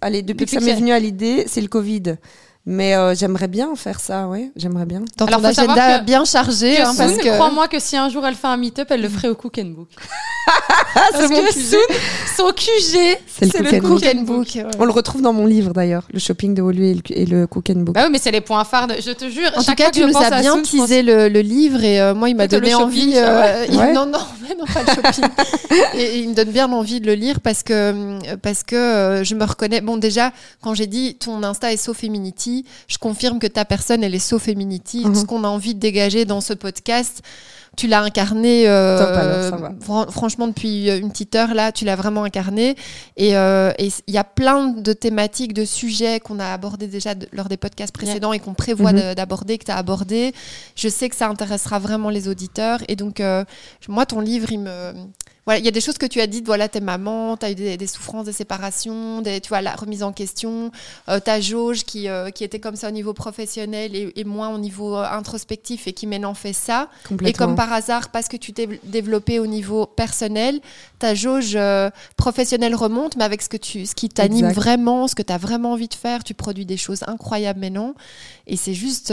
allez, 0.00 0.22
depuis, 0.22 0.44
Depuis 0.44 0.56
que 0.56 0.60
ça 0.62 0.66
m'est 0.66 0.74
venu 0.74 0.92
à 0.92 0.98
l'idée, 0.98 1.44
c'est 1.46 1.60
le 1.60 1.68
Covid. 1.68 2.16
Mais 2.66 2.96
euh, 2.96 3.14
j'aimerais 3.14 3.46
bien 3.48 3.74
faire 3.76 4.00
ça, 4.00 4.26
oui, 4.26 4.50
j'aimerais 4.56 4.86
bien. 4.86 5.02
Dans 5.18 5.26
Alors, 5.26 5.42
ton 5.42 5.48
faut 5.48 5.54
savoir 5.54 5.76
agenda 5.76 5.98
que- 5.98 6.04
bien 6.06 6.24
chargé, 6.24 6.76
Que 6.76 6.82
hein, 6.82 6.94
parce 6.96 7.12
que 7.18 7.28
crois-moi 7.34 7.68
que 7.68 7.78
si 7.78 7.94
un 7.94 8.08
jour 8.08 8.24
elle 8.26 8.34
fait 8.34 8.46
un 8.46 8.56
meet-up, 8.56 8.88
elle 8.90 9.02
le 9.02 9.08
ferait 9.10 9.28
au 9.28 9.34
Cook 9.34 9.58
and 9.58 9.66
Book. 9.76 9.88
Parce 10.94 11.28
que 11.28 11.52
Soun, 11.52 11.78
son 12.36 12.52
QG, 12.52 13.18
C'est 13.26 13.46
le 13.46 13.50
c'est 13.50 13.50
Cook 13.50 13.62
le 13.62 13.68
and 13.68 13.80
Cook 13.80 13.88
Book. 13.88 14.04
and 14.14 14.20
Book. 14.22 14.48
ouais. 14.54 14.64
On 14.78 14.84
le 14.84 14.92
retrouve 14.92 15.22
dans 15.22 15.32
mon 15.32 15.46
livre 15.46 15.72
d'ailleurs, 15.72 16.04
le 16.12 16.18
shopping 16.18 16.54
de 16.54 16.60
Woluwe 16.62 16.84
et 16.84 16.94
le, 16.94 17.00
et 17.10 17.26
le 17.26 17.46
Cook 17.46 17.70
and 17.70 17.80
Book. 17.80 17.94
Bah 17.94 18.02
oui, 18.04 18.10
mais 18.12 18.18
c'est 18.18 18.30
les 18.30 18.42
points 18.42 18.62
phares. 18.64 18.86
De... 18.86 18.94
Je 19.00 19.10
te 19.12 19.28
jure. 19.30 19.50
En 19.56 19.62
tout 19.62 19.74
cas, 19.74 19.90
tu 19.90 20.04
nous 20.04 20.16
as 20.16 20.40
bien 20.40 20.60
teasé 20.62 21.02
le, 21.02 21.28
le 21.28 21.40
livre 21.40 21.82
et 21.82 22.00
euh, 22.00 22.14
moi, 22.14 22.28
il 22.28 22.36
m'a 22.36 22.46
donné 22.46 22.70
shopping, 22.72 22.84
envie. 22.84 23.12
ça, 23.14 23.44
euh, 23.44 23.66
il- 23.70 23.78
Ouais. 23.78 23.92
Non, 23.94 24.04
non, 24.06 24.18
mais 24.42 24.54
non, 24.54 24.64
pas 24.66 24.82
le 24.82 24.94
shopping. 24.94 25.24
et, 25.94 25.98
et 26.02 26.18
il 26.18 26.28
me 26.28 26.34
donne 26.34 26.50
bien 26.50 26.70
envie 26.70 27.00
de 27.00 27.06
le 27.06 27.14
lire 27.14 27.40
parce 27.40 27.62
que, 27.62 28.18
parce 28.36 28.62
que 28.62 28.76
euh, 28.76 29.24
je 29.24 29.34
me 29.34 29.44
reconnais. 29.44 29.80
Bon, 29.80 29.96
déjà, 29.96 30.30
quand 30.62 30.74
j'ai 30.74 30.86
dit 30.86 31.14
ton 31.16 31.42
Insta 31.42 31.72
est 31.72 31.76
so 31.78 31.94
Je 32.86 32.98
confirme 32.98 33.38
que 33.38 33.46
ta 33.46 33.64
personne, 33.64 34.04
elle 34.04 34.14
est 34.14 34.18
so 34.30 34.38
Feminity. 34.38 35.04
Mhm. 35.04 35.14
Ce 35.14 35.24
qu'on 35.24 35.42
a 35.44 35.48
envie 35.48 35.74
de 35.74 35.80
dégager 35.80 36.24
dans 36.24 36.40
ce 36.40 36.52
podcast, 36.52 37.22
tu 37.76 37.88
l'as 37.88 38.02
incarné. 38.02 38.68
euh, 38.68 38.98
Top, 38.98 39.08
alors, 39.16 39.50
ça 39.50 39.56
va. 39.56 39.72
fran- 39.80 40.06
franchement, 40.10 40.46
depuis 40.46 40.88
une 40.90 41.10
petite 41.10 41.34
heure, 41.34 41.54
là, 41.54 41.72
tu 41.72 41.84
l'as 41.84 41.96
vraiment 41.96 42.22
incarné. 42.22 42.76
Et 43.16 43.36
euh, 43.36 43.72
et 43.78 43.88
il 44.06 44.14
y 44.14 44.18
a 44.18 44.22
plein 44.24 44.68
de 44.68 44.92
thématiques, 44.92 45.54
de 45.54 45.64
sujets 45.64 46.20
qu'on 46.20 46.38
a 46.38 46.52
abordés 46.52 46.86
déjà 46.86 47.14
de- 47.16 47.26
lors 47.32 47.48
des 47.48 47.56
podcasts 47.56 47.92
précédents 47.92 48.32
et 48.32 48.38
qu'on 48.38 48.54
prévoit 48.54 48.92
Mhm. 48.92 49.00
de- 49.00 49.14
d'aborder, 49.14 49.58
que 49.58 49.64
tu 49.64 49.72
as 49.72 49.76
abordé. 49.76 50.32
Je 50.76 50.88
sais 50.88 51.08
que 51.08 51.16
ça 51.16 51.26
intéressera 51.28 51.78
vraiment 51.80 52.10
les 52.10 52.28
auditeurs. 52.28 52.78
Et 52.86 52.94
donc, 52.94 53.18
euh, 53.18 53.44
moi, 53.88 54.06
ton 54.06 54.20
livre, 54.20 54.52
il 54.52 54.60
me. 54.60 54.92
Voilà, 55.46 55.58
il 55.58 55.64
y 55.64 55.68
a 55.68 55.70
des 55.70 55.80
choses 55.80 55.98
que 55.98 56.06
tu 56.06 56.20
as 56.20 56.26
dites, 56.26 56.46
voilà, 56.46 56.68
t'es 56.68 56.80
maman, 56.80 57.36
tu 57.36 57.44
as 57.44 57.50
eu 57.50 57.54
des, 57.54 57.76
des 57.76 57.86
souffrances, 57.86 58.24
des 58.24 58.32
séparations, 58.32 59.20
des, 59.20 59.40
tu 59.40 59.50
vois, 59.50 59.60
la 59.60 59.74
remise 59.74 60.02
en 60.02 60.12
question, 60.12 60.70
euh, 61.08 61.20
ta 61.20 61.40
jauge 61.40 61.84
qui, 61.84 62.08
euh, 62.08 62.30
qui 62.30 62.44
était 62.44 62.60
comme 62.60 62.76
ça 62.76 62.88
au 62.88 62.92
niveau 62.92 63.12
professionnel 63.12 63.94
et, 63.94 64.12
et 64.16 64.24
moins 64.24 64.48
au 64.48 64.58
niveau 64.58 64.96
euh, 64.96 65.04
introspectif 65.04 65.86
et 65.86 65.92
qui 65.92 66.06
maintenant 66.06 66.32
fait 66.34 66.54
ça. 66.54 66.88
Et 67.24 67.32
comme 67.34 67.56
par 67.56 67.72
hasard, 67.72 68.08
parce 68.08 68.28
que 68.28 68.38
tu 68.38 68.52
t'es 68.54 68.80
développé 68.84 69.38
au 69.38 69.46
niveau 69.46 69.84
personnel, 69.86 70.60
ta 70.98 71.14
jauge 71.14 71.56
euh, 71.56 71.90
professionnelle 72.16 72.74
remonte, 72.74 73.16
mais 73.16 73.24
avec 73.24 73.42
ce, 73.42 73.50
que 73.50 73.58
tu, 73.58 73.84
ce 73.84 73.94
qui 73.94 74.08
t'anime 74.08 74.50
vraiment, 74.50 75.08
ce 75.08 75.14
que 75.14 75.22
tu 75.22 75.32
as 75.32 75.38
vraiment 75.38 75.72
envie 75.72 75.88
de 75.88 75.94
faire, 75.94 76.24
tu 76.24 76.32
produis 76.32 76.64
des 76.64 76.78
choses 76.78 77.02
incroyables 77.06 77.60
maintenant. 77.60 77.94
Et 78.46 78.56
c'est 78.56 78.74
juste. 78.74 79.12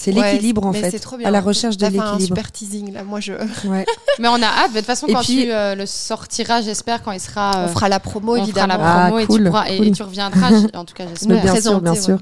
C'est 0.00 0.14
ouais, 0.14 0.32
l'équilibre 0.32 0.64
en 0.64 0.72
fait, 0.72 0.96
trop 1.00 1.16
bien. 1.16 1.26
à 1.26 1.30
la 1.30 1.40
recherche 1.40 1.76
de 1.76 1.84
fait 1.84 1.98
un 1.98 2.12
l'équilibre. 2.12 2.36
super 2.36 2.52
teasing 2.52 2.92
là. 2.92 3.02
Moi, 3.02 3.18
je... 3.20 3.32
Ouais. 3.66 3.84
Mais 4.20 4.28
on 4.28 4.34
a 4.40 4.46
hâte. 4.46 4.72
De 4.72 4.76
toute 4.78 4.86
façon, 4.86 5.06
Et 5.08 5.12
quand 5.12 5.22
puis- 5.22 5.42
tu 5.44 5.52
euh, 5.52 5.74
le 5.74 5.86
sortiras, 5.86 6.62
j'espère, 6.62 7.02
quand 7.02 7.12
il 7.12 7.20
sera. 7.20 7.50
on 7.56 7.58
euh, 7.64 7.68
fera 7.68 7.88
la 7.88 7.98
promo 8.00 8.32
on 8.32 8.34
fera 8.36 8.44
évidemment. 8.44 8.76
la 8.78 9.04
Ah, 9.04 9.06
promo 9.08 9.18
et, 9.18 9.26
cool, 9.26 9.38
tu 9.38 9.44
pourras, 9.50 9.68
et, 9.68 9.76
cool. 9.76 9.86
et 9.88 9.90
tu 9.92 10.02
reviendras. 10.04 10.50
en 10.74 10.84
tout 10.84 10.94
cas, 10.94 11.04
j'espère. 11.08 11.36
Ouais. 11.36 11.42
bien 11.42 11.60
sûr, 11.60 11.80
bien 11.80 11.92
ouais. 11.92 12.00
sûr. 12.00 12.18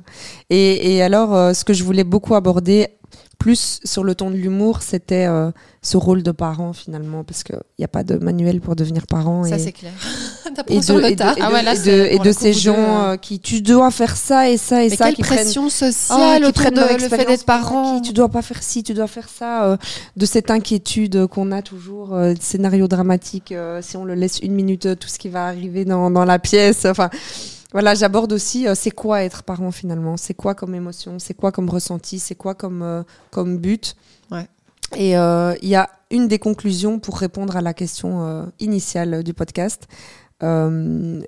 Et, 0.50 0.96
et 0.96 1.02
alors, 1.02 1.34
euh, 1.34 1.52
ce 1.52 1.64
que 1.64 1.74
je 1.74 1.84
voulais 1.84 2.04
beaucoup 2.04 2.34
aborder, 2.34 2.88
plus 3.38 3.80
sur 3.84 4.02
le 4.04 4.14
ton 4.14 4.30
de 4.30 4.36
l'humour, 4.36 4.82
c'était 4.82 5.26
euh, 5.26 5.50
ce 5.82 5.96
rôle 5.96 6.22
de 6.22 6.32
parent 6.32 6.72
finalement, 6.72 7.22
parce 7.24 7.42
qu'il 7.44 7.58
n'y 7.78 7.84
a 7.84 7.88
pas 7.88 8.02
de 8.02 8.16
manuel 8.16 8.60
pour 8.60 8.76
devenir 8.76 9.06
parent. 9.06 9.44
Ça, 9.44 9.56
et, 9.56 9.58
c'est 9.58 9.72
clair. 9.72 9.92
et 10.68 10.80
de, 10.80 12.28
Ah 12.28 12.32
ces 12.32 12.52
gens 12.52 12.74
euh, 13.04 13.16
qui 13.16 13.40
tu 13.40 13.60
dois 13.62 13.90
faire 13.90 14.16
ça 14.16 14.48
et 14.48 14.56
ça 14.56 14.84
et 14.84 14.88
Mais 14.88 14.96
ça 14.96 15.06
quelle 15.06 15.14
qui 15.16 15.22
prennent 15.22 15.38
pression 15.38 15.66
Ah, 15.66 15.70
sociale 15.70 16.44
qui 16.46 16.52
prennent 16.52 16.74
de 16.74 17.02
le 17.02 17.08
fait 17.08 17.24
d'être 17.24 17.44
parent. 17.44 17.98
acquis. 17.98 18.08
Tu 18.08 18.12
dois 18.14 18.28
pas 18.28 18.42
faire 18.42 18.62
ci, 18.62 18.82
tu 18.82 18.94
dois 18.94 19.06
faire 19.06 19.28
ça. 19.28 19.64
euh, 19.64 19.76
de 20.16 20.26
cette 20.26 20.50
inquiétude 20.50 21.26
qu'on 21.26 21.52
a 21.52 21.62
toujours, 21.62 22.14
euh, 22.14 22.34
scénario 22.40 22.88
dramatique, 22.88 23.52
euh, 23.52 23.80
si 23.82 23.96
on 23.96 24.04
le 24.04 24.14
laisse 24.14 24.38
une 24.40 24.54
minute, 24.54 24.98
tout 24.98 25.08
ce 25.08 25.18
qui 25.18 25.28
va 25.28 25.46
arriver 25.46 25.84
dans, 25.84 26.10
dans 26.10 26.24
la 26.24 26.38
pièce. 26.38 26.84
Enfin, 26.84 27.10
voilà, 27.76 27.94
j'aborde 27.94 28.32
aussi 28.32 28.66
euh, 28.66 28.74
c'est 28.74 28.90
quoi 28.90 29.22
être 29.22 29.42
parent 29.42 29.70
finalement, 29.70 30.16
c'est 30.16 30.32
quoi 30.32 30.54
comme 30.54 30.74
émotion, 30.74 31.18
c'est 31.18 31.34
quoi 31.34 31.52
comme 31.52 31.68
ressenti, 31.68 32.18
c'est 32.18 32.34
quoi 32.34 32.54
comme, 32.54 32.80
euh, 32.80 33.02
comme 33.30 33.58
but? 33.58 33.96
Ouais. 34.30 34.48
Et 34.96 35.18
euh, 35.18 35.54
il 35.60 35.68
y 35.68 35.74
a 35.74 35.90
une 36.10 36.26
des 36.26 36.38
conclusions 36.38 36.98
pour 36.98 37.18
répondre 37.18 37.54
à 37.54 37.60
la 37.60 37.74
question 37.74 38.50
initiale 38.60 39.22
du 39.22 39.34
podcast. 39.34 39.88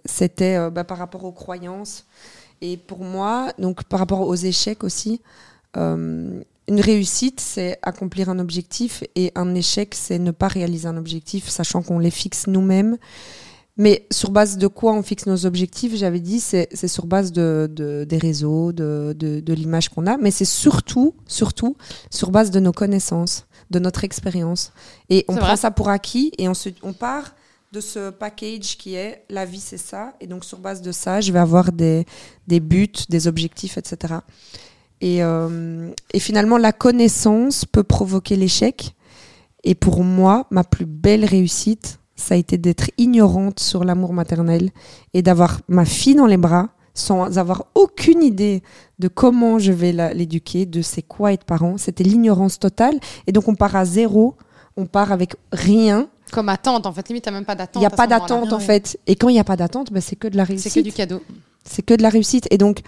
C'était 0.06 0.70
bah, 0.70 0.84
par 0.84 0.96
rapport 0.96 1.24
aux 1.24 1.32
croyances. 1.32 2.06
Et 2.62 2.78
pour 2.78 3.00
moi, 3.00 3.52
donc 3.58 3.84
par 3.84 3.98
rapport 4.00 4.22
aux 4.22 4.34
échecs 4.34 4.84
aussi, 4.84 5.20
une 5.76 6.44
réussite, 6.68 7.40
c'est 7.40 7.78
accomplir 7.82 8.30
un 8.30 8.38
objectif 8.38 9.04
et 9.16 9.32
un 9.34 9.54
échec, 9.54 9.94
c'est 9.94 10.18
ne 10.18 10.30
pas 10.30 10.48
réaliser 10.48 10.88
un 10.88 10.96
objectif, 10.96 11.46
sachant 11.50 11.82
qu'on 11.82 11.98
les 11.98 12.10
fixe 12.10 12.46
nous-mêmes. 12.46 12.96
Mais 13.78 14.06
sur 14.10 14.30
base 14.32 14.58
de 14.58 14.66
quoi 14.66 14.92
on 14.92 15.02
fixe 15.02 15.26
nos 15.26 15.46
objectifs 15.46 15.94
J'avais 15.94 16.18
dit, 16.20 16.40
c'est 16.40 16.68
sur 16.88 17.06
base 17.06 17.30
de, 17.32 17.70
de- 17.72 18.04
des 18.04 18.18
réseaux, 18.18 18.72
de, 18.72 19.14
de, 19.16 19.38
de 19.40 19.52
l'image 19.54 19.88
qu'on 19.88 20.06
a, 20.06 20.16
mais 20.16 20.32
c'est 20.32 20.44
surtout, 20.44 21.14
surtout 21.26 21.76
sur 22.10 22.30
base 22.32 22.50
de 22.50 22.58
nos 22.60 22.72
connaissances, 22.72 23.46
de 23.70 23.78
notre 23.78 24.02
expérience. 24.04 24.72
Et 25.10 25.24
on 25.28 25.36
prend 25.36 25.46
vrai. 25.46 25.56
ça 25.56 25.70
pour 25.70 25.88
acquis 25.90 26.32
et 26.38 26.48
on, 26.48 26.54
se, 26.54 26.70
on 26.82 26.92
part 26.92 27.34
de 27.70 27.80
ce 27.80 28.10
package 28.10 28.76
qui 28.78 28.94
est 28.94 29.24
la 29.30 29.44
vie, 29.44 29.60
c'est 29.60 29.76
ça. 29.78 30.14
Et 30.20 30.26
donc, 30.26 30.44
sur 30.44 30.58
base 30.58 30.82
de 30.82 30.90
ça, 30.90 31.20
je 31.20 31.30
vais 31.32 31.38
avoir 31.38 31.70
des, 31.70 32.04
des 32.48 32.60
buts, 32.60 32.88
des 33.08 33.28
objectifs, 33.28 33.78
etc. 33.78 34.14
Et, 35.00 35.22
euh, 35.22 35.90
et 36.12 36.18
finalement, 36.18 36.56
la 36.58 36.72
connaissance 36.72 37.64
peut 37.64 37.84
provoquer 37.84 38.34
l'échec. 38.36 38.94
Et 39.64 39.74
pour 39.74 40.02
moi, 40.02 40.46
ma 40.50 40.64
plus 40.64 40.86
belle 40.86 41.24
réussite, 41.24 42.00
ça 42.18 42.34
a 42.34 42.36
été 42.36 42.58
d'être 42.58 42.90
ignorante 42.98 43.60
sur 43.60 43.84
l'amour 43.84 44.12
maternel 44.12 44.70
et 45.14 45.22
d'avoir 45.22 45.60
ma 45.68 45.84
fille 45.84 46.16
dans 46.16 46.26
les 46.26 46.36
bras 46.36 46.68
sans 46.94 47.38
avoir 47.38 47.66
aucune 47.76 48.22
idée 48.24 48.62
de 48.98 49.06
comment 49.06 49.60
je 49.60 49.70
vais 49.70 49.92
l'éduquer, 50.14 50.66
de 50.66 50.82
c'est 50.82 51.02
quoi 51.02 51.32
être 51.32 51.44
parent. 51.44 51.78
C'était 51.78 52.02
l'ignorance 52.02 52.58
totale. 52.58 52.98
Et 53.28 53.32
donc, 53.32 53.46
on 53.46 53.54
part 53.54 53.76
à 53.76 53.84
zéro, 53.84 54.34
on 54.76 54.86
part 54.86 55.12
avec 55.12 55.36
rien. 55.52 56.08
Comme 56.32 56.48
attente, 56.48 56.86
en 56.86 56.92
fait, 56.92 57.08
limite, 57.08 57.24
t'as 57.24 57.30
même 57.30 57.44
pas 57.44 57.54
Il 57.54 57.58
d'attente. 57.58 57.80
n'y 57.80 57.86
a 57.86 57.90
pas 57.90 58.08
d'attente, 58.08 58.52
en 58.52 58.58
fait. 58.58 58.98
Et 59.06 59.14
quand 59.14 59.28
il 59.28 59.34
n'y 59.34 59.40
a 59.40 59.44
pas 59.44 59.56
d'attente, 59.56 59.92
bah, 59.92 60.00
c'est 60.00 60.16
que 60.16 60.26
de 60.26 60.36
la 60.36 60.42
réussite. 60.42 60.72
C'est 60.72 60.80
que 60.80 60.84
du 60.84 60.92
cadeau. 60.92 61.22
C'est 61.62 61.82
que 61.82 61.94
de 61.94 62.02
la 62.02 62.08
réussite. 62.08 62.48
Et 62.50 62.58
donc, 62.58 62.80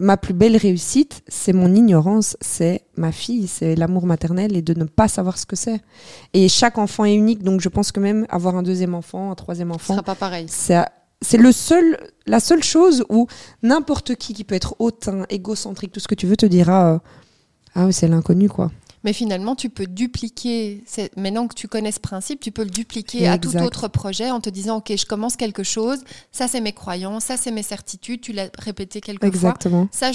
ma 0.00 0.16
plus 0.16 0.32
belle 0.32 0.56
réussite, 0.56 1.22
c'est 1.28 1.52
mon 1.52 1.72
ignorance, 1.74 2.36
c'est 2.40 2.82
ma 2.96 3.12
fille, 3.12 3.46
c'est 3.46 3.76
l'amour 3.76 4.06
maternel 4.06 4.56
et 4.56 4.62
de 4.62 4.72
ne 4.74 4.84
pas 4.84 5.08
savoir 5.08 5.38
ce 5.38 5.44
que 5.44 5.56
c'est. 5.56 5.80
Et 6.32 6.48
chaque 6.48 6.78
enfant 6.78 7.04
est 7.04 7.14
unique, 7.14 7.42
donc 7.42 7.60
je 7.60 7.68
pense 7.68 7.92
que 7.92 8.00
même 8.00 8.26
avoir 8.30 8.56
un 8.56 8.62
deuxième 8.62 8.94
enfant, 8.94 9.30
un 9.30 9.34
troisième 9.34 9.68
Ce 9.68 9.74
enfant, 9.74 9.94
sera 9.94 10.02
pas 10.02 10.14
pareil. 10.14 10.46
c'est 10.48 10.82
c'est 11.22 11.36
le 11.36 11.52
seul, 11.52 11.98
la 12.26 12.40
seule 12.40 12.62
chose 12.62 13.04
où 13.10 13.26
n'importe 13.62 14.14
qui 14.14 14.32
qui 14.32 14.42
peut 14.42 14.54
être 14.54 14.74
hautain, 14.78 15.26
égocentrique, 15.28 15.92
tout 15.92 16.00
ce 16.00 16.08
que 16.08 16.14
tu 16.14 16.26
veux, 16.26 16.36
te 16.36 16.46
dira 16.46 16.94
euh, 16.94 16.98
ah 17.74 17.84
oui, 17.84 17.92
c'est 17.92 18.08
l'inconnu 18.08 18.48
quoi. 18.48 18.70
Mais 19.02 19.12
finalement, 19.14 19.54
tu 19.54 19.70
peux 19.70 19.86
dupliquer, 19.86 20.84
maintenant 21.16 21.46
que 21.48 21.54
tu 21.54 21.68
connais 21.68 21.92
ce 21.92 22.00
principe, 22.00 22.40
tu 22.40 22.50
peux 22.50 22.64
le 22.64 22.70
dupliquer 22.70 23.28
à 23.28 23.38
tout 23.38 23.56
autre 23.56 23.88
projet 23.88 24.30
en 24.30 24.40
te 24.40 24.50
disant, 24.50 24.76
OK, 24.78 24.92
je 24.94 25.06
commence 25.06 25.36
quelque 25.36 25.62
chose, 25.62 26.00
ça 26.32 26.48
c'est 26.48 26.60
mes 26.60 26.72
croyances, 26.72 27.24
ça 27.24 27.36
c'est 27.38 27.50
mes 27.50 27.62
certitudes, 27.62 28.20
tu 28.20 28.32
l'as 28.32 28.50
répété 28.58 29.00
quelques 29.00 29.20
fois. 29.20 29.28
Exactement. 29.28 29.88
Ça, 29.90 30.10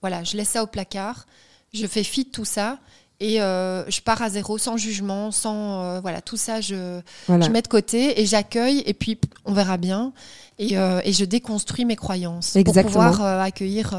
voilà, 0.00 0.22
je 0.22 0.36
laisse 0.36 0.50
ça 0.50 0.62
au 0.62 0.66
placard, 0.68 1.26
je 1.72 1.86
fais 1.86 2.04
fi 2.04 2.24
de 2.24 2.30
tout 2.30 2.44
ça 2.44 2.78
et 3.18 3.40
euh, 3.40 3.88
je 3.90 4.00
pars 4.00 4.22
à 4.22 4.30
zéro, 4.30 4.58
sans 4.58 4.76
jugement, 4.76 5.32
sans... 5.32 5.82
euh, 5.82 6.00
voilà, 6.00 6.20
tout 6.20 6.36
ça, 6.36 6.60
je, 6.60 7.00
Voilà. 7.26 7.46
je 7.46 7.50
mets 7.50 7.62
de 7.62 7.68
côté 7.68 8.20
et 8.20 8.26
j'accueille 8.26 8.82
et 8.86 8.94
puis 8.94 9.18
on 9.44 9.52
verra 9.52 9.76
bien. 9.76 10.12
Et, 10.60 10.78
euh, 10.78 11.00
et 11.04 11.12
je 11.12 11.24
déconstruis 11.24 11.84
mes 11.84 11.96
croyances 11.96 12.54
Exactement. 12.54 13.04
pour 13.06 13.12
pouvoir 13.12 13.40
accueillir... 13.40 13.98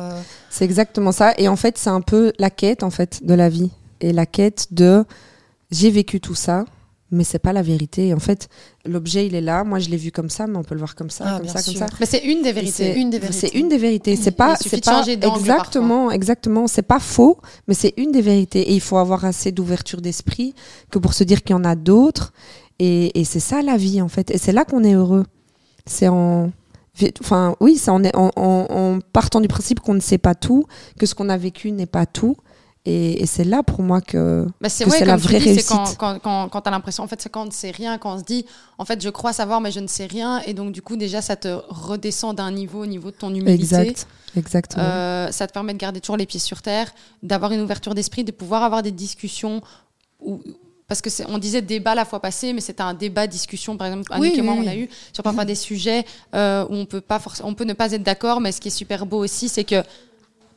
C'est 0.50 0.64
exactement 0.64 1.12
ça. 1.12 1.34
Et 1.38 1.50
en 1.50 1.58
fait, 1.58 1.78
c'est 1.78 1.90
un 1.90 2.00
peu 2.00 2.32
la 2.40 2.50
quête 2.50 2.82
en 2.84 2.90
fait 2.92 3.26
de 3.26 3.34
la 3.34 3.50
vie 3.50 3.72
et 4.02 4.14
la 4.14 4.26
quête 4.26 4.68
de 4.72 5.06
j'ai 5.72 5.90
vécu 5.92 6.20
tout 6.20 6.36
ça, 6.36 6.66
mais 7.12 7.24
c'est 7.24 7.40
pas 7.40 7.54
la 7.54 7.62
vérité. 7.62 8.14
En 8.14 8.20
fait, 8.20 8.50
l'objet 8.86 9.26
il 9.28 9.36
est 9.36 9.42
là. 9.42 9.64
Moi, 9.64 9.80
je 9.80 9.90
l'ai 9.90 9.98
vu 9.98 10.12
comme 10.12 10.30
ça, 10.30 10.48
mais 10.48 10.58
on 10.58 10.64
peut 10.64 10.76
le 10.76 10.80
voir 10.80 10.96
comme 10.96 11.10
ça, 11.10 11.24
Ah, 11.28 11.38
comme 11.40 11.48
ça, 11.48 11.62
comme 11.64 11.74
ça. 11.76 11.86
Mais 12.00 12.06
c'est 12.06 12.24
une 12.26 12.42
des 12.42 12.52
vérités. 12.52 12.72
c'est 12.94 13.00
Une 13.00 13.10
des 13.10 13.20
vérités. 13.20 13.40
C'est 13.48 13.56
une 13.58 13.70
des 13.70 13.78
vérités. 13.78 14.16
C'est 14.16 14.32
pas, 14.32 14.56
c'est 14.58 14.84
pas 14.84 15.04
exactement, 15.44 16.12
exactement. 16.12 16.68
C'est 16.68 16.82
pas 16.82 17.00
faux, 17.00 17.38
mais 17.68 17.74
c'est 17.74 17.94
une 17.98 18.12
des 18.12 18.22
vérités. 18.22 18.62
Et 18.72 18.74
il 18.74 18.82
faut 18.82 18.98
avoir 18.98 19.24
assez 19.26 19.52
d'ouverture 19.52 20.02
d'esprit 20.02 20.54
que 20.92 21.00
pour 21.00 21.14
se 21.14 21.24
dire 21.24 21.44
qu'il 21.44 21.56
y 21.56 21.60
en 21.60 21.64
a 21.64 21.76
d'autres. 21.76 22.34
Et, 22.80 23.20
et 23.20 23.24
c'est 23.24 23.40
ça 23.40 23.62
la 23.62 23.78
vie 23.78 24.02
en 24.02 24.08
fait. 24.10 24.32
Et 24.32 24.38
c'est 24.38 24.52
là 24.52 24.66
qu'on 24.66 24.84
est 24.84 24.94
heureux. 24.96 25.26
C'est 25.86 26.08
en, 26.08 26.52
enfin 27.22 27.56
oui, 27.60 27.80
en, 27.88 28.04
en, 28.04 28.32
en- 28.36 28.68
en 28.70 29.00
partant 29.14 29.40
du 29.42 29.48
principe 29.48 29.80
qu'on 29.80 29.94
ne 29.94 30.00
sait 30.02 30.18
pas 30.18 30.36
tout, 30.36 30.66
que 31.00 31.06
ce 31.06 31.14
qu'on 31.16 31.30
a 31.30 31.38
vécu 31.38 31.72
n'est 31.72 31.86
pas 31.86 32.06
tout. 32.06 32.36
Et, 32.86 33.24
et 33.24 33.26
c'est 33.26 33.44
là 33.44 33.64
pour 33.64 33.82
moi 33.82 34.00
que 34.00 34.46
Bah, 34.62 34.70
c'est 34.70 34.86
la 35.06 35.18
tu 35.18 35.24
vraie 35.24 35.40
dis, 35.40 35.56
c'est 35.56 35.64
quand, 35.68 35.78
réussite. 35.80 35.98
quand, 35.98 36.20
quand, 36.20 36.50
quand 36.50 36.62
t'as 36.62 36.72
l'impression, 36.72 37.04
en 37.04 37.08
fait, 37.08 37.20
c'est 37.22 37.30
quand 37.30 37.44
on 37.44 37.48
ne 37.48 37.52
sait 37.52 37.72
rien, 37.72 37.98
quand 37.98 38.14
on 38.16 38.20
se 38.20 38.24
dit, 38.24 38.46
en 38.78 38.86
fait, 38.86 39.02
je 39.02 39.10
crois 39.10 39.34
savoir, 39.34 39.60
mais 39.60 39.72
je 39.72 39.80
ne 39.80 39.88
sais 39.88 40.06
rien, 40.06 40.40
et 40.46 40.54
donc, 40.54 40.72
du 40.72 40.82
coup, 40.84 40.96
déjà, 40.96 41.22
ça 41.22 41.36
te 41.36 41.48
redescend 41.70 42.36
d'un 42.38 42.52
niveau 42.52 42.84
au 42.84 42.86
niveau 42.86 43.10
de 43.10 43.16
ton 43.16 43.30
humilité. 43.32 43.54
exact, 43.54 44.08
exactement. 44.38 44.84
Euh, 44.86 45.32
ça 45.32 45.48
te 45.48 45.54
permet 45.54 45.74
de 45.74 45.80
garder 45.80 46.00
toujours 46.00 46.18
les 46.18 46.28
pieds 46.28 46.40
sur 46.40 46.62
terre, 46.62 46.94
d'avoir 47.24 47.52
une 47.52 47.62
ouverture 47.62 47.96
d'esprit, 47.96 48.24
de 48.24 48.32
pouvoir 48.32 48.62
avoir 48.64 48.84
des 48.84 48.92
discussions 48.92 49.62
où, 50.20 50.40
parce 50.88 51.02
que 51.02 51.10
on 51.30 51.40
disait 51.40 51.64
débat 51.64 51.96
la 51.96 52.06
fois 52.06 52.20
passée, 52.22 52.54
mais 52.54 52.62
c'était 52.62 52.84
un 52.84 52.94
débat 52.94 53.26
discussion 53.26 53.76
par 53.76 53.88
exemple 53.88 54.14
Annick 54.14 54.34
Oui, 54.34 54.40
et 54.40 54.42
moi 54.44 54.54
oui, 54.56 54.66
on 54.66 54.68
a 54.70 54.76
eu 54.76 54.88
sur 55.12 55.24
parfois 55.24 55.44
des 55.44 55.56
sujets 55.56 56.06
euh, 56.36 56.64
où 56.70 56.76
on 56.76 56.86
peut 56.86 57.02
pas 57.02 57.20
on 57.44 57.56
peut 57.56 57.64
ne 57.64 57.74
pas 57.74 57.92
être 57.94 58.04
d'accord, 58.04 58.40
mais 58.40 58.52
ce 58.52 58.62
qui 58.62 58.68
est 58.68 58.72
super 58.72 59.08
beau 59.08 59.24
aussi, 59.24 59.50
c'est 59.50 59.64
que 59.64 59.82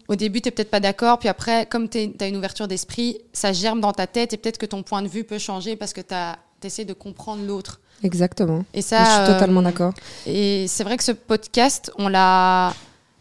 au 0.09 0.17
début 0.17 0.41
tu 0.41 0.51
peut-être 0.51 0.71
pas 0.71 0.81
d'accord, 0.81 1.19
puis 1.19 1.29
après 1.29 1.67
comme 1.67 1.89
tu 1.89 2.11
as 2.21 2.27
une 2.27 2.37
ouverture 2.37 2.67
d'esprit, 2.67 3.19
ça 3.33 3.53
germe 3.53 3.81
dans 3.81 3.93
ta 3.93 4.07
tête 4.07 4.33
et 4.33 4.37
peut-être 4.37 4.59
que 4.59 4.67
ton 4.67 4.83
point 4.83 5.03
de 5.03 5.09
vue 5.09 5.25
peut 5.25 5.39
changer 5.39 5.77
parce 5.77 5.93
que 5.93 6.01
tu 6.01 6.67
essaies 6.67 6.85
de 6.85 6.95
comprendre 6.95 7.45
l'autre. 7.45 7.81
Exactement. 8.03 8.65
Et 8.75 8.83
ça, 8.83 9.05
je 9.05 9.25
suis 9.25 9.35
totalement 9.35 9.61
euh, 9.61 9.65
d'accord. 9.65 9.93
et 10.27 10.67
c'est 10.69 10.85
vrai 10.85 10.97
que 10.97 11.05
ce 11.05 11.13
podcast, 11.13 11.91
on 11.99 12.09
l'a. 12.09 12.73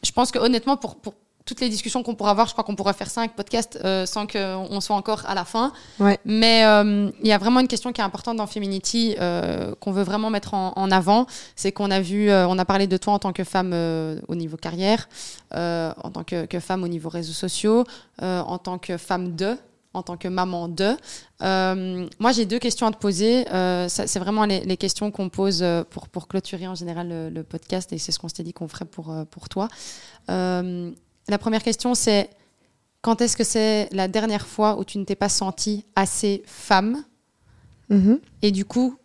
Je 0.04 0.12
pense 0.12 0.32
que 0.32 0.40
honnêtement, 0.40 0.78
pour, 0.78 0.96
pour 0.96 1.16
toutes 1.48 1.62
les 1.62 1.70
discussions 1.70 2.04
qu'on 2.04 2.14
pourra 2.14 2.32
avoir, 2.32 2.46
je 2.48 2.52
crois 2.52 2.64
qu'on 2.64 2.76
pourrait 2.76 2.94
faire 2.94 3.10
cinq 3.10 3.36
podcasts 3.36 3.80
euh, 3.84 4.06
sans 4.06 4.28
qu'on 4.28 4.80
soit 4.82 4.96
encore 4.96 5.24
à 5.26 5.34
la 5.34 5.46
fin. 5.46 5.72
Ouais. 6.00 6.20
Mais 6.26 6.66
euh, 6.66 7.10
il 7.24 7.28
y 7.28 7.32
a 7.32 7.38
vraiment 7.40 7.62
une 7.62 7.68
question 7.68 7.92
qui 7.94 8.02
est 8.02 8.04
importante 8.04 8.38
dans 8.38 8.46
Feminity 8.46 9.16
euh, 9.20 9.74
qu'on 9.80 9.94
veut 9.94 10.04
vraiment 10.04 10.30
mettre 10.30 10.54
en, 10.54 10.74
en 10.76 10.92
avant. 10.92 11.26
C'est 11.56 11.72
qu'on 11.72 11.90
a 11.90 12.02
vu, 12.02 12.30
euh, 12.30 12.48
on 12.48 12.60
a 12.60 12.66
parlé 12.66 12.86
de 12.86 12.98
toi 12.98 13.14
en 13.14 13.20
tant 13.20 13.34
que 13.34 13.44
femme 13.44 13.72
euh, 13.74 14.20
au 14.28 14.36
niveau 14.36 14.58
carrière, 14.58 15.08
euh, 15.56 15.94
en 16.04 16.12
tant 16.12 16.24
que, 16.24 16.46
que 16.46 16.60
femme 16.60 16.84
au 16.84 16.88
niveau 16.88 17.10
réseaux 17.10 17.34
sociaux, 17.34 17.86
euh, 18.22 18.42
en 18.42 18.58
tant 18.58 18.78
que 18.78 18.98
femme 18.98 19.36
de 19.36 19.58
en 19.94 20.04
tant 20.04 20.18
que 20.18 20.28
maman 20.28 20.68
de. 20.68 20.96
Euh, 21.42 22.08
moi, 22.20 22.32
j'ai 22.32 22.46
deux 22.46 22.60
questions 22.60 22.86
à 22.86 22.92
te 22.92 22.98
poser. 22.98 23.52
Euh, 23.52 23.88
c'est 23.90 24.20
vraiment 24.20 24.46
les, 24.46 24.60
les 24.60 24.78
questions 24.78 25.10
qu'on 25.10 25.30
pose 25.30 25.64
euh, 25.64 25.84
pour, 25.90 26.08
pour 26.08 26.28
clôturer 26.28 26.68
en 26.68 26.76
général 26.76 27.10
le, 27.10 27.30
le 27.30 27.44
podcast 27.44 27.92
et 27.94 27.98
c'est 27.98 28.12
ce 28.12 28.20
qu'on 28.20 28.28
s'était 28.28 28.44
dit 28.44 28.54
qu'on 28.54 28.68
ferait 28.68 28.86
pour, 28.86 29.12
euh, 29.12 29.24
pour 29.26 29.50
toi. 29.50 29.70
Euh, 30.30 30.92
la 31.30 31.38
première 31.38 31.64
question, 31.64 31.96
c'est 31.96 32.30
quand 33.02 33.22
est-ce 33.22 33.38
que 33.38 33.44
c'est 33.44 33.90
la 33.92 34.08
dernière 34.08 34.48
fois 34.48 34.78
où 34.80 34.84
tu 34.84 34.98
ne 34.98 35.04
t'es 35.06 35.16
pas 35.16 35.30
sentie 35.30 35.86
assez 35.96 36.44
femme 36.46 37.04
Mhm. 37.90 38.20
Et 38.42 38.52
du 38.52 38.66
coup, 38.66 38.98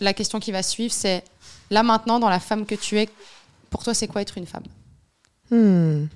la 0.00 0.12
question 0.12 0.40
qui 0.40 0.50
va 0.50 0.62
suivre, 0.64 0.92
c'est 0.92 1.22
là 1.70 1.84
maintenant, 1.84 2.18
dans 2.18 2.28
la 2.28 2.40
femme 2.40 2.66
que 2.66 2.74
tu 2.74 2.98
es, 2.98 3.08
pour 3.70 3.84
toi, 3.84 3.94
c'est 3.94 4.08
quoi 4.08 4.20
être 4.20 4.36
une 4.36 4.46
femme? 4.46 4.64
Hmm. 5.52 6.06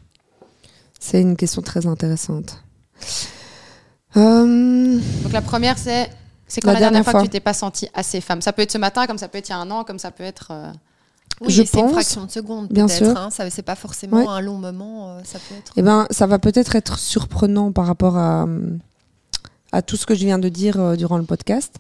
C'est 0.99 1.21
une 1.21 1.37
question 1.37 1.63
très 1.63 1.87
intéressante. 1.87 2.63
Euh, 4.17 4.99
Donc 5.23 5.33
la 5.33 5.41
première, 5.43 5.79
c'est 5.79 6.11
c'est 6.49 6.61
quand 6.61 6.69
La 6.69 6.75
la, 6.75 6.81
dernière 6.81 7.05
fois. 7.05 7.21
que 7.21 7.27
tu 7.27 7.31
t'es 7.31 7.39
pas 7.41 7.55
sentie 7.55 7.89
assez 7.95 8.21
femme? 8.21 8.43
Ça 8.43 8.53
peut 8.53 8.63
être 8.63 8.73
ce 8.73 8.79
matin, 8.79 9.07
comme 9.07 9.19
ça 9.19 9.29
peut 9.29 9.39
être 9.39 9.49
il 9.49 9.53
y 9.53 9.55
a 9.55 9.59
un 9.59 9.71
an, 9.71 9.85
comme 9.85 10.01
ça 10.01 10.11
peut 10.11 10.25
être. 10.25 10.49
euh, 10.51 10.73
Oui, 11.41 11.51
Je 11.51 11.63
c'est 11.65 11.79
une 11.79 11.85
pense, 11.87 11.93
fraction 11.93 12.27
de 12.27 12.31
seconde, 12.31 12.69
bien 12.69 12.87
sûr. 12.89 13.17
Hein, 13.17 13.31
ça, 13.31 13.49
c'est 13.49 13.63
pas 13.63 13.75
forcément 13.77 14.19
Ouais. 14.19 14.27
un 14.29 14.41
long 14.41 14.59
moment. 14.59 15.17
euh, 15.17 15.21
ça 15.25 15.39
peut 15.39 15.55
être. 15.55 15.73
Eh 15.77 15.83
ben, 15.83 16.07
ça 16.11 16.27
va 16.27 16.39
peut-être 16.39 16.77
être 16.77 16.99
surprenant 16.99 17.73
par 17.73 17.87
rapport 17.87 18.17
à, 18.19 18.47
à 19.73 19.83
tout 19.83 19.97
ce 19.97 20.05
que 20.07 20.15
je 20.15 20.25
viens 20.27 20.39
de 20.39 20.49
dire 20.49 20.79
euh, 20.81 20.97
durant 20.97 21.17
le 21.17 21.25
podcast, 21.25 21.77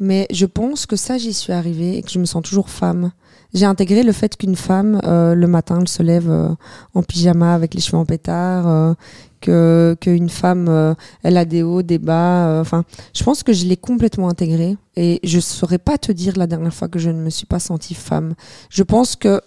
mais 0.00 0.26
je 0.32 0.46
pense 0.46 0.86
que 0.86 0.96
ça, 0.96 1.18
j'y 1.18 1.32
suis 1.32 1.52
arrivée 1.52 1.98
et 1.98 2.02
que 2.02 2.10
je 2.10 2.18
me 2.18 2.24
sens 2.24 2.42
toujours 2.42 2.68
femme. 2.68 3.12
J'ai 3.56 3.64
intégré 3.64 4.02
le 4.02 4.12
fait 4.12 4.36
qu'une 4.36 4.54
femme, 4.54 5.00
euh, 5.04 5.34
le 5.34 5.46
matin, 5.46 5.78
elle 5.80 5.88
se 5.88 6.02
lève 6.02 6.30
euh, 6.30 6.50
en 6.92 7.02
pyjama 7.02 7.54
avec 7.54 7.72
les 7.72 7.80
cheveux 7.80 7.96
en 7.96 8.04
pétard, 8.04 8.66
euh, 8.68 9.94
qu'une 9.94 10.28
femme, 10.28 10.94
elle 11.22 11.38
a 11.38 11.46
des 11.46 11.62
hauts, 11.62 11.80
des 11.80 11.98
bas. 11.98 12.60
Enfin, 12.60 12.84
je 13.14 13.24
pense 13.24 13.42
que 13.42 13.54
je 13.54 13.64
l'ai 13.64 13.78
complètement 13.78 14.28
intégré 14.28 14.76
et 14.94 15.20
je 15.24 15.40
saurais 15.40 15.78
pas 15.78 15.96
te 15.96 16.12
dire 16.12 16.36
la 16.36 16.46
dernière 16.46 16.74
fois 16.74 16.88
que 16.88 16.98
je 16.98 17.08
ne 17.08 17.22
me 17.22 17.30
suis 17.30 17.46
pas 17.46 17.58
sentie 17.58 17.94
femme. 17.94 18.34
Je 18.68 18.82
pense 18.82 19.16
que 19.16 19.40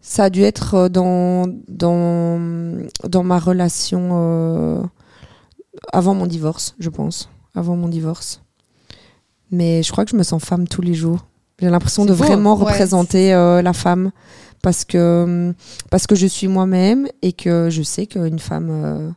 ça 0.00 0.24
a 0.24 0.30
dû 0.30 0.42
être 0.42 0.88
dans, 0.88 1.46
dans, 1.66 2.40
dans 3.08 3.24
ma 3.24 3.40
relation 3.40 4.88
avant 5.92 6.14
mon 6.14 6.26
divorce, 6.26 6.76
je 6.78 6.90
pense. 6.90 7.28
Avant 7.56 7.74
mon 7.74 7.88
divorce. 7.88 8.40
Mais 9.50 9.82
je 9.82 9.90
crois 9.90 10.04
que 10.04 10.12
je 10.12 10.16
me 10.16 10.22
sens 10.22 10.44
femme 10.44 10.68
tous 10.68 10.82
les 10.82 10.94
jours. 10.94 11.26
J'ai 11.60 11.68
l'impression 11.70 12.04
de 12.04 12.12
beau, 12.12 12.24
vraiment 12.24 12.56
ouais. 12.56 12.64
représenter 12.64 13.34
euh, 13.34 13.62
la 13.62 13.72
femme 13.72 14.10
parce 14.62 14.84
que, 14.84 15.52
parce 15.90 16.06
que 16.06 16.14
je 16.14 16.26
suis 16.26 16.48
moi-même 16.48 17.08
et 17.22 17.32
que 17.32 17.68
je 17.70 17.82
sais 17.82 18.06
qu'une 18.06 18.38
femme. 18.38 18.68
euh, 18.70 19.10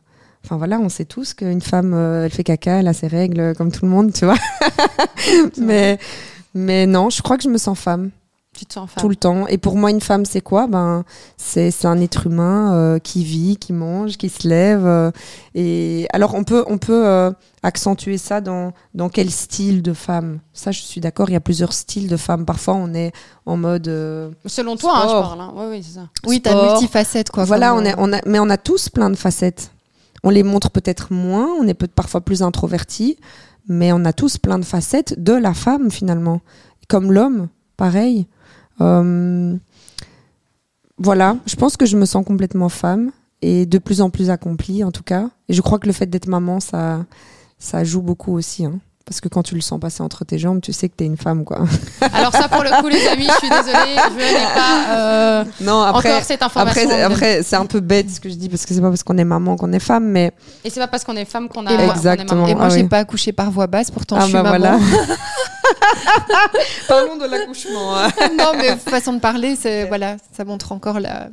Enfin 0.44 0.56
voilà, 0.56 0.80
on 0.80 0.88
sait 0.88 1.04
tous 1.04 1.34
qu'une 1.34 1.60
femme, 1.60 1.94
euh, 1.94 2.24
elle 2.24 2.32
fait 2.32 2.42
caca, 2.42 2.80
elle 2.80 2.88
a 2.88 2.92
ses 2.92 3.06
règles, 3.06 3.54
comme 3.54 3.70
tout 3.70 3.84
le 3.84 3.90
monde, 3.92 4.12
tu 4.12 4.24
vois. 4.24 4.38
mais, 5.56 5.98
mais 6.52 6.84
non, 6.86 7.10
je 7.10 7.22
crois 7.22 7.36
que 7.36 7.44
je 7.44 7.48
me 7.48 7.58
sens 7.58 7.78
femme. 7.78 8.10
Tu 8.58 8.66
te 8.66 8.74
sens 8.74 8.90
femme. 8.90 9.00
tout 9.00 9.08
le 9.08 9.16
temps. 9.16 9.46
Et 9.46 9.56
pour 9.56 9.76
moi, 9.78 9.90
une 9.90 10.02
femme, 10.02 10.26
c'est 10.26 10.42
quoi? 10.42 10.66
Ben, 10.66 11.04
c'est 11.38 11.70
c'est 11.70 11.86
un 11.86 11.98
être 12.00 12.26
humain 12.26 12.74
euh, 12.74 12.98
qui 12.98 13.24
vit, 13.24 13.56
qui 13.56 13.72
mange, 13.72 14.18
qui 14.18 14.28
se 14.28 14.46
lève. 14.46 14.84
euh, 14.86 15.10
et 15.54 16.06
alors, 16.12 16.34
on 16.34 16.44
peut 16.44 16.62
on 16.68 16.76
peut 16.76 17.06
euh, 17.06 17.30
accentuer 17.62 18.18
ça 18.18 18.42
dans 18.42 18.72
dans 18.94 19.08
quel 19.08 19.30
style 19.30 19.80
de 19.80 19.94
femme? 19.94 20.40
Ça, 20.52 20.70
je 20.70 20.80
suis 20.82 21.00
d'accord. 21.00 21.30
Il 21.30 21.32
y 21.32 21.36
a 21.36 21.40
plusieurs 21.40 21.72
styles 21.72 22.08
de 22.08 22.16
femmes. 22.18 22.44
Parfois, 22.44 22.74
on 22.74 22.92
est 22.92 23.12
en 23.46 23.56
mode 23.56 23.88
euh, 23.88 24.30
Selon 24.44 24.76
toi, 24.76 24.98
hein, 24.98 25.02
je 25.08 25.12
parle. 25.12 25.40
hein. 25.40 25.52
Ouais, 25.56 25.66
oui, 25.70 25.82
c'est 25.82 25.94
ça. 25.94 26.08
Oui, 26.26 26.42
t'as 26.42 26.50
Sport. 26.50 26.72
multifacette, 26.72 27.30
quoi. 27.30 27.44
voilà, 27.44 27.70
comme, 27.70 27.78
on 27.80 27.84
est 27.86 27.94
on 27.96 28.12
a 28.12 28.20
mais 28.26 28.38
on 28.38 28.50
a 28.50 28.58
tous 28.58 28.90
plein 28.90 29.08
de 29.08 29.16
facettes. 29.16 29.70
On 30.24 30.28
les 30.30 30.42
montre 30.42 30.68
peut-être 30.70 31.10
moins. 31.10 31.48
On 31.58 31.66
est 31.66 31.74
peut 31.74 31.88
parfois 31.88 32.20
plus 32.20 32.42
introverti, 32.42 33.16
mais 33.66 33.92
on 33.94 34.04
a 34.04 34.12
tous 34.12 34.36
plein 34.36 34.58
de 34.58 34.64
facettes 34.66 35.14
de 35.18 35.32
la 35.32 35.54
femme 35.54 35.90
finalement. 35.90 36.42
Comme 36.88 37.10
l'homme, 37.12 37.48
pareil. 37.78 38.26
Euh, 38.82 39.56
voilà, 40.98 41.36
je 41.46 41.56
pense 41.56 41.76
que 41.76 41.86
je 41.86 41.96
me 41.96 42.04
sens 42.04 42.24
complètement 42.24 42.68
femme 42.68 43.10
et 43.40 43.66
de 43.66 43.78
plus 43.78 44.00
en 44.00 44.10
plus 44.10 44.30
accomplie 44.30 44.84
en 44.84 44.92
tout 44.92 45.02
cas. 45.02 45.30
Et 45.48 45.52
je 45.54 45.62
crois 45.62 45.78
que 45.78 45.86
le 45.86 45.92
fait 45.92 46.06
d'être 46.06 46.28
maman, 46.28 46.60
ça, 46.60 47.04
ça 47.58 47.84
joue 47.84 48.02
beaucoup 48.02 48.32
aussi. 48.34 48.64
hein. 48.64 48.78
Parce 49.04 49.20
que 49.20 49.28
quand 49.28 49.42
tu 49.42 49.54
le 49.56 49.60
sens 49.60 49.80
passer 49.80 50.02
entre 50.02 50.24
tes 50.24 50.38
jambes, 50.38 50.60
tu 50.60 50.72
sais 50.72 50.88
que 50.88 50.94
t'es 50.94 51.04
une 51.04 51.16
femme, 51.16 51.44
quoi. 51.44 51.58
Alors 52.14 52.32
ça, 52.32 52.48
pour 52.48 52.62
le 52.62 52.70
coup, 52.80 52.88
les 52.88 53.06
amis, 53.08 53.26
je 53.26 53.32
suis 53.38 53.48
désolée, 53.50 53.96
je 53.96 54.16
n'ai 54.16 54.44
pas 54.54 54.96
euh, 54.96 55.44
Non, 55.60 55.82
après, 55.82 56.12
encore 56.12 56.22
cette 56.24 56.42
information. 56.42 56.82
après, 56.88 57.02
après 57.02 57.42
c'est 57.42 57.56
un 57.56 57.66
peu 57.66 57.80
bête 57.80 58.08
ce 58.10 58.20
que 58.20 58.28
je 58.28 58.34
dis 58.34 58.48
parce 58.48 58.64
que 58.64 58.72
c'est 58.74 58.80
pas 58.80 58.88
parce 58.88 59.02
qu'on 59.02 59.18
est 59.18 59.24
maman 59.24 59.56
qu'on 59.56 59.72
est 59.72 59.80
femme, 59.80 60.04
mais 60.04 60.32
Et 60.64 60.70
c'est 60.70 60.80
pas 60.80 60.86
parce 60.88 61.02
qu'on 61.04 61.16
est 61.16 61.24
femme 61.24 61.48
qu'on 61.48 61.66
a. 61.66 61.72
Est 61.72 61.88
Exactement. 61.90 62.46
Et 62.46 62.54
moi, 62.54 62.66
Ah 62.66 62.70
j'ai 62.70 62.82
oui. 62.82 62.88
pas 62.88 62.98
accouché 62.98 63.32
par 63.32 63.50
voix 63.50 63.66
basse, 63.66 63.90
pourtant 63.90 64.16
ah 64.16 64.20
je 64.20 64.24
suis 64.26 64.32
bah 64.34 64.42
maman. 64.44 64.58
voilà. 64.58 64.78
Parlons 66.88 67.16
de 67.16 67.26
l'accouchement. 67.26 67.96
hein. 67.98 68.08
non, 68.38 68.52
mais 68.56 68.76
façon 68.76 69.14
de 69.14 69.20
parler, 69.20 69.56
c'est 69.56 69.84
voilà, 69.86 70.16
ça 70.36 70.44
montre 70.44 70.72
encore 70.72 71.00
la. 71.00 71.28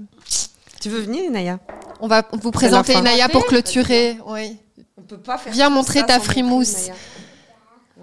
Tu 0.81 0.89
veux 0.89 1.01
venir, 1.01 1.23
Inaya? 1.23 1.59
On 1.99 2.07
va 2.07 2.23
vous 2.41 2.51
présenter. 2.51 2.93
Inaya 2.93 3.29
pour 3.29 3.45
clôturer. 3.45 4.17
Oui. 4.27 4.57
On 4.97 5.01
peut 5.01 5.17
pas 5.17 5.37
faire. 5.37 5.51
Viens 5.53 5.69
montrer 5.69 6.05
ta 6.05 6.15
montrer 6.15 6.25
frimousse. 6.33 6.87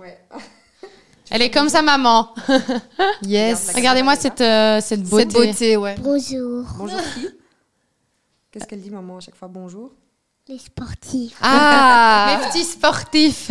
Ouais. 0.07 0.19
Elle 1.31 1.43
est 1.43 1.51
comme 1.51 1.69
sa 1.69 1.83
maman. 1.83 2.33
Yes. 3.23 3.73
Regardez-moi 3.75 4.15
cette, 4.17 4.41
euh, 4.41 4.81
cette 4.81 5.03
beauté. 5.03 5.25
Cette 5.31 5.33
beauté, 5.49 5.77
ouais. 5.77 5.97
Bonjour, 6.01 6.65
Bonjour 6.79 7.01
qui 7.15 7.27
Qu'est-ce 8.53 8.65
qu'elle 8.67 8.81
dit, 8.81 8.91
maman, 8.91 9.17
à 9.19 9.21
chaque 9.21 9.35
fois 9.37 9.49
Bonjour? 9.49 9.91
les 10.49 10.59
sportifs. 10.59 11.37
Ah. 11.43 12.39
Mes 12.41 12.47
petits 12.49 12.63
sportifs. 12.65 13.49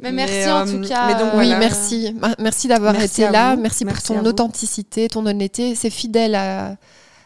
Mais, 0.00 0.10
Mais, 0.10 0.26
merci 0.26 0.50
en 0.50 0.66
euh, 0.66 0.82
tout 0.82 0.88
cas. 0.88 1.06
mais 1.06 1.12
donc, 1.14 1.34
Oui, 1.34 1.46
voilà. 1.46 1.58
merci. 1.58 2.12
Ma- 2.18 2.34
Merci 2.40 2.66
d'avoir 2.66 2.92
Merci 2.94 3.22
été 3.22 3.30
là. 3.32 3.54
vous. 3.54 3.62
Merci, 3.62 3.84
Merci 3.84 4.02
pour 4.08 4.16
ton 4.16 4.26
authenticité, 4.28 5.08
ton 5.08 5.24
honnêteté. 5.24 5.76
C'est 5.76 5.90
fidèle 5.90 6.34
à, 6.34 6.74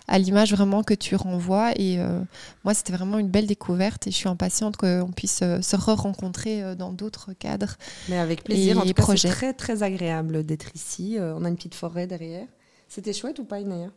à 0.09 0.18
l'image 0.18 0.52
vraiment 0.52 0.82
que 0.82 0.94
tu 0.94 1.14
renvoies. 1.16 1.72
Et 1.76 2.00
euh, 2.00 2.20
moi, 2.64 2.74
c'était 2.74 2.92
vraiment 2.92 3.18
une 3.18 3.28
belle 3.28 3.46
découverte. 3.46 4.06
Et 4.06 4.11
je 4.11 4.16
suis 4.16 4.28
impatiente 4.28 4.76
qu'on 4.76 5.12
puisse 5.14 5.40
euh, 5.42 5.61
se 5.62 5.76
re-rencontrer 5.76 6.62
euh, 6.62 6.74
dans 6.74 6.92
d'autres 6.92 7.32
cadres. 7.34 7.76
Mais 8.09 8.18
avec 8.18 8.42
plaisir. 8.44 8.76
Et 8.76 8.78
en 8.80 8.84
tout 8.84 8.92
cas, 8.94 9.16
c'est 9.16 9.28
très, 9.28 9.52
très 9.54 9.82
agréable 9.82 10.44
d'être 10.44 10.74
ici. 10.74 11.16
On 11.20 11.44
a 11.44 11.48
une 11.48 11.56
petite 11.56 11.74
forêt 11.74 12.06
derrière. 12.06 12.46
C'était 12.88 13.12
chouette 13.12 13.38
ou 13.38 13.44
pas, 13.44 13.61
Inaya 13.61 13.88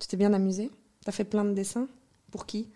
Tu 0.00 0.06
t'es 0.08 0.16
bien 0.16 0.32
amusée? 0.32 0.70
T'as 1.04 1.12
fait 1.12 1.24
plein 1.24 1.44
de 1.44 1.52
dessins? 1.52 1.86
Pour 2.30 2.46
qui? 2.46 2.68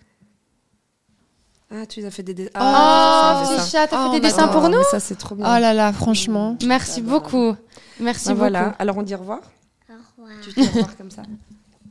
Ah, 1.72 1.86
tu 1.86 2.04
as 2.04 2.10
fait 2.10 2.22
des 2.24 2.34
dessins. 2.34 2.50
Oh, 2.56 2.60
Ah, 2.62 3.40
petit 3.42 3.50
des 3.50 3.56
dessins. 3.56 3.68
chat, 3.70 3.86
t'as 3.86 3.96
Oh, 4.08 4.12
fait 4.12 4.20
des 4.20 4.26
on 4.26 4.28
dessins 4.28 4.48
pour 4.48 4.68
nous? 4.68 4.82
Ça, 4.90 4.98
c'est 5.00 5.14
trop 5.16 5.34
Oh 5.34 5.42
bien. 5.42 5.60
là 5.60 5.72
là, 5.72 5.92
franchement. 5.92 6.56
Merci 6.66 7.00
beaucoup. 7.00 7.54
Merci 8.00 8.26
Bah, 8.28 8.30
beaucoup. 8.34 8.38
voilà. 8.40 8.68
Alors, 8.78 8.98
on 8.98 9.02
dit 9.02 9.14
au 9.14 9.18
revoir? 9.18 9.40
Au 9.88 9.92
revoir. 10.22 10.40
Tu 10.42 10.50
dis 10.52 10.62
au 10.66 10.70
revoir 10.72 10.96
comme 10.96 11.10
ça? 11.10 11.22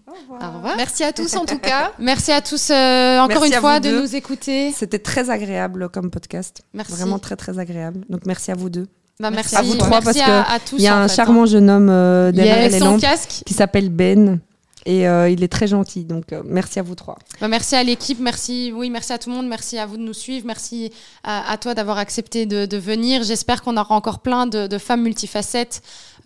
Au 0.10 0.22
revoir. 0.22 0.42
Au 0.42 0.56
revoir. 0.58 0.76
Merci 0.78 1.04
à 1.04 1.14
tous 1.14 1.36
en 1.36 1.46
tout 1.46 1.60
cas. 1.60 1.92
Merci 2.00 2.32
à 2.32 2.42
tous 2.42 2.70
euh, 2.72 3.20
encore 3.20 3.42
Merci 3.42 3.54
une 3.54 3.60
fois 3.60 3.80
de 3.80 3.90
deux. 3.90 4.02
nous 4.02 4.16
écouter. 4.16 4.72
C'était 4.72 5.00
très 5.00 5.30
agréable 5.30 5.90
comme 5.90 6.10
podcast. 6.10 6.64
Merci. 6.74 6.94
Vraiment 6.94 7.20
très, 7.20 7.36
très 7.36 7.60
agréable. 7.60 8.02
Donc, 8.10 8.26
merci 8.26 8.52
à 8.52 8.56
vous 8.56 8.70
deux. 8.70 8.88
Bah, 9.20 9.32
merci 9.32 9.54
Merci 9.54 9.56
à 9.56 9.62
vous 9.62 9.78
trois, 9.78 10.02
Merci 10.02 10.06
parce 10.06 10.20
à, 10.20 10.44
que 10.44 10.52
à 10.56 10.60
tous. 10.60 10.76
Il 10.78 10.84
y 10.84 10.88
a 10.88 10.98
un 10.98 11.08
fait, 11.08 11.16
charmant 11.16 11.44
hein. 11.44 11.46
jeune 11.46 11.70
homme 11.70 11.90
euh, 11.90 12.32
derrière 12.32 12.70
les 12.70 12.80
lampes 12.80 13.02
qui 13.46 13.54
s'appelle 13.54 13.90
Ben. 13.90 14.40
Et 14.86 15.08
euh, 15.08 15.30
il 15.30 15.44
est 15.44 15.48
très 15.50 15.68
gentil. 15.68 16.06
Donc, 16.06 16.32
euh, 16.32 16.42
merci 16.46 16.80
à 16.80 16.82
vous 16.84 16.96
trois. 16.96 17.18
Bah, 17.42 17.48
merci 17.48 17.76
à 17.76 17.84
l'équipe, 17.84 18.20
merci, 18.20 18.72
oui, 18.74 18.90
merci 18.90 19.12
à 19.14 19.18
tout 19.18 19.30
le 19.30 19.36
monde, 19.36 19.48
merci 19.48 19.78
à 19.78 19.86
vous 19.86 19.98
de 19.98 20.02
nous 20.02 20.14
suivre, 20.14 20.46
merci 20.48 20.92
à, 21.24 21.58
toi 21.58 21.74
d'avoir 21.74 21.98
accepté 21.98 22.46
de, 22.46 22.66
de 22.66 22.78
venir. 22.78 23.24
J'espère 23.24 23.62
qu'on 23.62 23.76
aura 23.78 23.94
encore 23.96 24.20
plein 24.20 24.48
de, 24.48 24.68
de 24.68 24.78
femmes 24.78 25.02
multifacettes 25.04 25.82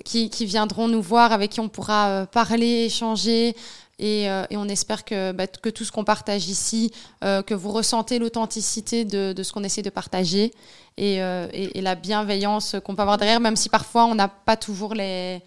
qui, 0.06 0.30
qui 0.30 0.46
viendront 0.46 0.88
nous 0.88 1.02
voir, 1.02 1.32
avec 1.32 1.52
qui 1.52 1.60
on 1.60 1.70
pourra 1.70 2.08
euh, 2.10 2.26
parler, 2.26 2.86
échanger. 2.86 3.56
Et, 4.00 4.28
euh, 4.30 4.44
et 4.50 4.58
on 4.58 4.68
espère 4.68 5.06
que, 5.06 5.32
bah, 5.34 5.46
que 5.48 5.70
tout 5.70 5.84
ce 5.86 5.92
qu'on 5.92 6.04
partage 6.04 6.48
ici, 6.50 6.92
euh, 7.24 7.44
que 7.44 7.54
vous 7.54 7.72
ressentez 7.72 8.18
l'authenticité 8.20 9.06
de, 9.06 9.34
de 9.34 9.44
ce 9.44 9.54
qu'on 9.54 9.64
essaie 9.64 9.84
de 9.84 9.92
partager 9.92 10.52
et, 10.98 11.22
euh, 11.22 11.48
et- 11.54 11.78
et 11.78 11.82
la 11.82 11.94
bienveillance 11.94 12.76
qu'on 12.84 12.96
peut 12.96 13.04
avoir 13.04 13.18
derrière, 13.18 13.40
même 13.40 13.56
si 13.56 13.70
parfois 13.70 14.06
on 14.06 14.16
n'a 14.16 14.28
pas 14.28 14.58
toujours 14.58 14.96
les, 14.96 15.42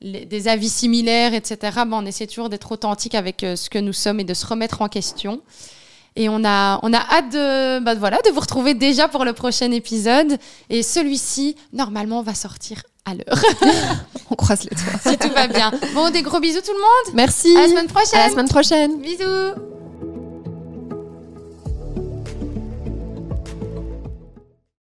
les- 0.00 0.24
des 0.24 0.48
avis 0.48 0.68
similaires, 0.68 1.34
etc. 1.34 1.58
bah, 1.86 1.86
on 1.92 2.06
essaie 2.06 2.26
toujours 2.26 2.48
d'être 2.48 2.70
authentique 2.72 3.14
avec 3.14 3.42
euh, 3.44 3.56
ce 3.56 3.68
que 3.70 3.78
nous 3.78 3.92
sommes 3.92 4.20
et 4.20 4.24
de 4.24 4.34
se 4.34 4.46
remettre 4.46 4.82
en 4.82 4.88
question. 4.88 5.40
Et 6.16 6.28
on 6.28 6.44
a, 6.44 6.80
on 6.82 6.92
a 6.92 6.98
hâte 6.98 7.30
de, 7.32 7.78
bah, 7.80 7.94
voilà, 7.94 8.18
de 8.24 8.30
vous 8.30 8.40
retrouver 8.40 8.74
déjà 8.74 9.06
pour 9.08 9.24
le 9.24 9.32
prochain 9.32 9.70
épisode. 9.70 10.38
Et 10.68 10.82
celui-ci, 10.82 11.54
normalement, 11.72 12.22
va 12.22 12.34
sortir 12.34 12.82
à 13.04 13.14
l'heure, 13.14 13.42
On 14.30 14.34
croise 14.34 14.64
les 14.64 14.70
doigts. 14.76 15.12
si 15.12 15.16
tout 15.18 15.30
va 15.32 15.46
bien. 15.46 15.70
Bon, 15.94 16.10
des 16.10 16.22
gros 16.22 16.40
bisous 16.40 16.60
tout 16.60 16.72
le 16.72 16.78
monde. 16.78 17.14
Merci. 17.14 17.56
À 17.56 17.62
la 17.62 17.68
semaine 17.68 17.86
prochaine. 17.86 18.20
À 18.20 18.24
la 18.26 18.30
semaine 18.30 18.48
prochaine. 18.48 19.00
Bisous. 19.00 19.77